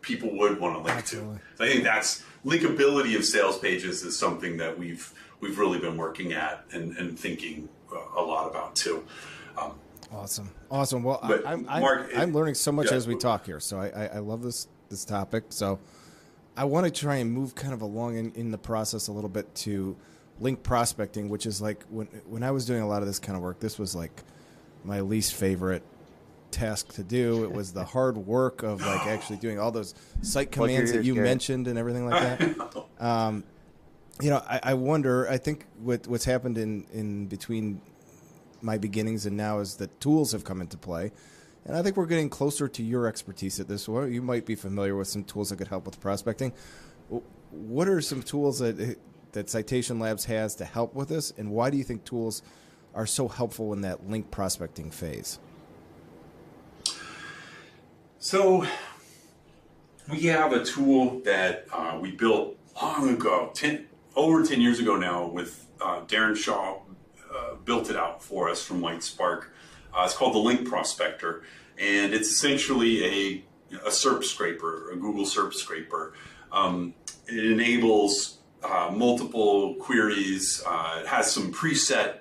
people 0.00 0.36
would 0.36 0.58
want 0.60 0.74
to 0.76 0.82
link 0.82 0.98
Absolutely. 0.98 1.36
to. 1.36 1.42
So 1.56 1.64
I 1.64 1.68
think 1.68 1.84
that's 1.84 2.24
linkability 2.44 3.16
of 3.16 3.24
sales 3.24 3.58
pages 3.58 4.02
is 4.02 4.18
something 4.18 4.56
that 4.58 4.78
we've 4.78 5.12
we've 5.40 5.58
really 5.58 5.78
been 5.78 5.96
working 5.96 6.32
at 6.32 6.64
and, 6.72 6.96
and 6.96 7.18
thinking 7.18 7.68
uh, 7.92 7.98
a 8.16 8.22
lot 8.22 8.50
about 8.50 8.74
too. 8.76 9.04
Um, 9.56 9.72
awesome, 10.10 10.50
awesome. 10.70 11.02
Well, 11.02 11.20
I, 11.22 11.52
am 11.52 11.66
I'm, 11.68 11.80
Mark, 11.80 12.10
I'm 12.16 12.32
learning 12.32 12.54
so 12.54 12.72
much 12.72 12.90
yeah, 12.90 12.96
as 12.96 13.06
we 13.06 13.16
talk 13.16 13.46
here, 13.46 13.60
so 13.60 13.78
I, 13.78 13.88
I, 13.88 14.06
I 14.06 14.18
love 14.18 14.42
this 14.42 14.68
this 14.88 15.04
topic. 15.04 15.44
So 15.50 15.78
I 16.56 16.64
want 16.64 16.86
to 16.86 16.92
try 16.92 17.16
and 17.16 17.32
move 17.32 17.54
kind 17.54 17.72
of 17.72 17.82
along 17.82 18.16
in, 18.16 18.32
in 18.32 18.50
the 18.50 18.58
process 18.58 19.08
a 19.08 19.12
little 19.12 19.30
bit 19.30 19.52
to 19.56 19.96
link 20.40 20.62
prospecting, 20.62 21.28
which 21.28 21.46
is 21.46 21.60
like 21.60 21.84
when 21.90 22.06
when 22.26 22.42
I 22.42 22.50
was 22.50 22.64
doing 22.66 22.82
a 22.82 22.88
lot 22.88 23.02
of 23.02 23.08
this 23.08 23.18
kind 23.18 23.36
of 23.36 23.42
work, 23.42 23.60
this 23.60 23.78
was 23.78 23.94
like 23.94 24.22
my 24.84 25.00
least 25.00 25.34
favorite 25.34 25.82
task 26.50 26.92
to 26.94 27.02
do. 27.02 27.44
It 27.44 27.52
was 27.52 27.72
the 27.72 27.84
hard 27.96 28.16
work 28.16 28.62
of 28.62 28.80
like 28.80 29.06
actually 29.06 29.38
doing 29.38 29.58
all 29.58 29.72
those 29.72 29.94
site 30.20 30.52
commands 30.52 30.92
that 30.92 31.04
you 31.04 31.14
mentioned 31.14 31.66
and 31.66 31.78
everything 31.78 32.08
like 32.08 32.38
that. 32.38 32.86
Um, 33.00 33.42
you 34.20 34.30
know, 34.30 34.40
I, 34.48 34.60
I, 34.62 34.74
wonder. 34.74 35.28
I 35.28 35.36
think 35.36 35.66
what 35.80 36.06
what's 36.06 36.24
happened 36.24 36.56
in 36.56 36.86
in 36.92 37.26
between 37.26 37.80
my 38.60 38.78
beginnings 38.78 39.26
and 39.26 39.36
now 39.36 39.58
is 39.58 39.74
that 39.78 40.00
tools 40.00 40.30
have 40.30 40.44
come 40.44 40.60
into 40.60 40.76
play, 40.76 41.10
and 41.64 41.76
I 41.76 41.82
think 41.82 41.96
we're 41.96 42.06
getting 42.06 42.28
closer 42.28 42.68
to 42.68 42.82
your 42.82 43.08
expertise 43.08 43.58
at 43.58 43.66
this. 43.66 43.88
Well, 43.88 44.06
you 44.06 44.22
might 44.22 44.46
be 44.46 44.54
familiar 44.54 44.94
with 44.94 45.08
some 45.08 45.24
tools 45.24 45.50
that 45.50 45.56
could 45.56 45.66
help 45.66 45.84
with 45.84 45.98
prospecting. 45.98 46.52
What 47.50 47.88
are 47.88 48.00
some 48.00 48.22
tools 48.22 48.60
that 48.60 48.98
that 49.32 49.50
Citation 49.50 49.98
Labs 49.98 50.26
has 50.26 50.54
to 50.56 50.64
help 50.64 50.94
with 50.94 51.08
this, 51.08 51.32
and 51.36 51.50
why 51.50 51.70
do 51.70 51.76
you 51.76 51.84
think 51.84 52.04
tools 52.04 52.42
are 52.94 53.06
so 53.06 53.28
helpful 53.28 53.72
in 53.72 53.80
that 53.82 54.08
link 54.08 54.30
prospecting 54.30 54.90
phase? 54.90 55.38
So, 58.18 58.66
we 60.10 60.22
have 60.24 60.52
a 60.52 60.64
tool 60.64 61.20
that 61.24 61.66
uh, 61.72 61.98
we 62.00 62.12
built 62.12 62.56
long 62.80 63.08
ago, 63.08 63.50
10, 63.54 63.86
over 64.14 64.44
10 64.44 64.60
years 64.60 64.78
ago 64.78 64.96
now, 64.96 65.26
with 65.26 65.66
uh, 65.80 66.02
Darren 66.02 66.36
Shaw 66.36 66.80
uh, 67.34 67.54
built 67.64 67.90
it 67.90 67.96
out 67.96 68.22
for 68.22 68.48
us 68.48 68.62
from 68.62 68.80
Whitespark. 68.80 69.46
Uh, 69.94 70.02
it's 70.04 70.14
called 70.14 70.34
the 70.34 70.38
Link 70.38 70.68
Prospector, 70.68 71.42
and 71.78 72.12
it's 72.12 72.30
essentially 72.30 73.04
a, 73.04 73.44
a 73.86 73.90
SERP 73.90 74.24
scraper, 74.24 74.90
a 74.90 74.96
Google 74.96 75.24
SERP 75.24 75.54
scraper. 75.54 76.14
Um, 76.50 76.94
it 77.26 77.44
enables 77.44 78.38
uh, 78.64 78.90
multiple 78.94 79.74
queries. 79.76 80.62
Uh, 80.66 81.00
it 81.00 81.06
has 81.06 81.30
some 81.30 81.52
preset 81.52 82.18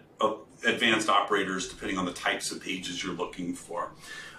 advanced 0.65 1.09
operators 1.09 1.67
depending 1.67 1.97
on 1.97 2.05
the 2.05 2.13
types 2.13 2.51
of 2.51 2.61
pages 2.61 3.03
you're 3.03 3.13
looking 3.13 3.53
for. 3.53 3.91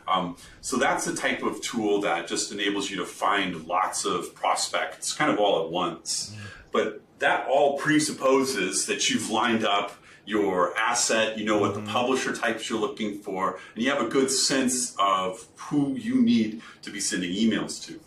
Um, 0.09 0.37
so 0.61 0.77
that's 0.77 1.05
the 1.05 1.15
type 1.15 1.43
of 1.43 1.61
tool 1.63 2.01
that 2.03 2.27
just 2.27 2.53
enables 2.53 2.91
you 2.91 2.97
to 2.97 3.07
find 3.07 3.67
lots 3.67 4.05
of 4.05 4.35
prospects 4.35 5.13
kind 5.13 5.31
of 5.31 5.39
all 5.39 5.65
at 5.65 5.71
once. 5.71 6.35
Mm. 6.35 6.39
But 6.73 7.03
that 7.21 7.47
all 7.49 7.79
presupposes 7.79 8.87
that 8.87 9.09
you've 9.09 9.31
lined 9.31 9.65
up 9.65 9.93
your 10.25 10.77
asset, 10.77 11.39
you 11.39 11.45
know 11.45 11.59
what 11.59 11.73
mm-hmm. 11.73 11.85
the 11.85 11.91
publisher 11.91 12.35
types 12.35 12.69
you're 12.69 12.81
looking 12.81 13.19
for, 13.19 13.59
and 13.75 13.83
you 13.83 13.91
have 13.91 14.01
a 14.01 14.09
good 14.09 14.31
sense 14.31 14.95
of 14.99 15.47
who 15.57 15.95
you 15.97 16.23
need 16.23 16.63
to 16.83 16.91
be 16.91 17.01
sending 17.01 17.33
emails 17.33 17.85
to. 17.87 18.01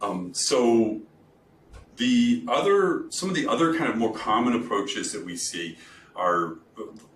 Um, 0.00 0.34
so 0.34 1.00
the 1.96 2.44
other, 2.48 3.04
some 3.10 3.28
of 3.28 3.34
the 3.34 3.46
other 3.46 3.76
kind 3.76 3.90
of 3.90 3.96
more 3.96 4.12
common 4.12 4.54
approaches 4.54 5.12
that 5.12 5.24
we 5.24 5.36
see 5.36 5.78
are 6.16 6.54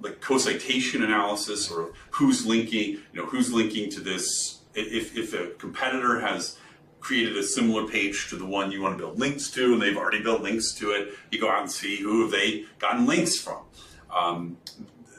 like 0.00 0.20
co-citation 0.20 1.02
analysis 1.02 1.70
or 1.70 1.92
who's 2.10 2.46
linking, 2.46 2.90
you 2.90 3.00
know, 3.14 3.26
who's 3.26 3.52
linking 3.52 3.90
to 3.90 4.00
this. 4.00 4.60
If, 4.74 5.16
if 5.16 5.32
a 5.34 5.48
competitor 5.58 6.20
has 6.20 6.58
created 7.00 7.36
a 7.36 7.42
similar 7.42 7.86
page 7.86 8.28
to 8.28 8.36
the 8.36 8.44
one 8.44 8.70
you 8.70 8.82
want 8.82 8.96
to 8.96 9.04
build 9.04 9.18
links 9.18 9.50
to 9.50 9.72
and 9.72 9.80
they've 9.80 9.96
already 9.96 10.22
built 10.22 10.42
links 10.42 10.72
to 10.74 10.90
it, 10.90 11.14
you 11.30 11.40
go 11.40 11.48
out 11.50 11.62
and 11.62 11.70
see 11.70 11.96
who 11.96 12.22
have 12.22 12.30
they 12.30 12.64
gotten 12.78 13.06
links 13.06 13.38
from. 13.38 13.62
Um, 14.14 14.58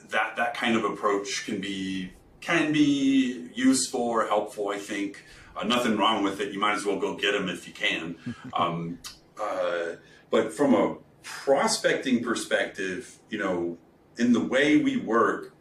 that, 0.09 0.35
that 0.37 0.53
kind 0.53 0.75
of 0.75 0.83
approach 0.85 1.45
can 1.45 1.61
be, 1.61 2.11
can 2.41 2.71
be 2.71 3.49
useful 3.53 4.01
or 4.01 4.27
helpful, 4.27 4.69
I 4.69 4.77
think. 4.77 5.23
Uh, 5.55 5.63
nothing 5.65 5.97
wrong 5.97 6.23
with 6.23 6.39
it. 6.39 6.53
You 6.53 6.59
might 6.59 6.73
as 6.73 6.85
well 6.85 6.99
go 6.99 7.15
get 7.15 7.33
them 7.33 7.49
if 7.49 7.67
you 7.67 7.73
can. 7.73 8.15
Um, 8.53 8.99
uh, 9.41 9.95
but 10.29 10.53
from 10.53 10.73
a 10.73 10.97
prospecting 11.23 12.23
perspective, 12.23 13.19
you 13.29 13.37
know, 13.37 13.77
in 14.17 14.33
the 14.33 14.39
way 14.39 14.77
we 14.77 14.97
work, 14.97 15.53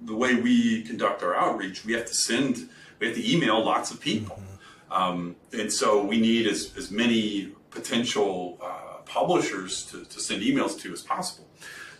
the 0.00 0.14
way 0.14 0.34
we 0.34 0.82
conduct 0.82 1.22
our 1.22 1.34
outreach, 1.34 1.84
we 1.84 1.92
have 1.92 2.06
to 2.06 2.14
send, 2.14 2.68
we 2.98 3.08
have 3.08 3.16
to 3.16 3.30
email 3.30 3.64
lots 3.64 3.90
of 3.90 4.00
people. 4.00 4.36
Mm-hmm. 4.36 4.92
Um, 4.92 5.36
and 5.52 5.72
so 5.72 6.04
we 6.04 6.20
need 6.20 6.46
as, 6.46 6.74
as 6.76 6.90
many 6.90 7.52
potential 7.70 8.58
uh, 8.62 8.98
publishers 9.04 9.84
to, 9.86 10.04
to 10.04 10.20
send 10.20 10.42
emails 10.42 10.78
to 10.80 10.92
as 10.92 11.02
possible. 11.02 11.46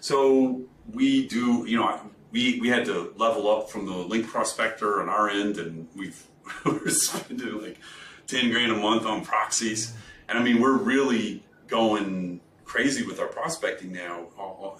So 0.01 0.63
we 0.93 1.27
do, 1.29 1.65
you 1.67 1.77
know, 1.77 2.01
we, 2.31 2.61
we 2.61 2.69
had 2.69 2.85
to 2.87 3.13
level 3.17 3.51
up 3.51 3.71
from 3.71 3.87
the 3.87 3.93
link 3.93 4.27
prospector 4.27 5.01
on 5.01 5.09
our 5.09 5.29
end, 5.29 5.59
and 5.59 5.89
we've 5.95 6.23
we're 6.65 6.89
spending 6.89 7.61
like 7.61 7.79
10 8.27 8.51
grand 8.51 8.73
a 8.73 8.77
month 8.77 9.05
on 9.07 9.25
proxies. 9.25 9.95
And 10.29 10.39
I 10.39 10.43
mean, 10.43 10.61
we're 10.61 10.77
really 10.77 11.43
going 11.67 12.41
crazy 12.65 13.05
with 13.05 13.19
our 13.19 13.27
prospecting 13.27 13.93
now 13.93 14.27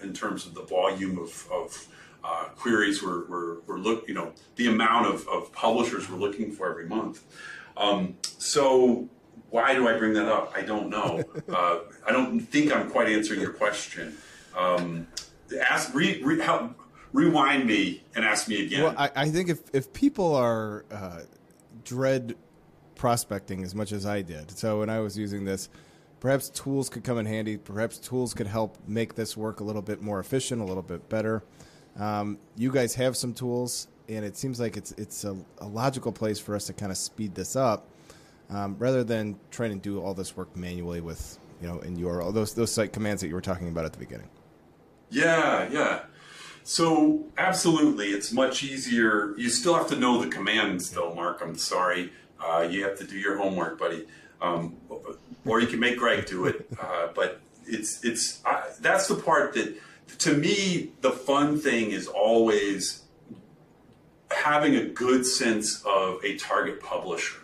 in 0.01 0.13
terms 0.13 0.45
of 0.45 0.53
the 0.53 0.61
volume 0.63 1.17
of, 1.17 1.47
of 1.51 1.87
uh, 2.23 2.45
queries 2.55 3.01
we're, 3.01 3.25
we're, 3.27 3.59
we're 3.61 3.77
look, 3.77 4.07
you 4.07 4.13
know, 4.13 4.31
the 4.55 4.67
amount 4.67 5.07
of, 5.07 5.27
of 5.27 5.51
publishers 5.51 6.09
we're 6.09 6.17
looking 6.17 6.51
for 6.51 6.69
every 6.69 6.85
month. 6.85 7.23
Um, 7.77 8.15
so 8.21 9.09
why 9.49 9.73
do 9.73 9.87
I 9.87 9.97
bring 9.97 10.13
that 10.13 10.27
up? 10.27 10.53
I 10.55 10.61
don't 10.61 10.89
know. 10.89 11.23
Uh, 11.49 11.79
I 12.07 12.11
don't 12.11 12.39
think 12.39 12.71
I'm 12.71 12.91
quite 12.91 13.09
answering 13.09 13.41
your 13.41 13.53
question. 13.53 14.15
Um, 14.55 15.07
ask, 15.67 15.93
re, 15.95 16.21
re, 16.21 16.39
help, 16.39 16.79
rewind 17.11 17.65
me 17.65 18.03
and 18.15 18.23
ask 18.23 18.47
me 18.47 18.65
again. 18.65 18.83
Well, 18.83 18.93
I, 18.95 19.09
I 19.15 19.29
think 19.29 19.49
if, 19.49 19.61
if 19.73 19.91
people 19.91 20.35
are 20.35 20.85
uh, 20.91 21.21
dread 21.83 22.35
prospecting 22.99 23.63
as 23.63 23.73
much 23.73 23.93
as 23.93 24.05
I 24.05 24.21
did, 24.21 24.51
so 24.51 24.79
when 24.79 24.89
I 24.89 24.99
was 24.99 25.17
using 25.17 25.45
this, 25.45 25.69
perhaps 26.19 26.49
tools 26.49 26.89
could 26.89 27.05
come 27.05 27.17
in 27.17 27.25
handy. 27.25 27.55
Perhaps 27.57 27.97
tools 27.97 28.33
could 28.33 28.45
help 28.45 28.77
make 28.85 29.15
this 29.15 29.37
work 29.37 29.61
a 29.61 29.63
little 29.63 29.81
bit 29.81 30.01
more 30.01 30.19
efficient, 30.19 30.61
a 30.61 30.65
little 30.65 30.83
bit 30.83 31.07
better. 31.07 31.41
Um, 31.97 32.37
you 32.57 32.71
guys 32.71 32.95
have 32.95 33.15
some 33.15 33.33
tools, 33.33 33.87
and 34.09 34.25
it 34.25 34.35
seems 34.35 34.59
like 34.59 34.75
it's 34.75 34.91
it's 34.91 35.23
a, 35.23 35.37
a 35.59 35.65
logical 35.67 36.11
place 36.11 36.39
for 36.39 36.55
us 36.55 36.65
to 36.67 36.73
kind 36.73 36.91
of 36.91 36.97
speed 36.97 37.35
this 37.35 37.55
up, 37.55 37.87
um, 38.49 38.75
rather 38.77 39.05
than 39.05 39.39
trying 39.49 39.71
to 39.71 39.79
do 39.79 40.01
all 40.01 40.13
this 40.13 40.35
work 40.35 40.53
manually 40.57 40.99
with 40.99 41.39
you 41.61 41.67
know 41.69 41.79
in 41.79 41.95
URL 41.95 42.33
those 42.33 42.53
those 42.53 42.71
site 42.71 42.91
commands 42.91 43.21
that 43.21 43.29
you 43.29 43.33
were 43.33 43.41
talking 43.41 43.69
about 43.69 43.85
at 43.85 43.93
the 43.93 43.99
beginning. 43.99 44.27
Yeah, 45.09 45.69
yeah. 45.71 46.01
So 46.63 47.25
absolutely, 47.37 48.07
it's 48.09 48.31
much 48.33 48.61
easier. 48.61 49.33
You 49.37 49.49
still 49.49 49.73
have 49.73 49.87
to 49.87 49.95
know 49.95 50.21
the 50.21 50.29
commands, 50.29 50.91
though, 50.91 51.15
Mark. 51.15 51.41
I'm 51.41 51.55
sorry. 51.55 52.11
Uh, 52.39 52.67
you 52.69 52.83
have 52.83 52.97
to 52.97 53.05
do 53.05 53.17
your 53.17 53.37
homework, 53.37 53.77
buddy. 53.77 54.07
Um, 54.41 54.77
or 55.45 55.59
you 55.59 55.67
can 55.67 55.79
make 55.79 55.97
Greg 55.97 56.25
do 56.25 56.45
it. 56.45 56.67
Uh, 56.79 57.09
but 57.13 57.41
it's 57.65 58.03
it's 58.03 58.41
that's 58.79 59.07
the 59.07 59.15
part 59.15 59.53
that 59.53 59.77
to 60.19 60.33
me 60.33 60.91
the 61.01 61.11
fun 61.11 61.59
thing 61.59 61.91
is 61.91 62.07
always 62.07 63.03
having 64.31 64.75
a 64.75 64.85
good 64.85 65.25
sense 65.25 65.83
of 65.85 66.23
a 66.23 66.37
target 66.37 66.79
publisher. 66.81 67.37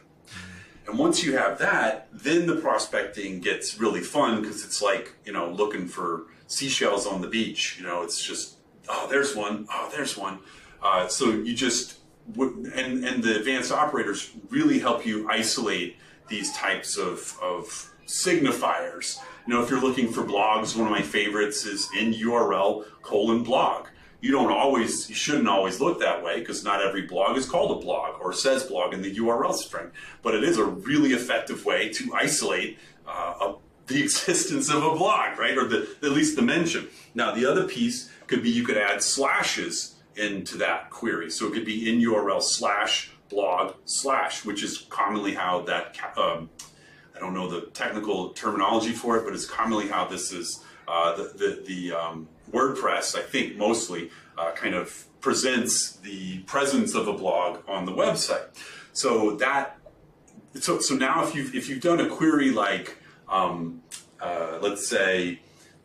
And 0.87 0.99
once 0.99 1.23
you 1.23 1.35
have 1.35 1.57
that, 1.59 2.07
then 2.13 2.45
the 2.45 2.55
prospecting 2.55 3.39
gets 3.39 3.79
really 3.79 4.01
fun 4.01 4.41
because 4.41 4.63
it's 4.63 4.81
like 4.81 5.13
you 5.25 5.33
know 5.33 5.49
looking 5.49 5.87
for 5.87 6.27
seashells 6.47 7.05
on 7.05 7.21
the 7.21 7.27
beach. 7.27 7.77
You 7.77 7.85
know, 7.85 8.03
it's 8.03 8.23
just 8.23 8.55
oh, 8.87 9.07
there's 9.09 9.35
one, 9.35 9.67
oh, 9.71 9.89
there's 9.91 10.17
one. 10.17 10.39
Uh, 10.81 11.07
so 11.07 11.29
you 11.29 11.55
just 11.55 11.99
and 12.37 13.05
and 13.05 13.23
the 13.23 13.35
advanced 13.37 13.71
operators 13.71 14.31
really 14.49 14.79
help 14.79 15.05
you 15.05 15.29
isolate 15.29 15.97
these 16.27 16.51
types 16.53 16.97
of, 16.97 17.37
of 17.41 17.91
signifiers. 18.07 19.19
You 19.47 19.53
know, 19.53 19.63
if 19.63 19.69
you're 19.69 19.81
looking 19.81 20.11
for 20.11 20.23
blogs, 20.23 20.75
one 20.75 20.87
of 20.87 20.91
my 20.91 21.01
favorites 21.01 21.65
is 21.65 21.89
in 21.97 22.13
URL 22.13 22.85
colon 23.01 23.43
blog. 23.43 23.87
You 24.21 24.31
don't 24.31 24.51
always, 24.51 25.07
you 25.07 25.13
shouldn't 25.13 25.47
always 25.47 25.79
look 25.79 25.99
that 25.99 26.23
way 26.23 26.39
because 26.39 26.63
not 26.63 26.81
every 26.81 27.03
blog 27.03 27.37
is 27.37 27.45
called 27.45 27.77
a 27.77 27.81
blog 27.81 28.19
or 28.19 28.33
says 28.33 28.63
blog 28.63 28.93
in 28.93 29.01
the 29.01 29.15
URL 29.15 29.53
string. 29.53 29.91
But 30.23 30.33
it 30.33 30.43
is 30.43 30.57
a 30.57 30.65
really 30.65 31.11
effective 31.11 31.63
way 31.63 31.89
to 31.89 32.13
isolate 32.15 32.79
uh, 33.07 33.35
a, 33.39 33.55
the 33.85 34.01
existence 34.03 34.69
of 34.69 34.83
a 34.83 34.95
blog, 34.95 35.37
right? 35.37 35.57
Or 35.57 35.67
the, 35.67 35.87
at 36.01 36.11
least 36.11 36.35
the 36.35 36.41
mention. 36.41 36.87
Now, 37.13 37.35
the 37.35 37.45
other 37.45 37.67
piece 37.67 38.09
could 38.25 38.41
be 38.41 38.49
you 38.49 38.63
could 38.63 38.77
add 38.77 39.03
slashes 39.03 39.94
into 40.15 40.57
that 40.57 40.89
query. 40.89 41.29
So 41.29 41.47
it 41.47 41.53
could 41.53 41.65
be 41.65 41.89
in 41.89 41.99
URL 41.99 42.41
slash 42.41 43.11
blog 43.29 43.75
slash, 43.85 44.45
which 44.45 44.63
is 44.63 44.85
commonly 44.89 45.33
how 45.33 45.61
that, 45.63 45.97
um, 46.17 46.49
I 47.15 47.19
don't 47.19 47.33
know 47.33 47.49
the 47.49 47.67
technical 47.67 48.29
terminology 48.29 48.91
for 48.91 49.17
it, 49.17 49.25
but 49.25 49.33
it's 49.33 49.45
commonly 49.45 49.87
how 49.87 50.05
this 50.05 50.31
is, 50.31 50.63
uh, 50.87 51.15
the, 51.15 51.23
the, 51.23 51.63
the 51.65 51.91
um, 51.93 52.27
WordPress, 52.51 53.17
I 53.17 53.21
think 53.21 53.57
mostly, 53.57 54.11
uh, 54.37 54.51
kind 54.51 54.75
of 54.75 55.05
presents 55.21 55.93
the 55.97 56.39
presence 56.39 56.93
of 56.93 57.07
a 57.07 57.13
blog 57.13 57.59
on 57.67 57.85
the 57.85 57.91
website. 57.91 58.45
So 58.93 59.35
that, 59.37 59.77
so, 60.55 60.79
so 60.79 60.95
now 60.95 61.25
if 61.25 61.35
you've, 61.35 61.55
if 61.55 61.67
you've 61.67 61.81
done 61.81 61.99
a 61.99 62.07
query 62.07 62.51
like, 62.51 62.97
um, 63.27 63.81
uh, 64.21 64.59
let's 64.61 64.87
say, 64.87 65.39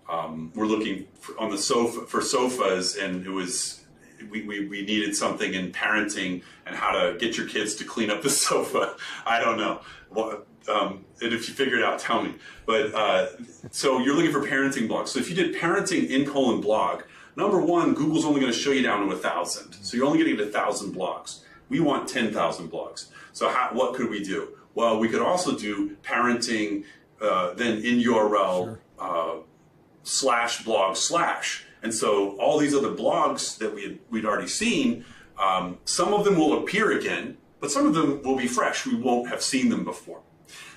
um, 0.08 0.52
we're 0.54 0.66
looking 0.66 1.06
for, 1.20 1.38
on 1.40 1.50
the 1.50 1.58
sofa 1.58 2.06
for 2.06 2.20
sofas 2.20 2.96
and 2.96 3.24
it 3.24 3.30
was 3.30 3.84
we, 4.30 4.42
we, 4.42 4.66
we 4.66 4.83
needed 4.83 5.14
something 5.16 5.54
in 5.54 5.72
parenting 5.72 6.42
and 6.66 6.76
how 6.76 6.90
to 6.90 7.16
get 7.18 7.37
your 7.37 7.48
kids 7.48 7.74
to 7.76 7.85
clean 7.85 8.11
up 8.11 8.22
the 8.22 8.30
sofa. 8.48 8.96
I 9.26 9.40
don't 9.40 9.59
know. 9.59 9.80
Well, 10.11 10.42
um, 10.68 11.04
and 11.20 11.33
if 11.33 11.48
you 11.48 11.54
figure 11.54 11.78
it 11.78 11.85
out, 11.85 11.98
tell 11.98 12.22
me. 12.22 12.35
But 12.66 12.94
uh, 12.94 13.28
so 13.70 13.98
you're 13.98 14.14
looking 14.14 14.33
for 14.33 14.42
parenting 14.42 14.88
blogs. 14.88 15.09
So 15.09 15.18
if 15.18 15.28
you 15.28 15.35
did 15.35 15.54
parenting 15.54 16.09
in 16.09 16.26
colon 16.26 16.61
blog, 16.61 17.02
number 17.37 17.61
one, 17.61 17.94
Google's 17.94 18.24
only 18.24 18.40
going 18.40 18.52
to 18.52 18.59
show 18.59 18.70
you 18.70 18.83
down 18.83 19.06
to 19.06 19.14
a 19.14 19.18
thousand. 19.18 19.72
So 19.83 19.96
you're 19.96 20.06
only 20.06 20.18
getting 20.18 20.38
a 20.40 20.50
thousand 20.50 20.94
blogs. 20.94 21.40
We 21.68 21.80
want 21.80 22.09
10,000 22.09 22.70
blogs. 22.70 23.06
So 23.33 23.48
how, 23.48 23.70
what 23.72 23.94
could 23.94 24.11
we 24.11 24.22
do? 24.22 24.56
Well, 24.74 24.98
we 24.98 25.09
could 25.09 25.22
also 25.22 25.56
do 25.56 25.96
parenting 26.02 26.85
uh, 27.20 27.54
then 27.54 27.78
in 27.78 28.00
URL 28.00 28.64
sure. 28.64 28.80
uh, 28.98 29.35
slash 30.02 30.64
blog 30.64 30.96
slash. 30.96 31.64
And 31.82 31.94
so 31.94 32.36
all 32.38 32.58
these 32.58 32.74
other 32.74 32.90
blogs 32.90 33.58
that 33.58 33.74
we 33.74 33.82
had, 33.82 33.98
we'd 34.10 34.24
already 34.24 34.48
seen, 34.48 35.04
um, 35.38 35.78
some 35.84 36.12
of 36.12 36.24
them 36.24 36.36
will 36.36 36.62
appear 36.62 36.92
again, 36.98 37.38
but 37.60 37.70
some 37.70 37.86
of 37.86 37.94
them 37.94 38.22
will 38.22 38.36
be 38.36 38.46
fresh. 38.46 38.86
We 38.86 38.94
won't 38.94 39.28
have 39.28 39.42
seen 39.42 39.68
them 39.68 39.84
before. 39.84 40.20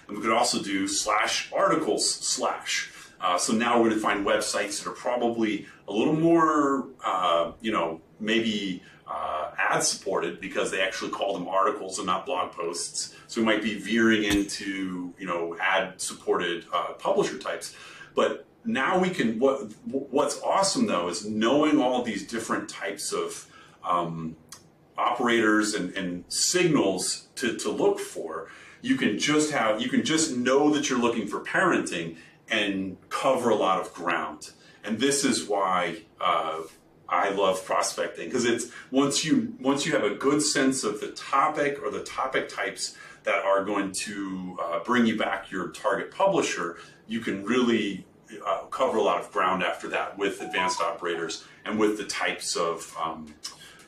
And 0.07 0.17
we 0.17 0.23
could 0.23 0.33
also 0.33 0.61
do 0.61 0.87
slash 0.87 1.51
articles 1.53 2.09
slash. 2.09 2.91
Uh, 3.19 3.37
so 3.37 3.53
now 3.53 3.77
we're 3.77 3.89
going 3.89 3.95
to 3.95 4.01
find 4.01 4.25
websites 4.25 4.83
that 4.83 4.89
are 4.89 4.93
probably 4.93 5.65
a 5.87 5.93
little 5.93 6.15
more, 6.15 6.87
uh, 7.05 7.53
you 7.61 7.71
know, 7.71 8.01
maybe 8.19 8.83
uh, 9.07 9.51
ad 9.57 9.83
supported 9.83 10.39
because 10.41 10.71
they 10.71 10.81
actually 10.81 11.11
call 11.11 11.33
them 11.33 11.47
articles 11.47 11.99
and 11.99 12.07
not 12.07 12.25
blog 12.25 12.51
posts. 12.51 13.15
So 13.27 13.41
we 13.41 13.45
might 13.45 13.61
be 13.61 13.77
veering 13.79 14.23
into, 14.23 15.13
you 15.17 15.25
know, 15.25 15.55
ad 15.59 15.99
supported 16.01 16.65
uh, 16.73 16.93
publisher 16.93 17.37
types. 17.37 17.75
But 18.15 18.45
now 18.65 18.99
we 18.99 19.09
can, 19.09 19.39
what, 19.39 19.71
what's 19.85 20.41
awesome 20.41 20.87
though 20.87 21.09
is 21.09 21.25
knowing 21.25 21.79
all 21.81 22.03
these 22.03 22.25
different 22.25 22.69
types 22.69 23.11
of 23.11 23.47
um, 23.83 24.35
operators 24.97 25.73
and, 25.73 25.95
and 25.95 26.23
signals 26.27 27.27
to, 27.35 27.57
to 27.57 27.69
look 27.69 27.99
for. 27.99 28.49
You 28.81 28.95
can 28.95 29.17
just 29.17 29.51
have, 29.51 29.81
you 29.81 29.89
can 29.89 30.03
just 30.03 30.35
know 30.35 30.69
that 30.71 30.89
you're 30.89 30.99
looking 30.99 31.27
for 31.27 31.39
parenting 31.39 32.17
and 32.49 32.97
cover 33.09 33.49
a 33.49 33.55
lot 33.55 33.79
of 33.79 33.93
ground. 33.93 34.51
And 34.83 34.99
this 34.99 35.23
is 35.23 35.47
why 35.47 36.01
uh, 36.19 36.61
I 37.07 37.29
love 37.29 37.63
prospecting 37.65 38.27
because 38.27 38.45
it's 38.45 38.67
once 38.91 39.23
you 39.23 39.53
once 39.59 39.85
you 39.85 39.93
have 39.93 40.03
a 40.03 40.15
good 40.15 40.41
sense 40.41 40.83
of 40.83 40.99
the 40.99 41.11
topic 41.11 41.81
or 41.81 41.89
the 41.89 42.03
topic 42.03 42.49
types 42.49 42.97
that 43.23 43.43
are 43.45 43.63
going 43.63 43.91
to 43.91 44.57
uh, 44.61 44.79
bring 44.83 45.05
you 45.05 45.17
back 45.17 45.49
your 45.49 45.69
target 45.69 46.11
publisher, 46.11 46.77
you 47.07 47.19
can 47.19 47.45
really 47.45 48.05
uh, 48.45 48.61
cover 48.65 48.97
a 48.97 49.01
lot 49.01 49.19
of 49.19 49.31
ground 49.31 49.63
after 49.63 49.87
that 49.89 50.17
with 50.17 50.41
advanced 50.41 50.81
operators 50.81 51.45
and 51.65 51.79
with 51.79 51.97
the 51.97 52.05
types 52.05 52.55
of 52.55 52.95
um, 53.01 53.33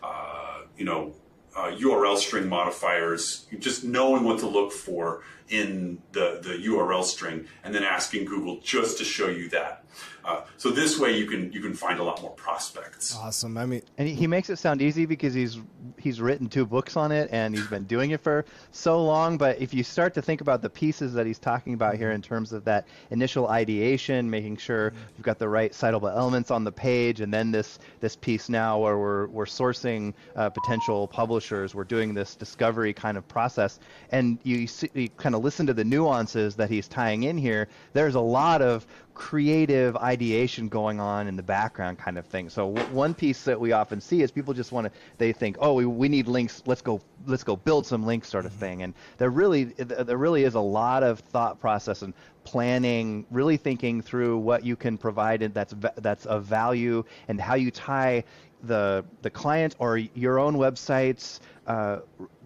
uh, 0.03 0.61
you 0.77 0.85
know 0.85 1.13
uh, 1.55 1.71
URL 1.71 2.17
string 2.17 2.49
modifiers, 2.49 3.45
just 3.59 3.83
knowing 3.83 4.23
what 4.23 4.39
to 4.39 4.47
look 4.47 4.71
for 4.71 5.23
in 5.49 6.01
the, 6.11 6.39
the 6.41 6.67
URL 6.67 7.03
string, 7.03 7.45
and 7.63 7.73
then 7.73 7.83
asking 7.83 8.25
Google 8.25 8.59
just 8.61 8.97
to 8.97 9.03
show 9.03 9.27
you 9.27 9.49
that. 9.49 9.85
Uh, 10.25 10.41
so 10.57 10.71
this 10.71 10.97
way 10.97 11.15
you 11.15 11.27
can 11.27 11.51
you 11.53 11.61
can 11.61 11.73
find 11.73 11.99
a 11.99 12.03
lot 12.03 12.19
more 12.21 12.31
prospects. 12.31 13.15
Awesome. 13.15 13.57
I 13.57 13.65
mean, 13.65 13.83
and 13.99 14.07
he 14.07 14.25
makes 14.25 14.49
it 14.49 14.57
sound 14.57 14.81
easy 14.81 15.05
because 15.05 15.35
he's 15.35 15.59
he's 15.97 16.19
written 16.19 16.49
two 16.49 16.65
books 16.65 16.97
on 16.97 17.11
it 17.11 17.29
and 17.31 17.55
he's 17.55 17.67
been 17.67 17.83
doing 17.83 18.11
it 18.11 18.21
for 18.21 18.43
so 18.71 19.03
long. 19.03 19.37
But 19.37 19.61
if 19.61 19.71
you 19.71 19.83
start 19.83 20.15
to 20.15 20.23
think 20.23 20.41
about 20.41 20.63
the 20.63 20.69
pieces 20.69 21.13
that 21.13 21.27
he's 21.27 21.37
talking 21.37 21.75
about 21.75 21.95
here 21.95 22.11
in 22.11 22.23
terms 22.23 22.53
of 22.53 22.65
that 22.65 22.87
initial 23.11 23.47
ideation, 23.49 24.27
making 24.27 24.57
sure 24.57 24.93
you've 25.15 25.25
got 25.25 25.37
the 25.37 25.47
right 25.47 25.71
citable 25.71 26.11
elements 26.11 26.49
on 26.49 26.63
the 26.63 26.71
page, 26.71 27.21
and 27.21 27.31
then 27.31 27.51
this 27.51 27.77
this 27.99 28.15
piece 28.15 28.49
now 28.49 28.79
where 28.79 28.97
we're 28.97 29.27
we're 29.27 29.45
sourcing 29.45 30.13
uh, 30.35 30.49
potential 30.49 31.07
publishers, 31.07 31.75
we're 31.75 31.83
doing 31.83 32.15
this 32.15 32.35
discovery 32.35 32.93
kind 32.93 33.15
of 33.15 33.27
process, 33.27 33.79
and 34.09 34.39
you, 34.41 34.65
see, 34.65 34.89
you 34.95 35.09
kind 35.09 35.34
of 35.34 35.34
listen 35.37 35.65
to 35.67 35.73
the 35.73 35.83
nuances 35.83 36.55
that 36.55 36.69
he's 36.69 36.87
tying 36.87 37.23
in 37.23 37.37
here. 37.37 37.67
There's 37.93 38.15
a 38.15 38.19
lot 38.21 38.61
of 38.61 38.85
creative 39.13 39.95
ideation 39.95 40.67
going 40.67 40.99
on 40.99 41.27
in 41.27 41.35
the 41.37 41.43
background 41.43 41.97
kind 41.97 42.17
of 42.17 42.25
thing. 42.25 42.49
So 42.49 42.73
w- 42.73 42.93
one 42.93 43.13
piece 43.13 43.43
that 43.43 43.59
we 43.59 43.71
often 43.71 44.01
see 44.01 44.21
is 44.21 44.31
people 44.31 44.53
just 44.53 44.71
want 44.71 44.85
to 44.85 44.91
they 45.17 45.31
think, 45.31 45.57
"Oh, 45.59 45.73
we, 45.73 45.85
we 45.85 46.09
need 46.09 46.27
links. 46.27 46.61
Let's 46.65 46.81
go 46.81 47.01
let's 47.25 47.43
go 47.43 47.55
build 47.55 47.85
some 47.85 48.05
links 48.05 48.27
sort 48.27 48.45
of 48.45 48.51
mm-hmm. 48.51 48.59
thing." 48.59 48.83
And 48.83 48.93
there 49.17 49.29
really 49.29 49.65
there 49.65 50.17
really 50.17 50.43
is 50.43 50.55
a 50.55 50.59
lot 50.59 51.03
of 51.03 51.19
thought 51.19 51.59
process 51.59 52.01
and 52.01 52.13
planning, 52.43 53.25
really 53.31 53.57
thinking 53.57 54.01
through 54.01 54.37
what 54.37 54.63
you 54.63 54.75
can 54.75 54.97
provide 54.97 55.41
and 55.41 55.53
that's 55.53 55.73
that's 55.97 56.25
of 56.25 56.43
value 56.43 57.03
and 57.27 57.39
how 57.39 57.55
you 57.55 57.71
tie 57.71 58.23
the 58.63 59.05
the 59.21 59.29
client 59.29 59.75
or 59.79 59.97
your 59.97 60.39
own 60.39 60.55
websites 60.55 61.39
uh, 61.67 61.99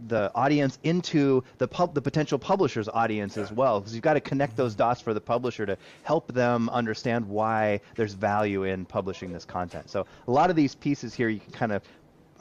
the 0.08 0.32
audience 0.36 0.80
into 0.84 1.44
the 1.58 1.68
pub, 1.68 1.94
the 1.94 2.02
potential 2.02 2.40
publisher's 2.40 2.88
audience 2.90 3.38
as 3.38 3.52
well, 3.52 3.80
because 3.80 3.94
you've 3.94 4.04
got 4.04 4.14
to 4.14 4.22
connect 4.22 4.56
those 4.56 4.76
dots 4.76 5.02
for 5.02 5.14
the 5.14 5.22
publisher 5.22 5.66
to 5.66 5.78
help 6.04 6.32
them 6.34 6.70
understand 6.70 7.28
why 7.28 7.82
there's 7.96 8.14
value 8.14 8.64
in 8.64 8.86
publishing 8.86 9.32
this 9.32 9.46
content. 9.46 9.90
So 9.90 10.06
a 10.28 10.32
lot 10.32 10.50
of 10.50 10.56
these 10.56 10.76
pieces 10.76 11.14
here 11.14 11.30
you 11.30 11.40
can 11.40 11.52
kind 11.52 11.72
of 11.72 11.84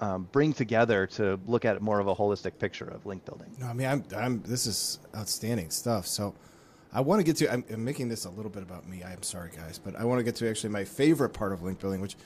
um, 0.00 0.28
bring 0.30 0.52
together 0.52 1.06
to 1.08 1.40
look 1.46 1.64
at 1.64 1.82
more 1.82 1.98
of 1.98 2.06
a 2.06 2.14
holistic 2.14 2.58
picture 2.58 2.86
of 2.86 3.04
link 3.06 3.24
building. 3.24 3.50
No, 3.58 3.66
I 3.66 3.72
mean, 3.72 3.86
I'm, 3.88 4.04
I'm 4.16 4.42
this 4.42 4.66
is 4.66 5.00
outstanding 5.16 5.70
stuff. 5.70 6.06
So 6.06 6.34
I 6.92 7.00
want 7.00 7.20
to 7.20 7.24
get 7.24 7.36
to. 7.36 7.52
I'm, 7.52 7.64
I'm 7.70 7.84
making 7.84 8.08
this 8.08 8.24
a 8.24 8.30
little 8.30 8.50
bit 8.50 8.62
about 8.62 8.88
me. 8.88 9.02
I'm 9.02 9.22
sorry, 9.22 9.50
guys, 9.54 9.78
but 9.78 9.96
I 9.96 10.04
want 10.04 10.20
to 10.20 10.24
get 10.24 10.36
to 10.36 10.48
actually 10.48 10.70
my 10.70 10.84
favorite 10.84 11.30
part 11.30 11.52
of 11.52 11.62
link 11.62 11.80
building, 11.80 12.00
which 12.00 12.16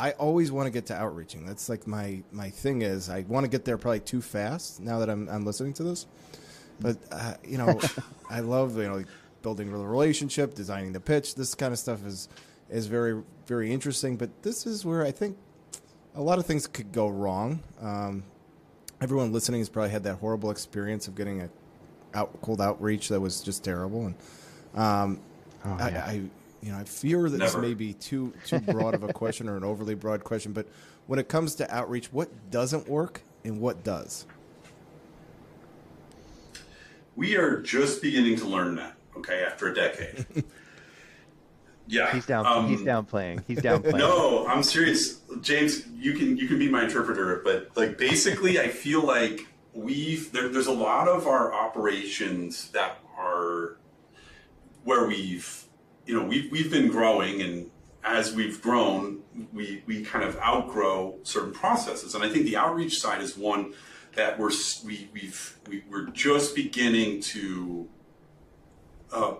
I 0.00 0.12
always 0.12 0.50
want 0.50 0.66
to 0.66 0.70
get 0.70 0.86
to 0.86 0.94
outreaching. 0.94 1.44
That's 1.44 1.68
like 1.68 1.86
my 1.86 2.22
my 2.32 2.48
thing 2.48 2.80
is 2.80 3.10
I 3.10 3.20
want 3.28 3.44
to 3.44 3.50
get 3.50 3.66
there 3.66 3.76
probably 3.76 4.00
too 4.00 4.22
fast 4.22 4.80
now 4.80 4.98
that 5.00 5.10
I'm 5.10 5.28
I'm 5.28 5.44
listening 5.44 5.74
to 5.74 5.82
this. 5.82 6.06
But 6.80 6.96
uh, 7.12 7.34
you 7.44 7.58
know, 7.58 7.78
I 8.30 8.40
love 8.40 8.78
you 8.78 8.88
know 8.88 9.04
building 9.42 9.70
a 9.70 9.76
relationship, 9.76 10.54
designing 10.54 10.92
the 10.94 11.00
pitch. 11.00 11.34
This 11.34 11.54
kind 11.54 11.72
of 11.72 11.78
stuff 11.78 12.04
is 12.06 12.30
is 12.70 12.86
very 12.86 13.22
very 13.46 13.70
interesting. 13.70 14.16
But 14.16 14.42
this 14.42 14.66
is 14.66 14.86
where 14.86 15.04
I 15.04 15.10
think 15.10 15.36
a 16.14 16.22
lot 16.22 16.38
of 16.38 16.46
things 16.46 16.66
could 16.66 16.92
go 16.92 17.08
wrong. 17.08 17.62
Um, 17.82 18.24
everyone 19.02 19.32
listening 19.32 19.60
has 19.60 19.68
probably 19.68 19.90
had 19.90 20.04
that 20.04 20.16
horrible 20.16 20.50
experience 20.50 21.08
of 21.08 21.14
getting 21.14 21.42
a 21.42 21.50
out 22.14 22.40
cold 22.40 22.62
outreach 22.62 23.10
that 23.10 23.20
was 23.20 23.42
just 23.42 23.62
terrible. 23.62 24.06
And 24.06 24.14
um, 24.74 25.20
oh, 25.66 25.72
I 25.72 26.22
you 26.62 26.72
know, 26.72 26.78
I 26.78 26.84
fear 26.84 27.28
that 27.28 27.38
Never. 27.38 27.52
this 27.52 27.60
may 27.60 27.74
be 27.74 27.94
too 27.94 28.32
too 28.46 28.60
broad 28.60 28.94
of 28.94 29.02
a 29.02 29.12
question 29.12 29.48
or 29.48 29.56
an 29.56 29.64
overly 29.64 29.94
broad 29.94 30.24
question, 30.24 30.52
but 30.52 30.66
when 31.06 31.18
it 31.18 31.28
comes 31.28 31.54
to 31.56 31.74
outreach, 31.74 32.12
what 32.12 32.28
doesn't 32.50 32.88
work 32.88 33.22
and 33.44 33.60
what 33.60 33.82
does? 33.82 34.26
We 37.16 37.36
are 37.36 37.60
just 37.60 38.02
beginning 38.02 38.36
to 38.36 38.46
learn 38.46 38.76
that. 38.76 38.94
Okay, 39.16 39.42
after 39.44 39.68
a 39.68 39.74
decade. 39.74 40.26
yeah, 41.86 42.12
he's 42.12 42.26
down. 42.26 42.46
Um, 42.46 42.68
he's 42.68 42.80
downplaying. 42.80 43.44
He's 43.46 43.58
downplaying. 43.58 43.98
no, 43.98 44.46
I'm 44.46 44.62
serious, 44.62 45.20
James. 45.40 45.86
You 45.88 46.12
can 46.12 46.36
you 46.36 46.46
can 46.46 46.58
be 46.58 46.68
my 46.68 46.84
interpreter, 46.84 47.40
but 47.44 47.70
like 47.76 47.98
basically, 47.98 48.60
I 48.60 48.68
feel 48.68 49.02
like 49.02 49.46
we've 49.74 50.30
there, 50.32 50.48
there's 50.48 50.66
a 50.66 50.72
lot 50.72 51.08
of 51.08 51.26
our 51.26 51.52
operations 51.52 52.70
that 52.70 52.98
are 53.18 53.76
where 54.84 55.06
we've 55.06 55.64
you 56.10 56.18
know, 56.18 56.26
we've, 56.26 56.50
we've 56.50 56.72
been 56.72 56.88
growing 56.88 57.40
and 57.40 57.70
as 58.02 58.34
we've 58.34 58.60
grown, 58.60 59.20
we, 59.52 59.84
we 59.86 60.02
kind 60.02 60.24
of 60.24 60.36
outgrow 60.38 61.14
certain 61.22 61.52
processes. 61.52 62.16
And 62.16 62.24
I 62.24 62.28
think 62.28 62.46
the 62.46 62.56
outreach 62.56 62.98
side 62.98 63.22
is 63.22 63.36
one 63.36 63.74
that 64.16 64.36
we're, 64.36 64.50
we, 64.84 65.08
we've, 65.12 65.56
we, 65.68 65.84
we're 65.88 66.06
just 66.06 66.56
beginning 66.56 67.20
to 67.20 67.88
uh, 69.12 69.34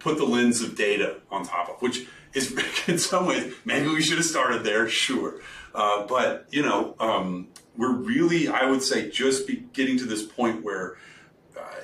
put 0.00 0.18
the 0.18 0.24
lens 0.24 0.62
of 0.62 0.74
data 0.74 1.18
on 1.30 1.44
top 1.44 1.68
of, 1.68 1.80
which 1.80 2.08
is 2.34 2.58
in 2.88 2.98
some 2.98 3.26
ways, 3.26 3.54
maybe 3.64 3.86
we 3.86 4.02
should 4.02 4.18
have 4.18 4.26
started 4.26 4.64
there, 4.64 4.88
sure. 4.88 5.40
Uh, 5.76 6.04
but, 6.08 6.48
you 6.50 6.62
know, 6.62 6.96
um, 6.98 7.46
we're 7.76 7.92
really, 7.92 8.48
I 8.48 8.68
would 8.68 8.82
say, 8.82 9.10
just 9.10 9.46
be 9.46 9.64
getting 9.72 9.96
to 9.98 10.04
this 10.04 10.24
point 10.24 10.64
where, 10.64 10.96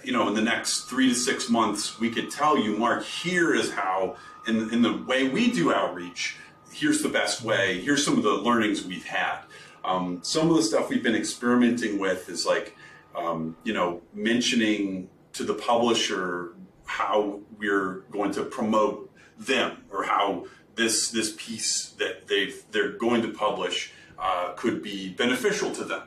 you 0.05 0.13
know, 0.13 0.29
in 0.29 0.35
the 0.35 0.43
next 0.43 0.85
three 0.85 1.09
to 1.09 1.15
six 1.15 1.49
months, 1.49 1.99
we 1.99 2.11
could 2.11 2.31
tell 2.31 2.59
you, 2.59 2.77
Mark, 2.77 3.05
here 3.05 3.55
is 3.55 3.73
how 3.73 4.17
in, 4.47 4.73
in 4.73 4.83
the 4.83 4.97
way 5.09 5.29
we 5.29 5.51
do 5.51 5.73
outreach, 5.73 6.37
here's 6.73 7.03
the 7.03 7.09
best 7.09 7.43
way. 7.43 7.81
Here's 7.81 8.05
some 8.05 8.17
of 8.17 8.23
the 8.23 8.33
learnings 8.33 8.85
we've 8.85 9.07
had. 9.07 9.41
Um, 9.85 10.21
some 10.23 10.51
of 10.51 10.57
the 10.57 10.63
stuff 10.63 10.89
we've 10.89 11.03
been 11.03 11.15
experimenting 11.15 11.99
with 11.99 12.29
is 12.29 12.47
like, 12.47 12.77
um, 13.15 13.57
you 13.65 13.73
know, 13.73 14.03
mentioning 14.15 15.09
to 15.35 15.45
the 15.45 15.55
publisher 15.55 16.55
how 16.85 17.41
we're 17.59 18.05
going 18.11 18.33
to 18.33 18.45
promote 18.45 19.11
them 19.39 19.85
or 19.91 20.05
how 20.05 20.47
this 20.75 21.11
this 21.11 21.35
piece 21.37 21.91
that 21.99 22.29
they 22.29 22.53
they're 22.71 22.93
going 22.93 23.23
to 23.23 23.29
publish 23.29 23.93
uh, 24.19 24.53
could 24.57 24.83
be 24.83 25.11
beneficial 25.11 25.71
to 25.73 25.85
them. 25.85 26.03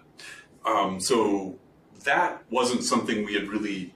Um, 0.65 0.99
so 0.99 1.57
that 2.03 2.43
wasn't 2.49 2.83
something 2.83 3.25
we 3.25 3.33
had 3.33 3.47
really 3.47 3.94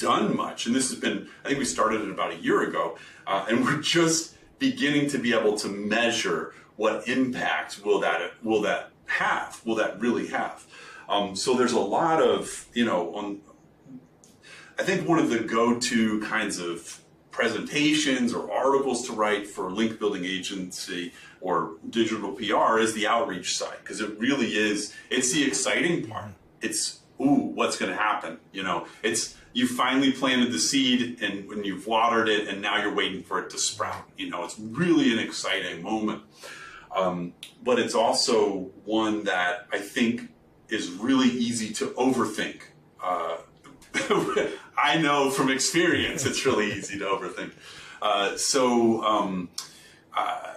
done 0.00 0.36
much. 0.36 0.66
And 0.66 0.74
this 0.74 0.90
has 0.90 0.98
been, 0.98 1.28
I 1.44 1.48
think 1.48 1.58
we 1.58 1.64
started 1.64 2.00
it 2.02 2.10
about 2.10 2.32
a 2.32 2.36
year 2.36 2.62
ago, 2.62 2.96
uh, 3.26 3.46
and 3.48 3.64
we're 3.64 3.80
just 3.80 4.34
beginning 4.58 5.08
to 5.10 5.18
be 5.18 5.32
able 5.32 5.56
to 5.58 5.68
measure 5.68 6.54
what 6.76 7.06
impact 7.08 7.84
will 7.84 8.00
that 8.00 8.32
will 8.42 8.62
that 8.62 8.90
have? 9.06 9.60
Will 9.64 9.74
that 9.76 10.00
really 10.00 10.28
have? 10.28 10.66
Um, 11.08 11.36
so 11.36 11.54
there's 11.54 11.72
a 11.72 11.80
lot 11.80 12.22
of 12.22 12.66
you 12.72 12.84
know 12.84 13.14
on. 13.14 13.40
I 14.78 14.82
think 14.82 15.06
one 15.06 15.18
of 15.18 15.28
the 15.28 15.40
go-to 15.40 16.20
kinds 16.22 16.58
of 16.58 17.00
presentations 17.30 18.32
or 18.32 18.50
articles 18.50 19.06
to 19.06 19.12
write 19.12 19.46
for 19.46 19.70
link 19.70 19.98
building 19.98 20.24
agency 20.24 21.12
or 21.42 21.72
digital 21.90 22.32
PR 22.32 22.78
is 22.78 22.94
the 22.94 23.06
outreach 23.06 23.56
side 23.56 23.76
because 23.82 24.00
it 24.00 24.18
really 24.18 24.48
is 24.56 24.94
it's 25.10 25.32
the 25.32 25.44
exciting 25.44 26.08
part 26.08 26.32
it's 26.62 27.00
ooh, 27.20 27.52
what's 27.54 27.76
going 27.76 27.90
to 27.90 27.96
happen? 27.96 28.38
You 28.52 28.62
know, 28.62 28.86
it's 29.02 29.36
you 29.52 29.66
finally 29.66 30.12
planted 30.12 30.52
the 30.52 30.58
seed 30.58 31.22
and 31.22 31.48
when 31.48 31.64
you've 31.64 31.86
watered 31.86 32.28
it, 32.28 32.48
and 32.48 32.62
now 32.62 32.80
you're 32.80 32.94
waiting 32.94 33.22
for 33.22 33.40
it 33.40 33.50
to 33.50 33.58
sprout. 33.58 34.08
You 34.16 34.30
know, 34.30 34.44
it's 34.44 34.58
really 34.58 35.12
an 35.12 35.18
exciting 35.18 35.82
moment. 35.82 36.22
Um, 36.94 37.34
but 37.62 37.78
it's 37.78 37.94
also 37.94 38.70
one 38.84 39.24
that 39.24 39.66
I 39.72 39.78
think 39.78 40.32
is 40.68 40.90
really 40.90 41.28
easy 41.28 41.72
to 41.74 41.86
overthink. 41.90 42.62
Uh, 43.02 43.38
I 44.76 44.98
know 44.98 45.30
from 45.30 45.50
experience 45.50 46.24
it's 46.24 46.44
really 46.46 46.72
easy 46.72 46.98
to 46.98 47.04
overthink. 47.04 47.52
Uh, 48.00 48.36
so 48.36 49.02
um, 49.04 49.50
uh, 50.16 50.54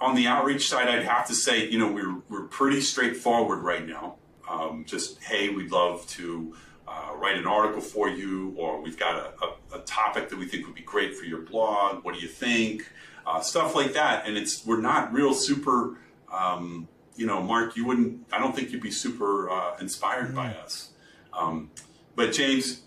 on 0.00 0.14
the 0.14 0.26
outreach 0.26 0.68
side, 0.68 0.88
I'd 0.88 1.04
have 1.04 1.26
to 1.28 1.34
say, 1.34 1.68
you 1.68 1.78
know, 1.78 1.90
we're 1.90 2.16
we're 2.28 2.46
pretty 2.48 2.80
straightforward 2.80 3.60
right 3.60 3.86
now. 3.86 4.16
Um, 4.48 4.84
just 4.86 5.22
hey, 5.22 5.48
we'd 5.48 5.70
love 5.70 6.06
to 6.08 6.54
uh, 6.94 7.16
write 7.16 7.36
an 7.36 7.46
article 7.46 7.80
for 7.80 8.08
you, 8.08 8.54
or 8.56 8.80
we've 8.80 8.98
got 8.98 9.16
a, 9.16 9.44
a, 9.44 9.78
a, 9.78 9.80
topic 9.80 10.28
that 10.28 10.38
we 10.38 10.46
think 10.46 10.66
would 10.66 10.74
be 10.74 10.82
great 10.82 11.16
for 11.16 11.24
your 11.24 11.40
blog. 11.40 12.04
What 12.04 12.14
do 12.14 12.20
you 12.20 12.28
think? 12.28 12.88
Uh, 13.26 13.40
stuff 13.40 13.74
like 13.74 13.94
that, 13.94 14.26
and 14.26 14.36
it's 14.36 14.64
we're 14.64 14.80
not 14.80 15.12
real 15.12 15.34
super. 15.34 15.98
Um, 16.32 16.88
you 17.16 17.26
know, 17.26 17.42
Mark, 17.42 17.76
you 17.76 17.84
wouldn't. 17.84 18.26
I 18.32 18.38
don't 18.38 18.54
think 18.54 18.70
you'd 18.70 18.82
be 18.82 18.90
super 18.90 19.50
uh, 19.50 19.76
inspired 19.78 20.26
mm-hmm. 20.26 20.36
by 20.36 20.54
us. 20.54 20.90
Um, 21.32 21.70
but 22.16 22.32
James, 22.32 22.82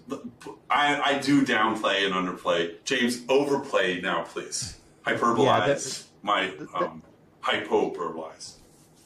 I, 0.69 1.01
I 1.01 1.19
do 1.19 1.45
downplay 1.45 2.05
and 2.05 2.13
underplay. 2.13 2.75
James, 2.85 3.21
overplay 3.27 3.99
now, 3.99 4.23
please. 4.23 4.77
Hyperbolize 5.05 6.03
yeah, 6.03 6.07
my 6.21 6.53
um, 6.73 7.01
hyperbolize 7.41 8.53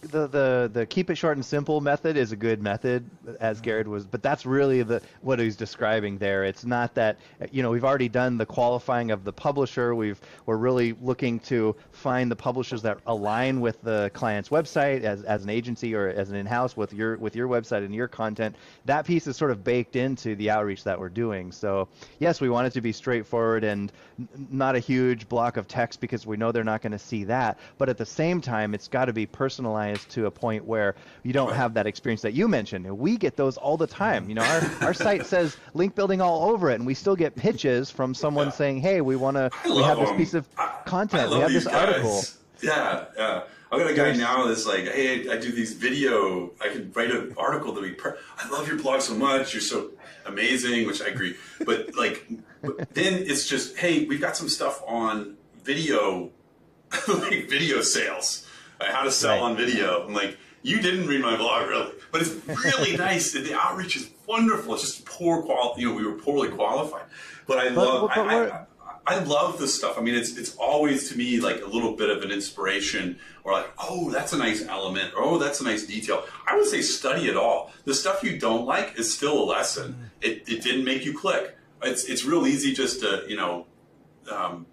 the 0.01 0.27
the 0.27 0.69
the 0.73 0.85
keep 0.85 1.09
it 1.09 1.15
short 1.15 1.37
and 1.37 1.45
simple 1.45 1.79
method 1.79 2.17
is 2.17 2.31
a 2.31 2.35
good 2.35 2.61
method 2.61 3.07
as 3.39 3.57
mm-hmm. 3.57 3.65
Garrett 3.65 3.87
was 3.87 4.05
but 4.05 4.23
that's 4.23 4.45
really 4.45 4.81
the 4.83 5.01
what 5.21 5.39
he's 5.39 5.55
describing 5.55 6.17
there. 6.17 6.43
It's 6.43 6.65
not 6.65 6.93
that 6.95 7.17
you 7.51 7.61
know 7.61 7.69
we've 7.69 7.85
already 7.85 8.09
done 8.09 8.37
the 8.37 8.45
qualifying 8.45 9.11
of 9.11 9.23
the 9.23 9.33
publisher. 9.33 9.93
We've 9.93 10.19
we're 10.45 10.57
really 10.57 10.93
looking 10.93 11.39
to 11.41 11.75
find 11.91 12.31
the 12.31 12.35
publishers 12.35 12.81
that 12.81 12.99
align 13.05 13.61
with 13.61 13.81
the 13.81 14.09
client's 14.13 14.49
website 14.49 15.03
as, 15.03 15.23
as 15.23 15.43
an 15.43 15.49
agency 15.49 15.93
or 15.93 16.09
as 16.09 16.29
an 16.29 16.35
in-house 16.35 16.75
with 16.75 16.93
your 16.93 17.17
with 17.17 17.35
your 17.35 17.47
website 17.47 17.85
and 17.85 17.93
your 17.93 18.07
content. 18.07 18.55
That 18.85 19.05
piece 19.05 19.27
is 19.27 19.37
sort 19.37 19.51
of 19.51 19.63
baked 19.63 19.95
into 19.95 20.35
the 20.35 20.49
outreach 20.49 20.83
that 20.83 20.99
we're 20.99 21.09
doing. 21.09 21.51
So 21.51 21.87
yes 22.19 22.41
we 22.41 22.49
want 22.49 22.67
it 22.67 22.73
to 22.73 22.81
be 22.81 22.91
straightforward 22.91 23.63
and 23.63 23.91
n- 24.19 24.47
not 24.49 24.75
a 24.75 24.79
huge 24.79 25.29
block 25.29 25.57
of 25.57 25.67
text 25.67 26.01
because 26.01 26.25
we 26.25 26.37
know 26.37 26.51
they're 26.51 26.63
not 26.63 26.81
going 26.81 26.91
to 26.91 26.99
see 26.99 27.23
that 27.25 27.59
but 27.77 27.89
at 27.89 27.97
the 27.97 28.05
same 28.05 28.41
time 28.41 28.73
it's 28.73 28.87
got 28.87 29.05
to 29.05 29.13
be 29.13 29.25
personalized 29.25 29.90
to 29.99 30.25
a 30.25 30.31
point 30.31 30.65
where 30.65 30.95
you 31.23 31.33
don't 31.33 31.53
have 31.53 31.73
that 31.75 31.87
experience 31.87 32.21
that 32.21 32.33
you 32.33 32.47
mentioned. 32.47 32.85
We 32.97 33.17
get 33.17 33.35
those 33.35 33.57
all 33.57 33.77
the 33.77 33.87
time. 33.87 34.27
You 34.29 34.35
know, 34.35 34.43
our, 34.43 34.87
our 34.87 34.93
site 34.93 35.25
says 35.25 35.57
link 35.73 35.95
building 35.95 36.21
all 36.21 36.49
over 36.49 36.69
it, 36.69 36.75
and 36.75 36.85
we 36.85 36.93
still 36.93 37.15
get 37.15 37.35
pitches 37.35 37.89
from 37.89 38.13
someone 38.13 38.47
yeah. 38.47 38.53
saying, 38.53 38.81
"Hey, 38.81 39.01
we 39.01 39.15
want 39.15 39.37
to. 39.37 39.49
We 39.65 39.83
have 39.83 39.97
this 39.97 40.09
them. 40.09 40.17
piece 40.17 40.33
of 40.33 40.47
content. 40.85 41.31
we 41.31 41.39
have 41.39 41.53
this 41.53 41.65
guys. 41.65 41.87
article." 41.87 42.21
Yeah, 42.61 43.05
yeah. 43.17 43.43
I 43.71 43.77
got 43.77 43.89
a 43.89 43.93
guy 43.93 44.11
now 44.13 44.47
that's 44.47 44.65
like, 44.65 44.85
"Hey, 44.85 45.29
I, 45.29 45.33
I 45.33 45.37
do 45.37 45.51
these 45.51 45.73
video. 45.73 46.51
I 46.61 46.69
can 46.69 46.91
write 46.93 47.11
an 47.11 47.33
article 47.37 47.73
that 47.73 47.81
we. 47.81 47.93
Per- 47.93 48.17
I 48.37 48.49
love 48.49 48.67
your 48.67 48.77
blog 48.77 49.01
so 49.01 49.15
much. 49.15 49.53
You're 49.53 49.61
so 49.61 49.91
amazing." 50.25 50.85
Which 50.87 51.01
I 51.01 51.07
agree. 51.07 51.35
But 51.65 51.95
like, 51.95 52.27
but 52.61 52.93
then 52.93 53.13
it's 53.13 53.47
just, 53.47 53.77
"Hey, 53.77 54.05
we've 54.05 54.21
got 54.21 54.35
some 54.35 54.49
stuff 54.49 54.83
on 54.85 55.37
video, 55.63 56.31
like 57.07 57.49
video 57.49 57.81
sales." 57.81 58.45
How 58.85 59.03
to 59.03 59.11
sell 59.11 59.37
right. 59.37 59.41
on 59.41 59.57
video. 59.57 60.05
I'm 60.05 60.13
like, 60.13 60.37
you 60.63 60.81
didn't 60.81 61.07
read 61.07 61.21
my 61.21 61.35
blog, 61.37 61.67
really, 61.67 61.91
but 62.11 62.21
it's 62.21 62.35
really 62.47 62.97
nice. 62.97 63.31
The 63.31 63.53
outreach 63.53 63.95
is 63.95 64.09
wonderful. 64.27 64.73
It's 64.75 64.83
just 64.83 65.05
poor 65.05 65.41
quality. 65.41 65.81
You 65.81 65.89
know, 65.89 65.95
we 65.95 66.05
were 66.05 66.13
poorly 66.13 66.49
qualified, 66.49 67.05
but 67.47 67.57
I 67.57 67.69
but, 67.69 67.77
love. 67.77 68.11
But, 68.13 68.27
I, 68.27 68.47
I, 68.47 68.65
I, 69.07 69.19
love 69.23 69.57
this 69.57 69.73
stuff. 69.73 69.97
I 69.97 70.01
mean, 70.01 70.13
it's 70.13 70.37
it's 70.37 70.55
always 70.55 71.09
to 71.09 71.17
me 71.17 71.39
like 71.39 71.61
a 71.61 71.67
little 71.67 71.95
bit 71.95 72.09
of 72.09 72.21
an 72.21 72.31
inspiration, 72.31 73.17
or 73.43 73.53
like, 73.53 73.71
oh, 73.79 74.11
that's 74.11 74.33
a 74.33 74.37
nice 74.37 74.65
element, 74.65 75.13
or 75.15 75.23
oh, 75.23 75.37
that's 75.39 75.61
a 75.61 75.63
nice 75.63 75.85
detail. 75.85 76.23
I 76.47 76.55
would 76.55 76.67
say 76.67 76.81
study 76.81 77.27
it 77.27 77.35
all. 77.35 77.71
The 77.85 77.95
stuff 77.95 78.23
you 78.23 78.37
don't 78.37 78.65
like 78.65 78.99
is 78.99 79.11
still 79.11 79.41
a 79.41 79.45
lesson. 79.45 80.11
It, 80.21 80.47
it 80.47 80.61
didn't 80.61 80.85
make 80.85 81.05
you 81.05 81.17
click. 81.17 81.57
It's 81.81 82.05
it's 82.05 82.23
real 82.23 82.45
easy 82.45 82.73
just 82.73 82.99
to 82.99 83.23
you 83.27 83.35
know 83.35 83.65
um, 84.31 84.67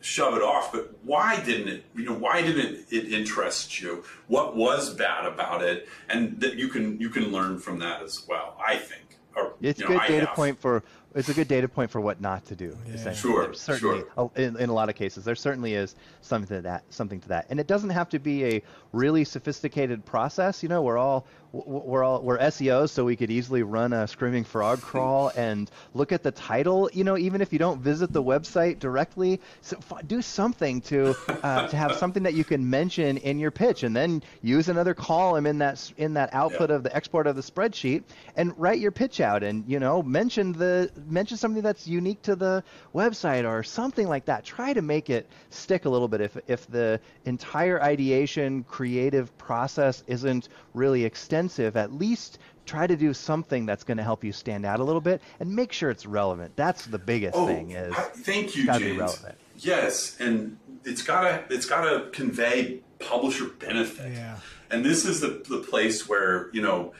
shove 0.00 0.34
it 0.34 0.42
off, 0.42 0.72
but 0.72 0.92
why 1.04 1.40
didn't 1.40 1.68
it, 1.68 1.84
you 1.94 2.04
know, 2.04 2.14
why 2.14 2.42
didn't 2.42 2.86
it 2.90 3.12
interest 3.12 3.80
you? 3.80 4.04
What 4.28 4.56
was 4.56 4.94
bad 4.94 5.26
about 5.26 5.62
it? 5.62 5.88
And 6.08 6.40
that 6.40 6.56
you 6.56 6.68
can, 6.68 7.00
you 7.00 7.10
can 7.10 7.30
learn 7.30 7.58
from 7.58 7.78
that 7.80 8.02
as 8.02 8.26
well, 8.26 8.56
I 8.64 8.76
think. 8.76 9.18
Or, 9.36 9.54
it's 9.60 9.80
a 9.80 9.84
good 9.84 10.00
data 10.08 10.26
have. 10.26 10.34
point 10.34 10.60
for 10.60 10.82
it's 11.14 11.28
a 11.28 11.34
good 11.34 11.48
data 11.48 11.68
point 11.68 11.90
for 11.90 12.00
what 12.00 12.20
not 12.20 12.44
to 12.46 12.56
do. 12.56 12.76
Yeah. 12.88 13.12
Sure, 13.12 13.54
certainly, 13.54 14.02
sure. 14.14 14.30
In, 14.36 14.56
in 14.56 14.68
a 14.68 14.72
lot 14.72 14.88
of 14.88 14.94
cases, 14.94 15.24
there 15.24 15.34
certainly 15.34 15.74
is 15.74 15.94
something 16.20 16.56
to 16.56 16.62
that, 16.62 16.84
something 16.90 17.20
to 17.20 17.28
that, 17.28 17.46
and 17.50 17.58
it 17.60 17.66
doesn't 17.66 17.90
have 17.90 18.08
to 18.10 18.18
be 18.18 18.44
a 18.44 18.62
really 18.92 19.24
sophisticated 19.24 20.04
process. 20.04 20.62
You 20.62 20.68
know, 20.68 20.82
we're 20.82 20.98
all 20.98 21.26
we're 21.52 22.04
all 22.04 22.22
we're 22.22 22.38
SEOs, 22.38 22.90
so 22.90 23.04
we 23.04 23.16
could 23.16 23.30
easily 23.30 23.62
run 23.62 23.92
a 23.92 24.06
screaming 24.06 24.44
frog 24.44 24.80
crawl 24.90 25.32
and 25.36 25.70
look 25.94 26.12
at 26.12 26.22
the 26.22 26.30
title. 26.30 26.88
You 26.92 27.04
know, 27.04 27.18
even 27.18 27.40
if 27.40 27.52
you 27.52 27.58
don't 27.58 27.80
visit 27.80 28.12
the 28.12 28.22
website 28.22 28.78
directly, 28.78 29.40
so 29.60 29.78
do 30.06 30.22
something 30.22 30.80
to 30.82 31.16
uh, 31.42 31.66
to 31.68 31.76
have 31.76 31.92
something 31.96 32.22
that 32.22 32.34
you 32.34 32.44
can 32.44 32.68
mention 32.68 33.16
in 33.18 33.38
your 33.38 33.50
pitch, 33.50 33.82
and 33.82 33.94
then 33.94 34.22
use 34.42 34.68
another 34.68 34.94
column 34.94 35.46
in 35.46 35.58
that 35.58 35.92
in 35.96 36.14
that 36.14 36.32
output 36.32 36.70
yeah. 36.70 36.76
of 36.76 36.82
the 36.82 36.94
export 36.94 37.26
of 37.26 37.36
the 37.36 37.42
spreadsheet, 37.42 38.04
and 38.36 38.56
write 38.58 38.78
your 38.78 38.92
pitch 38.92 39.20
out, 39.20 39.42
and 39.42 39.64
you 39.66 39.80
know, 39.80 40.02
mention 40.02 40.52
the 40.52 40.90
mention 41.08 41.36
something 41.36 41.62
that's 41.62 41.86
unique 41.86 42.22
to 42.22 42.36
the 42.36 42.62
website 42.94 43.48
or 43.48 43.62
something 43.62 44.08
like 44.08 44.26
that. 44.26 44.44
Try 44.44 44.72
to 44.72 44.82
make 44.82 45.10
it 45.10 45.26
stick 45.50 45.84
a 45.84 45.88
little 45.88 46.08
bit. 46.08 46.20
If 46.20 46.36
if 46.46 46.66
the 46.68 47.00
entire 47.24 47.82
ideation 47.82 48.64
creative 48.64 49.36
process 49.38 50.04
isn't 50.06 50.48
really 50.74 51.04
extensive, 51.40 51.76
at 51.76 51.92
least 51.92 52.38
try 52.66 52.86
to 52.86 52.96
do 52.96 53.14
something 53.14 53.66
that's 53.66 53.84
going 53.84 53.96
to 53.96 54.02
help 54.02 54.22
you 54.22 54.32
stand 54.32 54.64
out 54.64 54.80
a 54.80 54.84
little 54.84 55.00
bit 55.00 55.22
and 55.40 55.54
make 55.54 55.72
sure 55.72 55.90
it's 55.90 56.06
relevant. 56.06 56.54
That's 56.56 56.86
the 56.86 56.98
biggest 56.98 57.36
oh, 57.36 57.46
thing. 57.46 57.70
Is 57.70 57.92
I, 57.94 58.02
thank 58.02 58.56
you, 58.56 58.66
James. 58.66 59.24
Yes, 59.56 60.16
and 60.20 60.58
it's 60.84 61.02
gotta 61.02 61.44
it's 61.50 61.66
gotta 61.66 62.08
convey 62.12 62.80
publisher 62.98 63.46
benefit. 63.46 64.12
Yeah. 64.12 64.38
And 64.70 64.84
this 64.84 65.04
is 65.04 65.20
the 65.20 65.42
the 65.48 65.58
place 65.58 66.08
where 66.08 66.50
you 66.52 66.62
know 66.62 66.92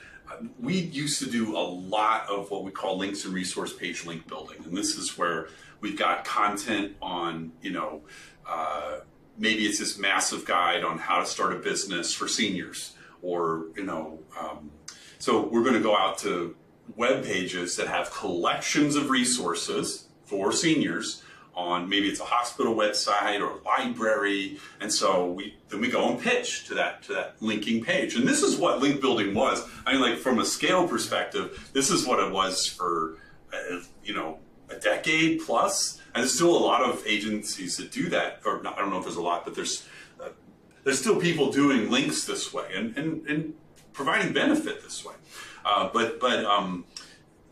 we 0.59 0.75
used 0.75 1.19
to 1.21 1.31
do 1.31 1.57
a 1.57 1.61
lot 1.61 2.29
of 2.29 2.51
what 2.51 2.65
we 2.65 2.71
call 2.71 2.99
links 2.99 3.25
and 3.25 3.35
resource 3.35 3.73
page 3.73 4.05
link 4.07 4.27
building, 4.27 4.59
and 4.65 4.77
this 4.77 4.97
is 4.97 5.17
where 5.17 5.49
we've 5.81 5.99
got 5.99 6.25
content 6.25 6.97
on, 7.01 7.53
you 7.63 7.71
know, 7.71 8.03
uh, 8.47 9.01
maybe 9.39 9.65
it's 9.65 9.79
this 9.79 9.99
massive 9.99 10.45
guide 10.45 10.85
on 10.85 10.99
how 10.99 11.21
to 11.21 11.27
start 11.27 11.53
a 11.53 11.57
business 11.57 12.15
for 12.15 12.29
seniors, 12.29 12.95
or 13.23 13.67
you 13.77 13.85
know, 13.85 14.19
um, 14.39 14.71
so 15.19 15.47
we're 15.47 15.63
going 15.63 15.75
to 15.75 15.81
go 15.81 15.97
out 15.97 16.19
to 16.19 16.57
web 16.97 17.25
pages 17.25 17.77
that 17.77 17.87
have 17.87 18.11
collections 18.13 18.97
of 18.97 19.11
resources 19.11 20.09
for 20.25 20.53
seniors 20.53 21.23
on 21.55 21.89
maybe 21.89 22.09
it's 22.09 22.21
a 22.21 22.25
hospital 22.25 22.75
website 22.75 23.41
or 23.41 23.59
a 23.59 23.63
library, 23.65 24.59
and 24.81 24.93
so 24.93 25.31
we 25.33 25.57
then 25.69 25.81
we 25.81 25.91
go 25.91 26.09
and 26.09 26.21
pitch 26.21 26.67
to 26.67 26.75
that 26.75 27.03
to 27.03 27.13
that 27.13 27.37
linking 27.41 27.85
page. 27.85 28.15
And 28.15 28.27
this 28.27 28.43
is 28.43 28.57
what 28.57 28.81
link 28.81 29.01
building 29.01 29.35
was. 29.35 29.63
I 29.85 29.93
mean, 29.93 30.01
like 30.01 30.19
from 30.19 30.39
a 30.39 30.45
scale 30.45 30.87
perspective, 30.87 31.71
this 31.73 31.91
is 31.91 32.07
what 32.07 32.19
it 32.21 32.33
was 32.33 32.67
for 32.67 33.19
uh, 33.53 33.81
you 34.05 34.15
know 34.15 34.39
a 34.71 34.77
decade 34.77 35.41
plus. 35.45 36.01
And 36.15 36.23
there's 36.23 36.35
still 36.35 36.57
a 36.57 36.59
lot 36.59 36.83
of 36.83 37.05
agencies 37.07 37.77
that 37.77 37.93
do 37.93 38.09
that, 38.09 38.41
or 38.45 38.61
not, 38.63 38.77
I 38.77 38.81
don't 38.81 38.91
know 38.91 38.99
if 38.99 39.05
there's 39.05 39.17
a 39.17 39.23
lot, 39.23 39.45
but 39.45 39.55
there's 39.55 39.87
there's 40.85 40.99
still 40.99 41.21
people 41.21 41.53
doing 41.53 41.91
links 41.91 42.25
this 42.25 42.53
way 42.53 42.71
and 42.75 42.97
and, 42.97 43.27
and 43.27 43.55
providing 43.93 44.33
benefit 44.33 44.83
this 44.83 45.05
way. 45.05 45.15
Uh, 45.65 45.89
but 45.93 46.21
but 46.21 46.45
um, 46.45 46.85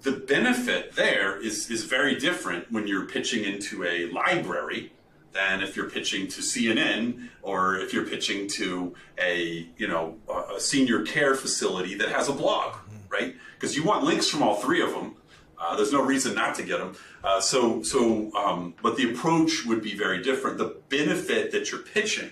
the 0.02 0.12
benefit 0.12 0.94
there 0.94 1.40
is, 1.40 1.70
is 1.70 1.84
very 1.84 2.18
different 2.18 2.70
when 2.70 2.86
you're 2.86 3.06
pitching 3.06 3.44
into 3.44 3.84
a 3.84 4.10
library 4.10 4.92
than 5.32 5.60
if 5.60 5.76
you're 5.76 5.90
pitching 5.90 6.26
to 6.26 6.40
CNN 6.40 7.28
or 7.42 7.76
if 7.76 7.92
you're 7.92 8.06
pitching 8.06 8.48
to 8.48 8.94
a 9.18 9.68
you 9.76 9.86
know 9.86 10.16
a 10.56 10.60
senior 10.60 11.02
care 11.02 11.34
facility 11.34 11.94
that 11.94 12.08
has 12.08 12.28
a 12.28 12.32
blog, 12.32 12.76
right? 13.10 13.34
Because 13.54 13.76
you 13.76 13.84
want 13.84 14.04
links 14.04 14.28
from 14.28 14.42
all 14.42 14.56
three 14.56 14.82
of 14.82 14.90
them. 14.90 15.14
Uh, 15.60 15.74
there's 15.74 15.92
no 15.92 16.02
reason 16.02 16.34
not 16.34 16.54
to 16.54 16.62
get 16.62 16.78
them. 16.78 16.96
Uh, 17.22 17.40
so 17.40 17.82
so, 17.82 18.32
um, 18.34 18.74
but 18.82 18.96
the 18.96 19.12
approach 19.12 19.66
would 19.66 19.82
be 19.82 19.94
very 19.96 20.22
different. 20.22 20.56
The 20.56 20.76
benefit 20.88 21.50
that 21.52 21.70
you're 21.70 21.82
pitching 21.82 22.30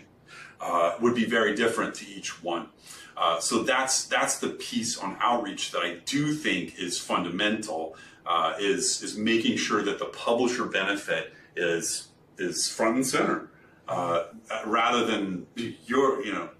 uh, 0.61 0.94
would 1.00 1.14
be 1.14 1.24
very 1.24 1.54
different 1.54 1.94
to 1.96 2.07
each 2.07 2.42
one. 2.42 2.68
Uh, 3.16 3.40
so 3.40 3.62
that's 3.62 4.04
that's 4.07 4.38
the 4.38 4.50
piece 4.50 4.98
on 4.98 5.16
outreach 5.20 5.70
that 5.70 5.80
I 5.80 5.96
do 6.04 6.34
think 6.34 6.78
is 6.78 6.98
fundamental. 6.98 7.96
Uh, 8.26 8.54
is 8.59 9.02
is 9.02 9.16
making 9.16 9.57
sure 9.57 9.82
that 9.82 9.98
the 9.98 10.07
publisher 10.07 10.66
benefit 10.66 11.32
is 11.54 12.09
is 12.38 12.68
front 12.68 12.96
and 12.96 13.07
center, 13.07 13.48
uh, 13.88 14.24
rather 14.66 15.07
than 15.07 15.46
your 15.86 16.22
you 16.24 16.32
know, 16.32 16.50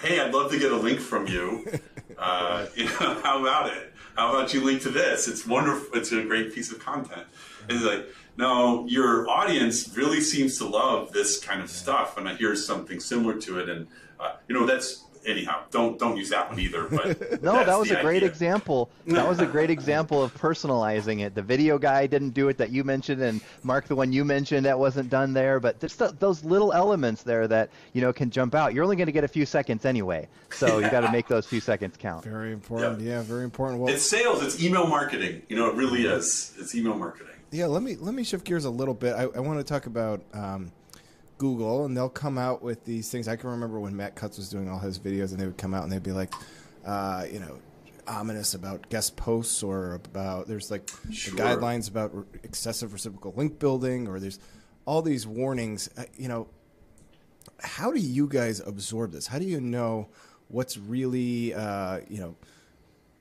hey, 0.00 0.20
I'd 0.20 0.32
love 0.32 0.50
to 0.52 0.58
get 0.58 0.70
a 0.70 0.76
link 0.76 1.00
from 1.00 1.26
you. 1.26 1.66
Uh, 2.16 2.66
you 2.76 2.84
know, 2.84 3.20
how 3.24 3.40
about 3.40 3.72
it? 3.72 3.92
How 4.14 4.30
about 4.30 4.54
you 4.54 4.60
link 4.60 4.82
to 4.82 4.90
this? 4.90 5.26
It's 5.26 5.44
wonderful. 5.44 5.98
It's 5.98 6.12
a 6.12 6.22
great 6.22 6.54
piece 6.54 6.70
of 6.70 6.78
content. 6.78 7.26
It's 7.68 7.82
like, 7.82 8.06
no, 8.36 8.86
your 8.86 9.28
audience 9.28 9.96
really 9.96 10.20
seems 10.20 10.58
to 10.58 10.66
love 10.66 11.12
this 11.12 11.38
kind 11.38 11.62
of 11.62 11.70
stuff, 11.70 12.16
and 12.16 12.28
I 12.28 12.34
hear 12.34 12.56
something 12.56 13.00
similar 13.00 13.38
to 13.40 13.60
it, 13.60 13.68
and 13.68 13.86
uh, 14.18 14.32
you 14.48 14.54
know 14.54 14.66
that's 14.66 15.04
anyhow, 15.26 15.62
don't 15.70 15.98
don't 15.98 16.16
use 16.16 16.30
that 16.30 16.50
one 16.50 16.58
either. 16.58 16.84
But 16.88 17.42
no, 17.42 17.64
that 17.64 17.78
was 17.78 17.90
a 17.90 18.00
great 18.00 18.18
idea. 18.18 18.28
example. 18.28 18.90
That 19.06 19.28
was 19.28 19.40
a 19.40 19.46
great 19.46 19.70
example 19.70 20.22
of 20.22 20.34
personalizing 20.34 21.20
it. 21.20 21.34
The 21.34 21.42
video 21.42 21.78
guy 21.78 22.06
didn't 22.06 22.30
do 22.30 22.48
it 22.48 22.58
that 22.58 22.70
you 22.70 22.84
mentioned, 22.84 23.22
and 23.22 23.40
Mark, 23.62 23.86
the 23.86 23.96
one 23.96 24.12
you 24.12 24.24
mentioned 24.24 24.66
that 24.66 24.78
wasn't 24.78 25.10
done 25.10 25.32
there. 25.32 25.60
But 25.60 25.80
there's 25.80 25.96
those 25.96 26.44
little 26.44 26.72
elements 26.72 27.22
there 27.22 27.48
that 27.48 27.70
you 27.92 28.00
know 28.00 28.12
can 28.12 28.30
jump 28.30 28.54
out. 28.54 28.74
You're 28.74 28.84
only 28.84 28.96
going 28.96 29.06
to 29.06 29.12
get 29.12 29.24
a 29.24 29.28
few 29.28 29.46
seconds 29.46 29.84
anyway, 29.84 30.28
so 30.50 30.78
yeah. 30.78 30.86
you 30.86 30.90
got 30.90 31.00
to 31.00 31.12
make 31.12 31.28
those 31.28 31.46
few 31.46 31.60
seconds 31.60 31.96
count. 31.98 32.24
Very 32.24 32.52
important. 32.52 33.00
Yep. 33.00 33.08
Yeah, 33.08 33.22
very 33.22 33.44
important. 33.44 33.80
Well, 33.80 33.92
it's 33.92 34.08
sales. 34.08 34.42
It's 34.42 34.62
email 34.62 34.86
marketing. 34.86 35.42
You 35.48 35.56
know, 35.56 35.70
it 35.70 35.74
really 35.74 36.06
is. 36.06 36.54
It's 36.58 36.74
email 36.74 36.94
marketing. 36.94 37.33
Yeah, 37.50 37.66
let 37.66 37.82
me 37.82 37.96
let 37.96 38.14
me 38.14 38.24
shift 38.24 38.44
gears 38.44 38.64
a 38.64 38.70
little 38.70 38.94
bit. 38.94 39.14
I, 39.14 39.22
I 39.22 39.40
want 39.40 39.58
to 39.58 39.64
talk 39.64 39.86
about. 39.86 40.22
Um, 40.32 40.72
Google, 41.36 41.84
and 41.84 41.96
they'll 41.96 42.08
come 42.08 42.38
out 42.38 42.62
with 42.62 42.84
these 42.84 43.10
things. 43.10 43.26
I 43.26 43.36
can 43.36 43.50
remember 43.50 43.80
when 43.80 43.96
Matt 43.96 44.14
Cutts 44.14 44.36
was 44.36 44.48
doing 44.48 44.68
all 44.68 44.78
his 44.78 44.98
videos, 44.98 45.32
and 45.32 45.40
they 45.40 45.46
would 45.46 45.58
come 45.58 45.74
out 45.74 45.82
and 45.82 45.92
they'd 45.92 46.02
be 46.02 46.12
like, 46.12 46.32
uh, 46.86 47.26
you 47.30 47.40
know, 47.40 47.58
ominous 48.06 48.54
about 48.54 48.88
guest 48.88 49.16
posts 49.16 49.62
or 49.62 49.94
about 49.94 50.46
there's 50.46 50.70
like 50.70 50.90
sure. 51.10 51.38
guidelines 51.38 51.88
about 51.88 52.14
re- 52.14 52.24
excessive 52.42 52.92
reciprocal 52.92 53.32
link 53.36 53.58
building, 53.58 54.06
or 54.06 54.20
there's 54.20 54.38
all 54.84 55.02
these 55.02 55.26
warnings. 55.26 55.88
Uh, 55.96 56.04
you 56.16 56.28
know, 56.28 56.48
how 57.60 57.90
do 57.90 58.00
you 58.00 58.28
guys 58.28 58.60
absorb 58.60 59.12
this? 59.12 59.26
How 59.26 59.38
do 59.38 59.44
you 59.44 59.60
know 59.60 60.08
what's 60.48 60.76
really, 60.76 61.54
uh, 61.54 62.00
you 62.08 62.20
know, 62.20 62.36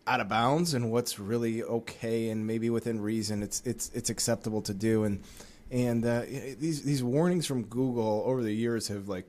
out 0.06 0.20
of 0.20 0.28
bounds 0.28 0.74
and 0.74 0.92
what's 0.92 1.20
really 1.20 1.64
okay 1.64 2.30
and 2.30 2.46
maybe 2.46 2.70
within 2.70 3.02
reason? 3.02 3.44
It's 3.44 3.62
it's 3.66 3.90
it's 3.94 4.10
acceptable 4.10 4.62
to 4.64 4.74
do 4.74 5.04
and 5.04 5.24
and 5.72 6.06
uh, 6.06 6.22
these 6.22 6.84
these 6.84 7.04
warnings 7.04 7.46
from 7.46 7.64
Google 7.64 8.24
over 8.26 8.44
the 8.44 8.54
years 8.54 8.88
have 8.90 9.08
like 9.08 9.28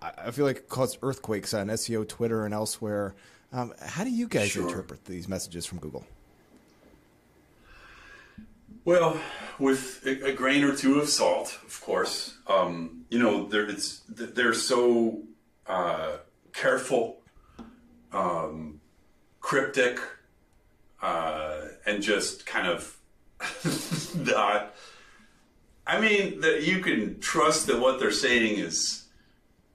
I 0.00 0.30
feel 0.30 0.44
like 0.44 0.68
caused 0.68 0.98
earthquakes 1.02 1.54
on 1.54 1.68
SEO 1.68 2.08
Twitter 2.08 2.44
and 2.44 2.54
elsewhere. 2.54 3.14
Um, 3.52 3.74
how 3.80 4.04
do 4.04 4.10
you 4.10 4.26
guys 4.26 4.50
sure. 4.50 4.66
interpret 4.66 5.04
these 5.04 5.28
messages 5.28 5.66
from 5.66 5.78
Google? 5.78 6.04
Well, 8.84 9.20
with 9.58 10.04
a, 10.04 10.32
grain 10.32 10.64
or 10.64 10.74
two 10.74 10.98
of 10.98 11.08
salt, 11.08 11.56
of 11.64 11.80
course. 11.80 12.36
Um, 12.48 13.04
you 13.10 13.18
know, 13.18 13.46
they're, 13.46 13.70
they're 14.08 14.54
so 14.54 15.22
uh, 15.68 16.16
careful, 16.52 17.20
um, 18.12 18.80
cryptic, 19.42 20.00
uh, 21.02 21.60
and 21.84 22.02
just 22.02 22.46
kind 22.46 22.66
of 22.66 22.96
not 24.16 24.74
I 25.86 26.00
mean, 26.00 26.40
that 26.40 26.62
you 26.62 26.80
can 26.80 27.18
trust 27.20 27.66
that 27.66 27.80
what 27.80 27.98
they're 27.98 28.12
saying 28.12 28.58
is 28.58 29.06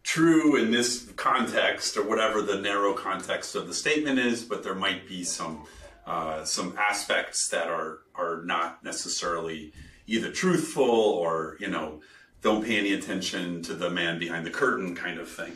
true 0.03 0.55
in 0.55 0.72
this 0.72 1.11
context 1.18 1.97
or 1.97 2.03
whatever 2.03 2.41
the 2.41 2.59
narrow 2.59 2.93
context 2.93 3.55
of 3.55 3.68
the 3.68 3.74
statement 3.74 4.20
is, 4.20 4.43
but 4.43 4.63
there 4.63 4.76
might 4.76 5.07
be 5.07 5.24
some 5.24 5.65
uh, 6.05 6.45
some 6.45 6.74
aspects 6.78 7.49
that 7.49 7.68
are 7.68 7.99
are 8.15 8.41
not 8.45 8.84
necessarily 8.84 9.74
either 10.07 10.32
truthful 10.32 10.89
or 10.89 11.57
you 11.59 11.68
know 11.68 11.99
don't 12.41 12.63
pay 12.63 12.80
any 12.80 12.93
attention 12.93 13.61
to 13.63 13.74
the 13.74 13.89
man 13.89 14.18
behind 14.18 14.45
the 14.45 14.51
curtain 14.51 14.95
kind 14.95 15.20
of 15.20 15.28
thing. 15.30 15.53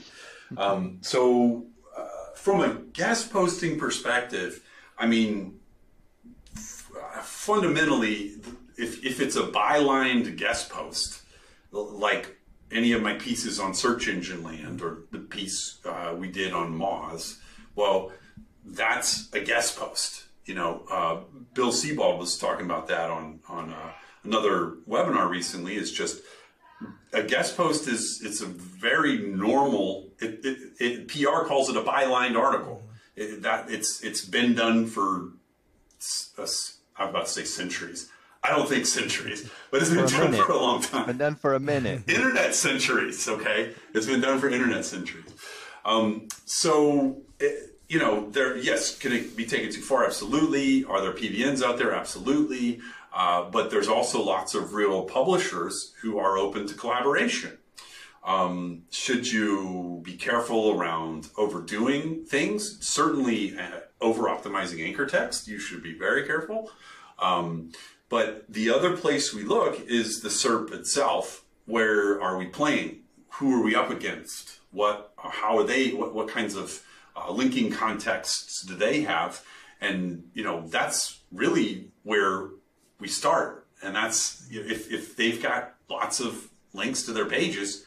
Um, 0.57 0.97
so, 0.99 1.65
from 2.41 2.61
a 2.61 2.73
guest 2.93 3.31
posting 3.31 3.77
perspective, 3.77 4.63
I 4.97 5.05
mean, 5.05 5.59
f- 6.55 6.89
fundamentally, 7.21 8.33
if, 8.77 9.05
if 9.05 9.21
it's 9.21 9.35
a 9.35 9.43
bylined 9.43 10.37
guest 10.37 10.71
post, 10.71 11.21
like 11.71 12.37
any 12.71 12.93
of 12.93 13.03
my 13.03 13.13
pieces 13.13 13.59
on 13.59 13.75
Search 13.75 14.07
Engine 14.07 14.41
Land 14.41 14.81
or 14.81 15.03
the 15.11 15.19
piece 15.19 15.77
uh, 15.85 16.15
we 16.17 16.31
did 16.31 16.51
on 16.51 16.75
Moz, 16.75 17.37
well, 17.75 18.11
that's 18.65 19.31
a 19.33 19.39
guest 19.39 19.77
post. 19.77 20.23
You 20.45 20.55
know, 20.55 20.83
uh, 20.89 21.19
Bill 21.53 21.71
Sebald 21.71 22.19
was 22.19 22.39
talking 22.39 22.65
about 22.65 22.87
that 22.87 23.11
on 23.11 23.39
on 23.47 23.71
uh, 23.71 23.91
another 24.23 24.77
webinar 24.89 25.29
recently. 25.29 25.75
It's 25.75 25.91
just 25.91 26.21
a 27.13 27.23
guest 27.23 27.57
post 27.57 27.87
is 27.87 28.21
it's 28.23 28.41
a 28.41 28.45
very 28.45 29.19
normal. 29.19 30.09
It, 30.19 30.39
it, 30.43 30.57
it 30.79 31.07
PR 31.07 31.45
calls 31.45 31.69
it 31.69 31.75
a 31.75 31.81
bylined 31.81 32.37
article. 32.37 32.83
It, 33.15 33.41
that 33.41 33.69
it's 33.69 34.01
it's 34.03 34.23
been 34.23 34.55
done 34.55 34.87
for 34.87 35.31
I'm 36.97 37.09
about 37.09 37.25
to 37.25 37.31
say 37.31 37.43
centuries. 37.43 38.09
I 38.43 38.49
don't 38.49 38.67
think 38.67 38.87
centuries, 38.87 39.49
but 39.69 39.81
it's 39.81 39.91
been 39.91 40.07
done 40.07 40.33
for 40.33 40.51
a 40.51 40.57
long 40.57 40.81
time. 40.81 41.05
Been 41.05 41.17
done 41.17 41.35
for 41.35 41.53
a 41.53 41.59
minute. 41.59 42.03
internet 42.07 42.55
centuries, 42.55 43.27
okay? 43.27 43.73
It's 43.93 44.07
been 44.07 44.21
done 44.21 44.39
for 44.39 44.49
internet 44.49 44.83
centuries. 44.83 45.25
Um, 45.85 46.27
so, 46.45 47.21
it, 47.39 47.70
you 47.91 47.99
know, 47.99 48.29
there, 48.29 48.55
yes, 48.55 48.97
can 48.97 49.11
it 49.11 49.35
be 49.35 49.45
taken 49.45 49.69
too 49.69 49.81
far? 49.81 50.05
Absolutely. 50.05 50.85
Are 50.85 51.01
there 51.01 51.11
PBNs 51.11 51.61
out 51.61 51.77
there? 51.77 51.91
Absolutely. 51.91 52.79
Uh, 53.13 53.49
but 53.49 53.69
there's 53.69 53.89
also 53.89 54.23
lots 54.23 54.55
of 54.55 54.73
real 54.73 55.03
publishers 55.03 55.93
who 56.01 56.17
are 56.17 56.37
open 56.37 56.65
to 56.67 56.73
collaboration. 56.73 57.57
Um, 58.23 58.83
should 58.91 59.29
you 59.29 59.99
be 60.05 60.13
careful 60.13 60.71
around 60.71 61.27
overdoing 61.35 62.23
things? 62.23 62.77
Certainly, 62.79 63.59
uh, 63.59 63.81
over 63.99 64.23
optimizing 64.23 64.87
anchor 64.87 65.05
text, 65.05 65.49
you 65.49 65.59
should 65.59 65.83
be 65.83 65.93
very 65.93 66.25
careful. 66.25 66.71
Um, 67.19 67.73
but 68.07 68.45
the 68.47 68.69
other 68.69 68.95
place 68.95 69.33
we 69.33 69.43
look 69.43 69.85
is 69.85 70.21
the 70.21 70.29
SERP 70.29 70.71
itself. 70.71 71.43
Where 71.65 72.21
are 72.21 72.37
we 72.37 72.45
playing? 72.45 72.99
Who 73.31 73.59
are 73.59 73.65
we 73.65 73.75
up 73.75 73.89
against? 73.89 74.61
What? 74.71 75.11
How 75.17 75.57
are 75.57 75.65
they? 75.65 75.89
What, 75.91 76.15
what 76.15 76.29
kinds 76.29 76.55
of 76.55 76.81
uh, 77.15 77.31
linking 77.31 77.71
contexts 77.71 78.63
do 78.63 78.75
they 78.75 79.01
have? 79.01 79.43
And 79.79 80.29
you 80.33 80.43
know 80.43 80.67
that's 80.67 81.19
really 81.31 81.89
where 82.03 82.49
we 82.99 83.07
start. 83.07 83.67
And 83.83 83.95
that's 83.95 84.47
if, 84.51 84.91
if 84.91 85.15
they've 85.15 85.41
got 85.41 85.75
lots 85.89 86.19
of 86.19 86.49
links 86.73 87.03
to 87.03 87.13
their 87.13 87.25
pages, 87.25 87.85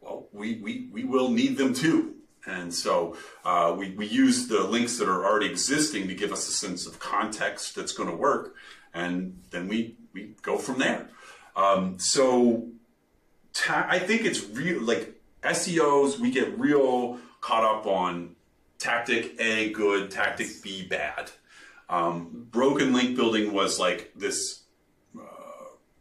well, 0.00 0.26
we, 0.32 0.56
we, 0.56 0.88
we 0.92 1.04
will 1.04 1.30
need 1.30 1.56
them 1.56 1.72
too. 1.72 2.14
And 2.46 2.74
so 2.74 3.16
uh, 3.44 3.74
we, 3.76 3.92
we 3.92 4.06
use 4.06 4.48
the 4.48 4.64
links 4.64 4.98
that 4.98 5.08
are 5.08 5.24
already 5.24 5.46
existing 5.46 6.08
to 6.08 6.14
give 6.14 6.32
us 6.32 6.48
a 6.48 6.52
sense 6.52 6.84
of 6.86 6.98
context 6.98 7.76
that's 7.76 7.92
going 7.92 8.08
to 8.10 8.16
work 8.16 8.56
and 8.96 9.38
then 9.50 9.68
we 9.68 9.94
we 10.12 10.34
go 10.42 10.56
from 10.58 10.78
there. 10.78 11.08
Um, 11.54 11.98
so 11.98 12.66
ta- 13.52 13.86
I 13.88 13.98
think 13.98 14.24
it's 14.24 14.44
real 14.48 14.82
like 14.82 15.20
SEOs. 15.42 16.18
We 16.18 16.30
get 16.30 16.58
real 16.58 17.18
caught 17.40 17.62
up 17.62 17.86
on 17.86 18.35
tactic 18.78 19.40
A 19.40 19.70
good, 19.70 20.10
tactic 20.10 20.62
B 20.62 20.86
bad. 20.86 21.30
Um, 21.88 22.48
broken 22.50 22.92
link 22.92 23.16
building 23.16 23.52
was 23.52 23.78
like 23.78 24.12
this. 24.16 24.62
Uh, 25.16 25.22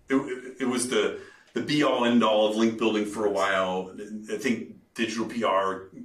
it, 0.09 0.55
it 0.61 0.65
was 0.67 0.89
the 0.89 1.19
the 1.53 1.61
be 1.61 1.83
all 1.83 2.05
end 2.05 2.23
all 2.23 2.47
of 2.47 2.55
link 2.55 2.77
building 2.77 3.05
for 3.05 3.25
a 3.25 3.29
while. 3.29 3.95
I 4.31 4.37
think 4.37 4.75
digital 4.93 5.25
PR 5.25 5.95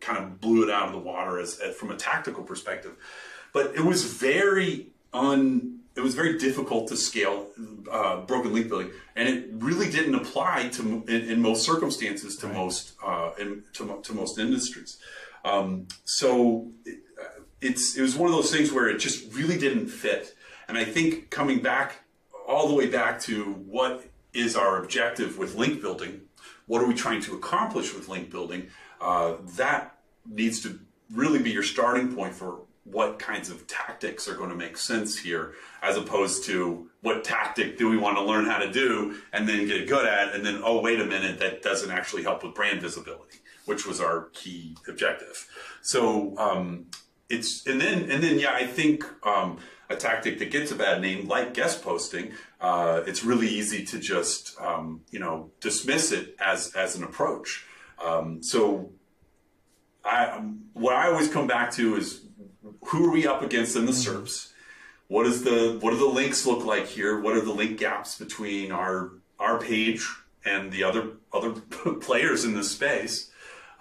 kind 0.00 0.18
of 0.18 0.40
blew 0.40 0.62
it 0.64 0.70
out 0.70 0.86
of 0.86 0.92
the 0.92 0.98
water 0.98 1.38
as, 1.38 1.58
as 1.58 1.74
from 1.76 1.90
a 1.90 1.96
tactical 1.96 2.42
perspective, 2.42 2.92
but 3.52 3.74
it 3.74 3.84
was 3.84 4.04
very 4.04 4.88
un 5.12 5.80
it 5.96 6.00
was 6.00 6.14
very 6.14 6.38
difficult 6.38 6.88
to 6.88 6.96
scale 6.96 7.48
uh, 7.90 8.20
broken 8.22 8.52
link 8.52 8.68
building, 8.68 8.90
and 9.16 9.28
it 9.28 9.48
really 9.52 9.90
didn't 9.90 10.14
apply 10.14 10.68
to 10.68 11.04
in, 11.08 11.30
in 11.30 11.40
most 11.40 11.64
circumstances 11.64 12.36
to 12.36 12.46
right. 12.46 12.56
most 12.56 12.94
uh, 13.04 13.30
in, 13.38 13.62
to, 13.74 13.98
to, 14.02 14.12
most 14.14 14.38
industries. 14.38 14.98
Um, 15.44 15.88
so 16.04 16.70
it, 16.84 17.00
it's 17.60 17.96
it 17.96 18.02
was 18.02 18.16
one 18.16 18.30
of 18.30 18.36
those 18.36 18.50
things 18.50 18.72
where 18.72 18.88
it 18.88 18.98
just 18.98 19.32
really 19.34 19.58
didn't 19.58 19.88
fit. 19.88 20.34
And 20.68 20.78
I 20.78 20.84
think 20.84 21.30
coming 21.30 21.60
back 21.60 22.04
all 22.46 22.68
the 22.68 22.74
way 22.74 22.88
back 22.88 23.20
to 23.22 23.44
what 23.66 24.04
is 24.32 24.56
our 24.56 24.82
objective 24.82 25.38
with 25.38 25.54
link 25.56 25.80
building, 25.80 26.22
what 26.66 26.82
are 26.82 26.86
we 26.86 26.94
trying 26.94 27.20
to 27.22 27.34
accomplish 27.34 27.94
with 27.94 28.08
link 28.08 28.30
building? 28.30 28.68
Uh, 29.00 29.34
that 29.56 29.96
needs 30.28 30.60
to 30.62 30.78
really 31.12 31.42
be 31.42 31.50
your 31.50 31.62
starting 31.62 32.14
point 32.14 32.34
for 32.34 32.60
what 32.84 33.18
kinds 33.18 33.50
of 33.50 33.66
tactics 33.66 34.28
are 34.28 34.34
going 34.34 34.50
to 34.50 34.56
make 34.56 34.76
sense 34.76 35.18
here, 35.18 35.54
as 35.82 35.96
opposed 35.96 36.44
to 36.44 36.88
what 37.02 37.24
tactic 37.24 37.78
do 37.78 37.88
we 37.88 37.96
want 37.96 38.16
to 38.16 38.22
learn 38.22 38.46
how 38.46 38.58
to 38.58 38.70
do 38.70 39.16
and 39.32 39.48
then 39.48 39.66
get 39.66 39.88
good 39.88 40.06
at, 40.06 40.34
and 40.34 40.44
then, 40.44 40.60
oh, 40.64 40.80
wait 40.80 41.00
a 41.00 41.04
minute, 41.04 41.38
that 41.38 41.62
doesn't 41.62 41.90
actually 41.90 42.22
help 42.22 42.42
with 42.42 42.54
brand 42.54 42.80
visibility, 42.80 43.38
which 43.70 43.86
was 43.86 44.00
our 44.00 44.28
key 44.32 44.76
objective. 44.88 45.46
So, 45.80 46.36
um, 46.36 46.86
it's, 47.28 47.66
and 47.66 47.80
then, 47.80 48.10
and 48.10 48.22
then, 48.22 48.38
yeah, 48.38 48.52
I 48.52 48.66
think, 48.66 49.04
um, 49.24 49.58
a 49.88 49.96
tactic 49.96 50.38
that 50.40 50.50
gets 50.50 50.70
a 50.72 50.74
bad 50.74 51.00
name, 51.00 51.28
like 51.28 51.54
guest 51.54 51.82
posting, 51.82 52.32
uh, 52.60 53.02
it's 53.06 53.24
really 53.24 53.48
easy 53.48 53.84
to 53.86 53.98
just, 53.98 54.60
um, 54.60 55.02
you 55.10 55.20
know, 55.20 55.50
dismiss 55.60 56.12
it 56.12 56.36
as, 56.40 56.74
as 56.74 56.96
an 56.96 57.04
approach. 57.04 57.64
Um, 58.04 58.42
so, 58.42 58.90
I, 60.04 60.42
what 60.72 60.94
I 60.94 61.08
always 61.10 61.28
come 61.28 61.46
back 61.46 61.70
to 61.72 61.96
is 61.96 62.22
who 62.86 63.06
are 63.06 63.12
we 63.12 63.26
up 63.26 63.42
against 63.42 63.76
in 63.76 63.86
the 63.86 63.92
mm-hmm. 63.92 64.22
SERPs? 64.22 64.50
what 65.10 65.26
is 65.26 65.42
the 65.42 65.76
what 65.80 65.90
do 65.90 65.96
the 65.96 66.06
links 66.06 66.46
look 66.46 66.64
like 66.64 66.86
here? 66.86 67.20
What 67.20 67.36
are 67.36 67.40
the 67.40 67.52
link 67.52 67.80
gaps 67.80 68.16
between 68.16 68.70
our 68.70 69.10
our 69.40 69.58
page 69.58 70.08
and 70.44 70.70
the 70.70 70.84
other 70.84 71.14
other 71.32 71.50
players 72.00 72.44
in 72.44 72.54
this 72.54 72.70
space? 72.70 73.29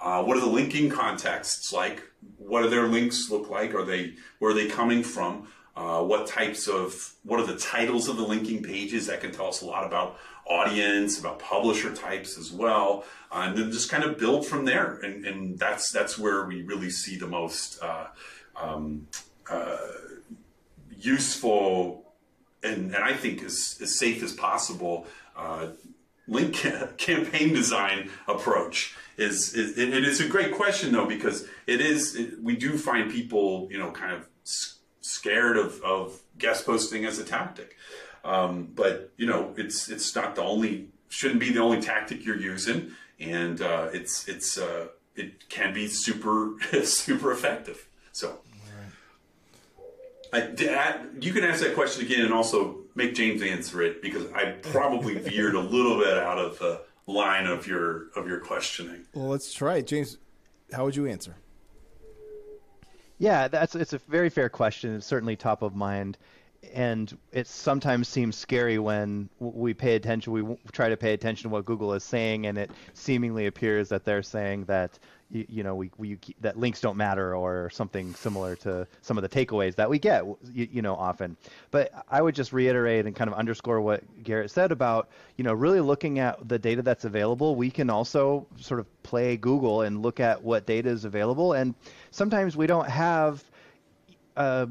Uh, 0.02 0.24
what 0.24 0.38
are 0.38 0.42
the 0.42 0.46
linking 0.46 0.90
contexts 0.90 1.74
like? 1.74 2.04
What 2.38 2.64
do 2.64 2.70
their 2.70 2.88
links 2.88 3.30
look 3.30 3.50
like? 3.50 3.74
Are 3.74 3.86
they 3.86 4.14
where 4.40 4.52
are 4.52 4.54
they 4.54 4.68
coming 4.68 5.04
from? 5.04 5.48
Uh, 5.76 6.04
what 6.04 6.28
types 6.28 6.68
of 6.68 7.14
what 7.24 7.40
are 7.40 7.46
the 7.46 7.58
titles 7.58 8.08
of 8.08 8.18
the 8.18 8.24
linking 8.24 8.64
pages 8.64 9.08
that 9.08 9.22
can 9.22 9.32
tell 9.32 9.48
us 9.48 9.62
a 9.62 9.66
lot 9.66 9.86
about 9.86 10.18
audience, 10.46 11.20
about 11.20 11.40
publisher 11.40 11.94
types 11.94 12.38
as 12.38 12.52
well, 12.52 13.06
uh, 13.32 13.46
and 13.48 13.58
then 13.58 13.72
just 13.72 13.90
kind 13.90 14.04
of 14.04 14.18
build 14.18 14.46
from 14.46 14.66
there. 14.66 15.00
And, 15.04 15.26
and 15.26 15.60
that's 15.60 15.92
that's 15.92 16.18
where 16.18 16.46
we 16.46 16.64
really 16.64 16.90
see 16.90 17.18
the 17.18 17.28
most 17.28 17.82
uh, 17.82 18.08
um, 18.56 19.08
uh, 19.50 19.78
useful 20.98 22.10
and, 22.64 22.94
and 22.94 23.04
I 23.04 23.14
think 23.14 23.44
as, 23.44 23.78
as 23.82 23.98
safe 23.98 24.22
as 24.24 24.34
possible 24.34 25.08
uh, 25.36 25.68
link 26.28 26.54
campaign 26.98 27.54
design 27.54 28.10
approach 28.28 28.96
is, 29.20 29.54
is 29.54 29.78
it, 29.78 29.94
it 29.94 30.06
is 30.06 30.22
a 30.22 30.28
great 30.28 30.54
question 30.54 30.92
though 30.92 31.06
because 31.06 31.48
it 31.68 31.82
is 31.82 32.16
it, 32.16 32.42
we 32.42 32.56
do 32.56 32.78
find 32.78 33.12
people 33.12 33.68
you 33.72 33.78
know 33.78 33.92
kind 33.92 34.14
of 34.14 34.28
scared 35.02 35.58
of, 35.58 35.82
of 35.82 36.22
guest 36.38 36.66
posting 36.66 37.06
as 37.06 37.20
a 37.20 37.24
tactic. 37.24 37.76
Um, 38.24 38.70
but 38.76 39.12
you 39.18 39.28
know 39.28 39.54
it's 39.58 39.90
it's 39.90 40.16
not 40.16 40.36
the 40.36 40.44
only 40.44 40.90
shouldn't 41.10 41.40
be 41.40 41.52
the 41.52 41.60
only 41.60 41.82
tactic 41.82 42.26
you're 42.26 42.40
using. 42.40 42.92
And 43.20 43.62
uh, 43.62 43.90
it's 43.92 44.28
it's 44.28 44.58
uh, 44.58 44.88
it 45.16 45.50
can 45.50 45.74
be 45.74 45.88
super 45.88 46.54
super 46.84 47.32
effective. 47.32 47.88
So 48.12 48.40
I, 50.32 51.00
you 51.20 51.34
can 51.34 51.44
ask 51.44 51.62
that 51.62 51.74
question 51.74 52.06
again 52.06 52.22
and 52.24 52.34
also 52.34 52.78
make 52.96 53.16
James 53.16 53.42
answer 53.42 53.82
it 53.82 54.02
because 54.02 54.32
I 54.32 54.52
probably 54.62 55.16
veered 55.16 55.56
a 55.56 55.60
little 55.60 55.98
bit 55.98 56.18
out 56.18 56.38
of 56.38 56.60
the 56.60 56.82
line 57.10 57.46
of 57.46 57.68
your 57.68 58.10
of 58.16 58.28
your 58.28 58.40
questioning. 58.40 59.06
Well, 59.14 59.28
let's 59.28 59.54
try 59.54 59.78
it, 59.78 59.88
James. 59.88 60.18
How 60.72 60.86
would 60.86 60.96
you 60.96 61.08
answer? 61.08 61.36
Yeah, 63.18 63.48
that's 63.48 63.76
it's 63.76 63.94
a 63.94 63.98
very 63.98 64.30
fair 64.30 64.50
question. 64.50 64.96
It's 64.96 65.06
certainly 65.06 65.36
top 65.36 65.62
of 65.62 65.76
mind, 65.76 66.18
and 66.74 67.16
it 67.32 67.48
sometimes 67.48 68.08
seems 68.08 68.36
scary 68.36 68.80
when 68.80 69.30
we 69.40 69.74
pay 69.74 69.96
attention. 69.96 70.34
We 70.34 70.58
try 70.72 70.90
to 70.90 70.98
pay 70.98 71.14
attention 71.14 71.50
to 71.50 71.54
what 71.54 71.66
Google 71.66 71.94
is 71.94 72.04
saying, 72.04 72.46
and 72.46 72.58
it 72.58 72.72
seemingly 72.94 73.48
appears 73.48 73.90
that 73.90 74.06
they're 74.06 74.24
saying 74.24 74.66
that 74.66 75.00
you, 75.32 75.46
you 75.48 75.64
know, 75.64 75.76
we, 75.76 75.92
we 75.98 76.18
that 76.42 76.58
links 76.58 76.82
don't 76.82 76.98
matter 76.98 77.36
or 77.36 77.70
something 77.70 78.14
similar 78.16 78.56
to 78.58 78.88
some 79.02 79.18
of 79.18 79.22
the 79.22 79.30
takeaways 79.30 79.76
that 79.76 79.90
we 79.90 80.00
get, 80.00 80.26
you, 80.26 80.68
you, 80.72 80.82
know, 80.82 80.96
often. 80.96 81.38
But 81.72 81.92
I 82.10 82.22
would 82.22 82.36
just 82.36 82.52
reiterate 82.52 83.06
and 83.06 83.16
kind 83.16 83.30
of 83.30 83.38
underscore 83.38 83.82
what 83.82 84.04
Garrett 84.24 84.52
said 84.52 84.72
about, 84.72 85.10
you 85.38 85.44
know, 85.44 85.54
really 85.54 85.82
looking 85.82 86.20
at 86.20 86.48
the 86.48 86.58
data 86.58 86.82
that's 86.82 87.06
available. 87.06 87.56
We 87.56 87.70
can 87.70 87.90
also 87.90 88.48
sort 88.58 88.80
of 88.80 89.04
play 89.04 89.38
Google 89.38 89.82
and 89.82 90.02
look 90.02 90.20
at 90.20 90.44
what 90.44 90.66
data 90.66 90.90
is 90.90 91.06
available. 91.06 91.54
And 91.54 91.76
sometimes 92.12 92.58
we 92.58 92.68
don't 92.68 92.90
have 92.90 93.44
uh, 94.36 94.66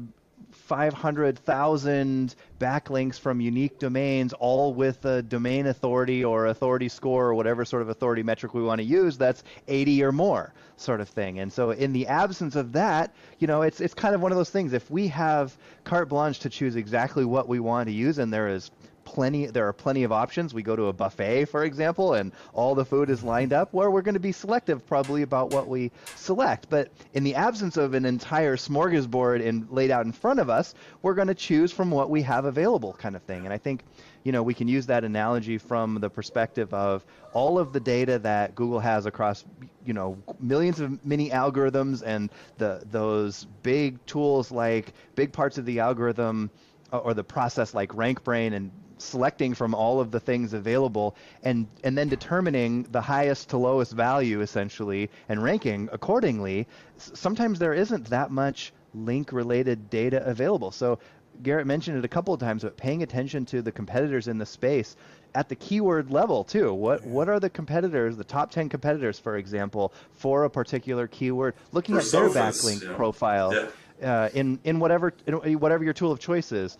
500,000 0.51 2.35
backlinks 2.59 3.19
from 3.19 3.41
unique 3.41 3.79
domains, 3.79 4.33
all 4.33 4.73
with 4.73 5.03
a 5.05 5.21
domain 5.21 5.67
authority 5.67 6.23
or 6.23 6.47
authority 6.47 6.89
score 6.89 7.27
or 7.27 7.33
whatever 7.33 7.65
sort 7.65 7.81
of 7.81 7.89
authority 7.89 8.23
metric 8.23 8.53
we 8.53 8.61
want 8.61 8.79
to 8.79 8.85
use, 8.85 9.17
that's 9.17 9.43
80 9.67 10.03
or 10.03 10.11
more 10.11 10.53
sort 10.77 11.01
of 11.01 11.09
thing. 11.09 11.39
And 11.39 11.51
so 11.51 11.71
in 11.71 11.93
the 11.93 12.07
absence 12.07 12.55
of 12.55 12.73
that, 12.73 13.13
you 13.39 13.47
know, 13.47 13.61
it's 13.63 13.81
it's 13.81 13.93
kind 13.93 14.15
of 14.15 14.21
one 14.21 14.31
of 14.31 14.37
those 14.37 14.49
things. 14.49 14.73
If 14.73 14.89
we 14.89 15.07
have 15.09 15.55
carte 15.83 16.09
blanche 16.09 16.39
to 16.39 16.49
choose 16.49 16.75
exactly 16.75 17.25
what 17.25 17.47
we 17.47 17.59
want 17.59 17.87
to 17.87 17.93
use, 17.93 18.17
and 18.17 18.31
there 18.31 18.47
is 18.47 18.71
plenty 19.13 19.47
there 19.47 19.67
are 19.67 19.73
plenty 19.73 20.03
of 20.03 20.11
options. 20.11 20.53
We 20.53 20.61
go 20.61 20.75
to 20.75 20.85
a 20.85 20.93
buffet 20.93 21.45
for 21.45 21.63
example 21.63 22.13
and 22.13 22.31
all 22.53 22.75
the 22.75 22.85
food 22.85 23.09
is 23.09 23.23
lined 23.23 23.53
up 23.53 23.73
where 23.73 23.89
we're 23.89 24.03
going 24.03 24.13
to 24.13 24.19
be 24.19 24.31
selective 24.31 24.85
probably 24.85 25.23
about 25.23 25.51
what 25.51 25.67
we 25.67 25.91
select. 26.15 26.69
But 26.69 26.91
in 27.13 27.23
the 27.23 27.33
absence 27.33 27.75
of 27.75 27.95
an 27.95 28.05
entire 28.05 28.55
smorgasbord 28.55 29.41
in, 29.41 29.67
laid 29.71 29.89
out 29.89 30.05
in 30.05 30.11
front 30.11 30.39
of 30.39 30.49
us 30.49 30.75
we're 31.01 31.15
going 31.15 31.27
to 31.27 31.33
choose 31.33 31.71
from 31.71 31.89
what 31.89 32.11
we 32.11 32.21
have 32.21 32.45
available 32.45 32.93
kind 32.93 33.15
of 33.15 33.23
thing. 33.23 33.45
And 33.45 33.53
i 33.53 33.57
think 33.57 33.83
you 34.23 34.31
know 34.31 34.43
we 34.43 34.53
can 34.53 34.67
use 34.67 34.85
that 34.85 35.03
analogy 35.03 35.57
from 35.57 35.95
the 35.95 36.09
perspective 36.09 36.71
of 36.73 37.03
all 37.33 37.57
of 37.57 37.73
the 37.73 37.79
data 37.79 38.19
that 38.19 38.53
google 38.53 38.79
has 38.79 39.05
across 39.05 39.45
you 39.85 39.93
know 39.93 40.17
millions 40.39 40.81
of 40.81 41.03
mini 41.05 41.29
algorithms 41.29 42.03
and 42.05 42.29
the 42.57 42.83
those 42.91 43.47
big 43.63 44.05
tools 44.05 44.51
like 44.51 44.93
big 45.15 45.31
parts 45.31 45.57
of 45.57 45.65
the 45.65 45.79
algorithm 45.79 46.51
uh, 46.91 46.97
or 46.97 47.13
the 47.13 47.23
process 47.23 47.73
like 47.73 47.89
RankBrain 47.91 48.53
and 48.53 48.71
selecting 48.99 49.53
from 49.53 49.73
all 49.73 49.99
of 49.99 50.11
the 50.11 50.19
things 50.19 50.53
available 50.53 51.15
and 51.43 51.67
and 51.83 51.97
then 51.97 52.09
determining 52.09 52.83
the 52.91 53.01
highest 53.01 53.49
to 53.49 53.57
lowest 53.57 53.93
value 53.93 54.41
essentially 54.41 55.09
and 55.29 55.41
ranking 55.41 55.89
accordingly 55.91 56.67
sometimes 56.97 57.59
there 57.59 57.73
isn't 57.73 58.05
that 58.09 58.29
much 58.31 58.73
link 58.93 59.31
related 59.31 59.89
data 59.89 60.23
available 60.25 60.71
so 60.71 60.99
Garrett 61.41 61.67
mentioned 61.67 61.97
it 61.97 62.03
a 62.03 62.09
couple 62.09 62.33
of 62.33 62.39
times 62.39 62.63
but 62.63 62.75
paying 62.75 63.03
attention 63.03 63.45
to 63.45 63.61
the 63.61 63.71
competitors 63.71 64.27
in 64.27 64.37
the 64.37 64.45
space 64.45 64.97
at 65.35 65.47
the 65.47 65.55
keyword 65.55 66.11
level 66.11 66.43
too 66.43 66.73
what 66.73 67.03
what 67.05 67.29
are 67.29 67.39
the 67.39 67.49
competitors 67.49 68.17
the 68.17 68.23
top 68.23 68.51
10 68.51 68.67
competitors 68.67 69.19
for 69.19 69.37
example 69.37 69.93
for 70.11 70.43
a 70.43 70.49
particular 70.49 71.07
keyword 71.07 71.53
looking 71.71 71.95
for 71.95 72.01
at 72.01 72.11
their 72.11 72.29
backlink 72.29 72.83
yeah. 72.83 72.95
profile 72.95 73.53
yeah. 73.53 73.67
Uh, 74.01 74.29
in 74.33 74.57
in 74.63 74.79
whatever 74.79 75.13
in 75.27 75.59
whatever 75.59 75.83
your 75.83 75.93
tool 75.93 76.09
of 76.09 76.19
choice 76.19 76.53
is 76.53 76.77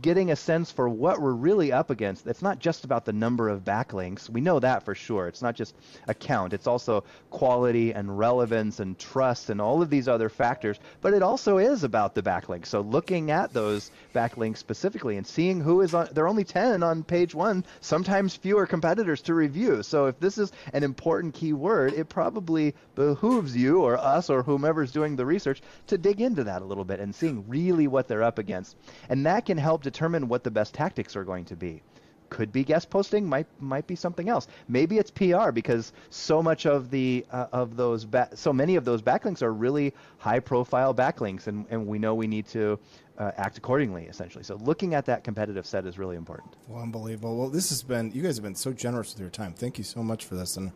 getting 0.00 0.30
a 0.30 0.36
sense 0.36 0.70
for 0.70 0.88
what 0.88 1.20
we're 1.20 1.32
really 1.32 1.72
up 1.72 1.90
against. 1.90 2.26
It's 2.26 2.42
not 2.42 2.58
just 2.58 2.84
about 2.84 3.04
the 3.04 3.12
number 3.12 3.48
of 3.48 3.64
backlinks. 3.64 4.28
We 4.28 4.40
know 4.40 4.60
that 4.60 4.84
for 4.84 4.94
sure. 4.94 5.28
It's 5.28 5.42
not 5.42 5.54
just 5.54 5.74
a 6.06 6.14
count. 6.14 6.52
It's 6.52 6.66
also 6.66 7.04
quality 7.30 7.92
and 7.92 8.18
relevance 8.18 8.80
and 8.80 8.98
trust 8.98 9.50
and 9.50 9.60
all 9.60 9.82
of 9.82 9.90
these 9.90 10.08
other 10.08 10.28
factors. 10.28 10.78
But 11.00 11.14
it 11.14 11.22
also 11.22 11.58
is 11.58 11.84
about 11.84 12.14
the 12.14 12.22
backlinks. 12.22 12.66
So 12.66 12.80
looking 12.80 13.30
at 13.30 13.52
those 13.52 13.90
backlinks 14.14 14.58
specifically 14.58 15.16
and 15.16 15.26
seeing 15.26 15.60
who 15.60 15.80
is 15.80 15.94
on, 15.94 16.08
there 16.12 16.24
are 16.24 16.28
only 16.28 16.44
10 16.44 16.82
on 16.82 17.02
page 17.02 17.34
one, 17.34 17.64
sometimes 17.80 18.36
fewer 18.36 18.66
competitors 18.66 19.22
to 19.22 19.34
review. 19.34 19.82
So 19.82 20.06
if 20.06 20.18
this 20.20 20.38
is 20.38 20.52
an 20.72 20.84
important 20.84 21.34
keyword, 21.34 21.94
it 21.94 22.08
probably 22.08 22.74
behooves 22.94 23.56
you 23.56 23.82
or 23.82 23.96
us 23.98 24.30
or 24.30 24.42
whomever's 24.42 24.92
doing 24.92 25.16
the 25.16 25.26
research 25.26 25.62
to 25.88 25.98
dig 25.98 26.20
into 26.20 26.44
that 26.44 26.62
a 26.62 26.64
little 26.64 26.84
bit 26.84 27.00
and 27.00 27.14
seeing 27.14 27.48
really 27.48 27.86
what 27.88 28.08
they're 28.08 28.22
up 28.22 28.38
against. 28.38 28.76
And 29.08 29.26
that 29.26 29.46
can 29.46 29.58
help 29.58 29.82
determine 29.90 30.28
what 30.28 30.44
the 30.44 30.50
best 30.50 30.74
tactics 30.74 31.16
are 31.16 31.24
going 31.24 31.44
to 31.46 31.56
be. 31.56 31.82
Could 32.30 32.52
be 32.52 32.62
guest 32.62 32.90
posting, 32.90 33.26
might 33.26 33.46
might 33.58 33.86
be 33.86 33.96
something 33.96 34.28
else. 34.28 34.48
Maybe 34.68 34.98
it's 34.98 35.10
PR 35.10 35.50
because 35.50 35.94
so 36.10 36.42
much 36.42 36.66
of 36.66 36.90
the 36.90 37.24
uh, 37.32 37.46
of 37.52 37.74
those 37.74 38.04
ba- 38.04 38.28
so 38.34 38.52
many 38.52 38.76
of 38.76 38.84
those 38.84 39.00
backlinks 39.00 39.40
are 39.40 39.54
really 39.54 39.94
high 40.18 40.38
profile 40.38 40.94
backlinks, 40.94 41.46
and, 41.46 41.64
and 41.70 41.86
we 41.86 41.98
know 41.98 42.14
we 42.14 42.26
need 42.26 42.46
to 42.48 42.78
uh, 43.16 43.32
act 43.38 43.56
accordingly, 43.56 44.04
essentially. 44.04 44.44
So 44.44 44.56
looking 44.56 44.92
at 44.92 45.06
that 45.06 45.24
competitive 45.24 45.64
set 45.64 45.86
is 45.86 45.98
really 45.98 46.16
important. 46.16 46.54
Well, 46.68 46.82
unbelievable. 46.82 47.34
Well, 47.38 47.48
this 47.48 47.70
has 47.70 47.82
been 47.82 48.12
you 48.12 48.22
guys 48.22 48.36
have 48.36 48.44
been 48.44 48.54
so 48.54 48.74
generous 48.74 49.14
with 49.14 49.20
your 49.22 49.30
time. 49.30 49.54
Thank 49.54 49.78
you 49.78 49.84
so 49.84 50.02
much 50.02 50.26
for 50.26 50.34
this, 50.34 50.58
and 50.58 50.70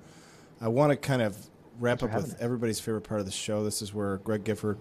I 0.58 0.68
want 0.68 0.90
to 0.90 0.96
kind 0.96 1.20
of 1.20 1.36
wrap 1.78 2.02
up 2.02 2.14
with 2.14 2.40
everybody's 2.40 2.80
favorite 2.80 3.02
part 3.02 3.20
of 3.20 3.26
the 3.26 3.32
show. 3.32 3.62
This 3.62 3.82
is 3.82 3.92
where 3.92 4.16
Greg 4.18 4.44
Gifford 4.44 4.78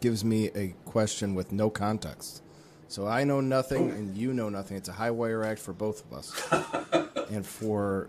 gives 0.00 0.24
me 0.24 0.50
a 0.54 0.74
question 0.84 1.34
with 1.34 1.52
no 1.52 1.70
context. 1.70 2.42
So 2.88 3.06
I 3.06 3.24
know 3.24 3.42
nothing 3.42 3.90
and 3.90 4.16
you 4.16 4.32
know 4.32 4.48
nothing. 4.48 4.78
It's 4.78 4.88
a 4.88 4.92
high 4.92 5.10
wire 5.10 5.44
act 5.44 5.60
for 5.60 5.74
both 5.74 6.04
of 6.04 6.12
us. 6.14 7.28
and 7.30 7.46
for 7.46 8.08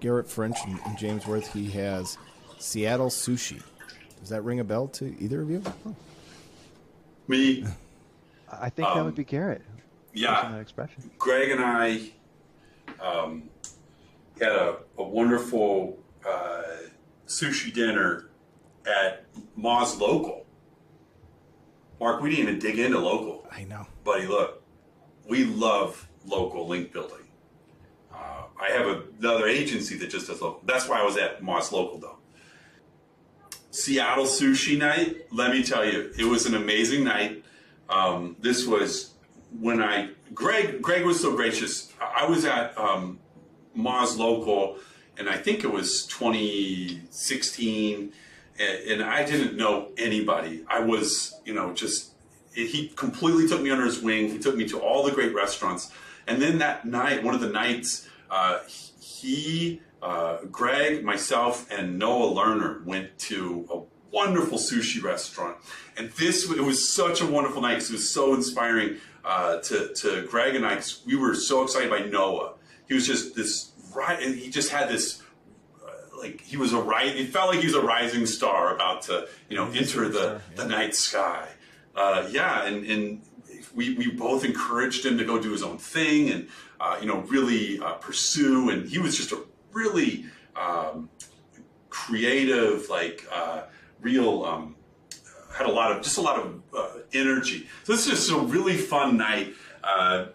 Garrett 0.00 0.28
French 0.28 0.56
and, 0.66 0.80
and, 0.86 0.98
James 0.98 1.26
Wirth, 1.26 1.52
he 1.52 1.70
has 1.70 2.16
Seattle 2.58 3.10
Sushi. 3.10 3.62
Does 4.20 4.30
that 4.30 4.42
ring 4.42 4.60
a 4.60 4.64
bell 4.64 4.88
to 4.88 5.14
either 5.20 5.42
of 5.42 5.50
you? 5.50 5.62
Oh. 5.86 5.94
Me. 7.28 7.64
I 8.50 8.70
think 8.70 8.88
um, 8.88 8.96
that 8.96 9.02
would 9.04 9.10
um, 9.10 9.14
be 9.14 9.24
Garrett. 9.24 9.62
Yeah. 10.14 10.50
That 10.50 10.60
expression. 10.60 11.10
Greg 11.18 11.50
and 11.50 11.62
I 11.62 12.10
um, 13.00 13.50
had 14.40 14.52
a, 14.52 14.78
a 14.96 15.02
wonderful 15.02 15.98
uh, 16.26 16.62
sushi 17.26 17.72
dinner 17.72 18.30
at 18.86 19.26
Moz 19.58 19.98
Local. 20.00 20.43
Mark, 22.00 22.20
we 22.20 22.30
didn't 22.30 22.48
even 22.48 22.58
dig 22.58 22.78
into 22.78 22.98
local. 22.98 23.46
I 23.50 23.64
know 23.64 23.86
buddy, 24.04 24.26
look, 24.26 24.62
we 25.28 25.44
love 25.44 26.08
local 26.24 26.68
link 26.68 26.92
building. 26.92 27.18
Uh, 28.12 28.44
I 28.60 28.70
have 28.70 28.86
another 29.18 29.48
agency 29.48 29.96
that 29.98 30.10
just 30.10 30.28
does 30.28 30.40
local. 30.40 30.60
That's 30.64 30.88
why 30.88 31.00
I 31.00 31.04
was 31.04 31.16
at 31.16 31.42
Moz 31.42 31.72
Local, 31.72 31.98
though. 31.98 32.18
Seattle 33.70 34.26
Sushi 34.26 34.78
Night, 34.78 35.26
let 35.32 35.50
me 35.50 35.64
tell 35.64 35.84
you, 35.84 36.12
it 36.16 36.24
was 36.24 36.46
an 36.46 36.54
amazing 36.54 37.02
night. 37.02 37.42
Um, 37.88 38.36
this 38.38 38.64
was 38.66 39.14
when 39.58 39.82
I, 39.82 40.10
Greg, 40.32 40.80
Greg 40.80 41.04
was 41.04 41.20
so 41.20 41.34
gracious. 41.34 41.92
I 42.00 42.26
was 42.26 42.44
at 42.44 42.78
um, 42.78 43.18
Moz 43.76 44.16
Local, 44.16 44.78
and 45.18 45.28
I 45.28 45.36
think 45.36 45.64
it 45.64 45.72
was 45.72 46.06
2016, 46.06 48.12
and, 48.58 49.02
I 49.02 49.24
didn't 49.24 49.56
know 49.56 49.88
anybody. 49.96 50.64
I 50.68 50.80
was, 50.80 51.40
you 51.44 51.54
know, 51.54 51.72
just 51.72 52.12
he 52.52 52.88
completely 52.94 53.48
took 53.48 53.60
me 53.60 53.70
under 53.70 53.84
his 53.84 54.00
wing. 54.00 54.28
He 54.28 54.38
took 54.38 54.56
me 54.56 54.66
to 54.68 54.78
all 54.78 55.02
the 55.02 55.10
great 55.10 55.34
restaurants. 55.34 55.90
And 56.26 56.40
then 56.40 56.58
that 56.58 56.84
night, 56.84 57.24
one 57.24 57.34
of 57.34 57.40
the 57.40 57.48
nights, 57.48 58.08
uh, 58.30 58.60
he, 59.00 59.82
uh, 60.00 60.38
Greg, 60.50 61.04
myself, 61.04 61.70
and 61.70 61.98
Noah 61.98 62.32
Learner 62.32 62.82
went 62.84 63.18
to 63.20 63.66
a 63.72 63.80
wonderful 64.14 64.58
sushi 64.58 65.02
restaurant. 65.02 65.56
And 65.96 66.10
this, 66.12 66.48
it 66.48 66.60
was 66.60 66.88
such 66.88 67.20
a 67.20 67.26
wonderful 67.26 67.60
night 67.60 67.74
because 67.74 67.90
it 67.90 67.94
was 67.94 68.08
so 68.08 68.34
inspiring 68.34 68.98
uh, 69.24 69.58
to, 69.58 69.92
to 69.94 70.26
Greg 70.28 70.54
and 70.54 70.64
I. 70.64 70.80
We 71.06 71.16
were 71.16 71.34
so 71.34 71.64
excited 71.64 71.90
by 71.90 72.00
Noah. 72.00 72.54
He 72.86 72.94
was 72.94 73.06
just 73.06 73.34
this, 73.34 73.72
right, 73.94 74.22
and 74.22 74.36
he 74.36 74.50
just 74.50 74.70
had 74.70 74.88
this 74.88 75.22
like 76.24 76.40
he 76.40 76.56
was 76.56 76.72
a 76.72 76.80
right. 76.80 77.14
It 77.14 77.28
felt 77.28 77.50
like 77.50 77.60
he 77.60 77.66
was 77.66 77.74
a 77.74 77.82
rising 77.82 78.24
star 78.26 78.74
about 78.74 79.02
to, 79.02 79.28
you 79.48 79.56
know, 79.56 79.70
enter 79.70 80.08
the, 80.08 80.40
the 80.56 80.66
night 80.66 80.94
sky. 80.94 81.48
Uh, 81.94 82.26
yeah, 82.30 82.64
and, 82.64 82.84
and 82.86 83.22
we, 83.74 83.94
we 83.94 84.10
both 84.10 84.44
encouraged 84.44 85.04
him 85.04 85.18
to 85.18 85.24
go 85.24 85.38
do 85.38 85.52
his 85.52 85.62
own 85.62 85.78
thing 85.78 86.30
and 86.30 86.48
uh, 86.80 86.96
you 87.00 87.06
know 87.06 87.18
really 87.28 87.78
uh, 87.78 87.92
pursue. 87.94 88.70
And 88.70 88.88
he 88.88 88.98
was 88.98 89.16
just 89.16 89.32
a 89.32 89.42
really 89.72 90.24
um, 90.56 91.10
creative, 91.90 92.88
like 92.88 93.26
uh, 93.30 93.64
real. 94.00 94.44
Um, 94.44 94.76
had 95.54 95.68
a 95.68 95.72
lot 95.72 95.92
of 95.92 96.02
just 96.02 96.18
a 96.18 96.20
lot 96.20 96.40
of 96.40 96.62
uh, 96.76 96.98
energy. 97.12 97.68
So 97.84 97.92
this 97.92 98.08
is 98.08 98.26
just 98.26 98.32
a 98.32 98.38
really 98.38 98.76
fun 98.76 99.16
night. 99.16 99.54
Uh, 99.84 100.26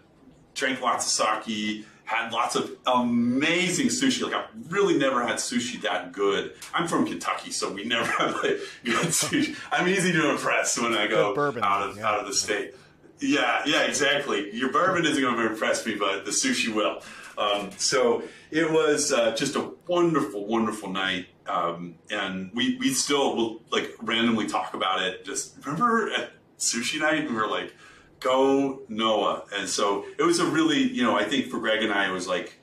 drank 0.54 0.80
lots 0.80 1.04
of 1.04 1.26
sake 1.46 1.84
had 2.10 2.32
lots 2.32 2.56
of 2.56 2.76
amazing 2.86 3.86
sushi. 3.86 4.22
Like 4.22 4.34
I 4.34 4.44
really 4.68 4.98
never 4.98 5.24
had 5.24 5.36
sushi 5.36 5.80
that 5.82 6.10
good. 6.10 6.54
I'm 6.74 6.88
from 6.88 7.06
Kentucky, 7.06 7.52
so 7.52 7.72
we 7.72 7.84
never 7.84 8.10
have 8.18 8.34
like 8.34 8.58
good 8.84 9.08
sushi. 9.08 9.56
I'm 9.70 9.86
easy 9.86 10.12
to 10.12 10.30
impress 10.30 10.76
when 10.78 10.92
I 10.92 11.06
go 11.06 11.30
out 11.62 11.88
of 11.88 11.96
yeah. 11.96 12.08
out 12.08 12.18
of 12.18 12.26
the 12.26 12.34
state. 12.34 12.74
Yeah, 13.20 13.62
yeah, 13.64 13.82
exactly. 13.82 14.52
Your 14.54 14.72
bourbon 14.72 15.04
isn't 15.04 15.22
going 15.22 15.36
to 15.36 15.52
impress 15.52 15.86
me, 15.86 15.94
but 15.94 16.24
the 16.24 16.32
sushi 16.32 16.74
will. 16.74 17.02
Um, 17.38 17.70
so 17.76 18.24
it 18.50 18.70
was 18.70 19.12
uh, 19.12 19.36
just 19.36 19.54
a 19.54 19.70
wonderful, 19.86 20.46
wonderful 20.46 20.90
night. 20.90 21.26
Um, 21.46 21.96
and 22.10 22.50
we, 22.54 22.76
we 22.78 22.92
still 22.92 23.36
will 23.36 23.62
like 23.70 23.94
randomly 24.00 24.46
talk 24.46 24.74
about 24.74 25.02
it. 25.02 25.24
Just 25.24 25.54
remember 25.64 26.10
at 26.10 26.32
sushi 26.58 26.98
night, 26.98 27.20
and 27.20 27.30
we 27.30 27.36
were 27.36 27.46
like, 27.46 27.74
go 28.20 28.82
Noah. 28.88 29.44
And 29.56 29.68
so 29.68 30.04
it 30.18 30.22
was 30.22 30.38
a 30.38 30.46
really, 30.46 30.78
you 30.78 31.02
know, 31.02 31.18
I 31.18 31.24
think 31.24 31.46
for 31.46 31.58
Greg 31.58 31.82
and 31.82 31.92
I, 31.92 32.08
it 32.08 32.12
was 32.12 32.28
like, 32.28 32.54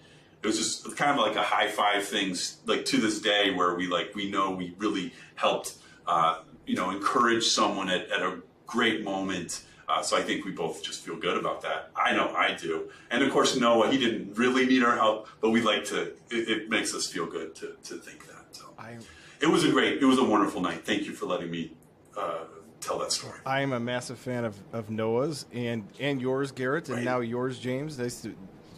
it 0.41 0.47
was 0.47 0.57
just 0.57 0.95
kind 0.95 1.11
of 1.11 1.17
like 1.17 1.35
a 1.35 1.41
high 1.41 1.67
five 1.67 2.05
things, 2.05 2.57
like 2.65 2.85
to 2.85 2.97
this 2.97 3.19
day, 3.19 3.51
where 3.51 3.75
we 3.75 3.87
like, 3.87 4.13
we 4.15 4.29
know 4.29 4.51
we 4.51 4.75
really 4.77 5.13
helped, 5.35 5.73
uh, 6.05 6.41
you 6.65 6.75
know, 6.75 6.91
encourage 6.91 7.47
someone 7.47 7.89
at, 7.89 8.09
at 8.11 8.21
a 8.21 8.39
great 8.67 9.03
moment. 9.03 9.63
Uh, 9.89 10.01
so 10.01 10.17
I 10.17 10.21
think 10.21 10.45
we 10.45 10.51
both 10.51 10.83
just 10.83 11.03
feel 11.03 11.15
good 11.15 11.37
about 11.37 11.61
that. 11.61 11.91
I 11.95 12.13
know 12.13 12.33
I 12.35 12.53
do. 12.53 12.89
And 13.09 13.23
of 13.23 13.31
course, 13.31 13.55
Noah, 13.55 13.89
he 13.89 13.97
didn't 13.97 14.37
really 14.37 14.65
need 14.65 14.83
our 14.83 14.95
help, 14.95 15.27
but 15.41 15.49
we 15.49 15.61
like 15.61 15.85
to, 15.85 16.13
it, 16.29 16.49
it, 16.49 16.69
makes 16.69 16.93
us 16.93 17.07
feel 17.07 17.25
good 17.25 17.55
to, 17.55 17.75
to 17.85 17.95
think 17.95 18.27
that. 18.27 18.45
So 18.51 18.65
I, 18.77 18.97
it 19.39 19.47
was 19.47 19.63
a 19.63 19.71
great, 19.71 20.01
it 20.01 20.05
was 20.05 20.19
a 20.19 20.23
wonderful 20.23 20.61
night. 20.61 20.85
Thank 20.85 21.03
you 21.03 21.13
for 21.13 21.25
letting 21.25 21.49
me 21.49 21.71
uh, 22.17 22.43
tell 22.81 22.99
that 22.99 23.11
story. 23.11 23.39
I 23.45 23.61
am 23.61 23.73
a 23.73 23.79
massive 23.79 24.17
fan 24.17 24.45
of, 24.45 24.57
of 24.73 24.89
Noah's 24.89 25.45
and, 25.53 25.87
and 25.99 26.21
yours, 26.21 26.51
Garrett, 26.51 26.87
and 26.89 26.97
right. 26.97 27.05
now 27.05 27.19
yours, 27.19 27.59
James. 27.59 27.99
It's 27.99 28.27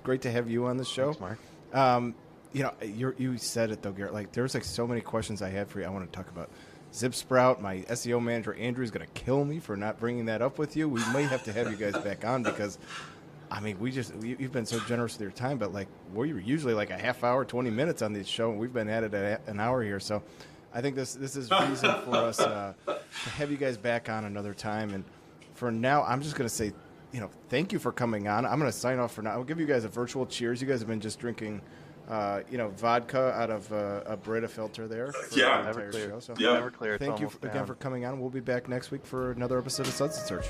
great 0.04 0.22
to 0.24 0.32
have 0.32 0.50
you 0.50 0.66
on 0.66 0.78
the 0.78 0.86
show. 0.86 1.14
Thanks, 1.14 1.20
Mark. 1.20 1.40
Um, 1.74 2.16
you 2.52 2.64
know, 2.64 2.74
you 2.82 3.38
said 3.38 3.72
it 3.72 3.82
though, 3.82 3.92
Garrett. 3.92 4.14
Like, 4.14 4.32
there's 4.32 4.54
like 4.54 4.64
so 4.64 4.88
many 4.88 5.02
questions 5.02 5.42
I 5.42 5.50
had 5.50 5.68
for 5.68 5.80
you. 5.80 5.86
I 5.86 5.90
want 5.90 6.12
to 6.12 6.18
talk 6.18 6.30
about 6.30 6.50
ZipSprout. 6.94 7.62
My 7.62 7.78
SEO 7.82 8.22
manager 8.22 8.54
Andrew 8.56 8.84
is 8.84 8.92
going 8.92 9.06
to 9.06 9.12
kill 9.14 9.46
me 9.46 9.60
for 9.60 9.78
not 9.78 10.00
bringing 10.00 10.26
that 10.26 10.42
up 10.42 10.58
with 10.58 10.76
you. 10.76 10.90
We 10.90 11.02
may 11.14 11.24
have 11.24 11.44
to 11.44 11.54
have 11.54 11.70
you 11.70 11.78
guys 11.78 12.02
back 12.04 12.26
on 12.26 12.44
because, 12.44 12.80
I 13.52 13.60
mean, 13.60 13.80
we 13.80 13.92
just 13.92 14.14
you've 14.22 14.52
been 14.52 14.66
so 14.66 14.80
generous 14.82 15.14
with 15.14 15.22
your 15.22 15.32
time, 15.32 15.58
but 15.58 15.74
like 15.74 15.88
we're 16.14 16.26
usually 16.26 16.74
like 16.74 16.90
a 16.90 16.98
half 16.98 17.24
hour, 17.24 17.46
twenty 17.46 17.70
minutes 17.70 18.02
on 18.02 18.14
this 18.14 18.28
show, 18.28 18.50
and 18.50 18.60
we've 18.60 18.74
been 18.74 18.90
at 18.90 19.04
it 19.04 19.42
an 19.48 19.60
hour 19.60 19.84
here. 19.84 20.00
So, 20.00 20.24
I 20.74 20.82
think 20.82 20.96
this 20.96 21.14
this 21.16 21.36
is 21.36 21.50
reason 21.52 21.94
for 22.02 22.16
us 22.16 22.40
uh, 22.40 22.74
to 22.86 23.30
have 23.32 23.52
you 23.52 23.58
guys 23.58 23.78
back 23.78 24.10
on 24.10 24.26
another 24.26 24.54
time. 24.54 24.94
And 24.94 25.04
for 25.54 25.72
now, 25.72 26.04
I'm 26.04 26.22
just 26.22 26.36
going 26.36 26.48
to 26.48 26.54
say, 26.54 26.74
you 27.12 27.20
know, 27.20 27.30
thank 27.50 27.74
you 27.74 27.80
for 27.80 27.92
coming 27.92 28.28
on. 28.28 28.46
I'm 28.46 28.60
going 28.60 28.72
to 28.72 28.78
sign 28.78 29.00
off 29.00 29.14
for 29.14 29.22
now. 29.22 29.32
I'll 29.32 29.44
give 29.44 29.60
you 29.60 29.66
guys 29.66 29.84
a 29.84 29.90
virtual 29.90 30.26
cheers. 30.26 30.62
You 30.62 30.68
guys 30.68 30.80
have 30.80 30.88
been 30.88 31.02
just 31.02 31.20
drinking 31.20 31.62
uh, 32.10 32.42
you 32.50 32.58
know, 32.58 32.70
vodka 32.70 33.32
out 33.34 33.52
of 33.52 33.72
uh, 33.72 34.02
a 34.06 34.18
Brita 34.18 34.48
filter 34.48 34.88
there. 34.88 35.14
yeah, 35.32 35.62
the 35.62 35.68
never 35.68 35.92
clear. 35.92 36.10
Show. 36.10 36.20
So 36.20 36.34
yeah. 36.38 36.54
never 36.54 36.72
clear. 36.72 36.98
Thank 36.98 37.20
you 37.20 37.30
for, 37.30 37.48
again 37.48 37.66
for 37.66 37.76
coming 37.76 38.04
on. 38.06 38.20
We'll 38.20 38.32
be 38.32 38.40
back 38.40 38.68
next 38.68 38.90
week 38.90 39.06
for 39.06 39.32
another 39.32 39.60
episode 39.60 39.88
of 39.88 39.94
Suds 39.94 40.18
and 40.18 40.28
Search. 40.28 40.48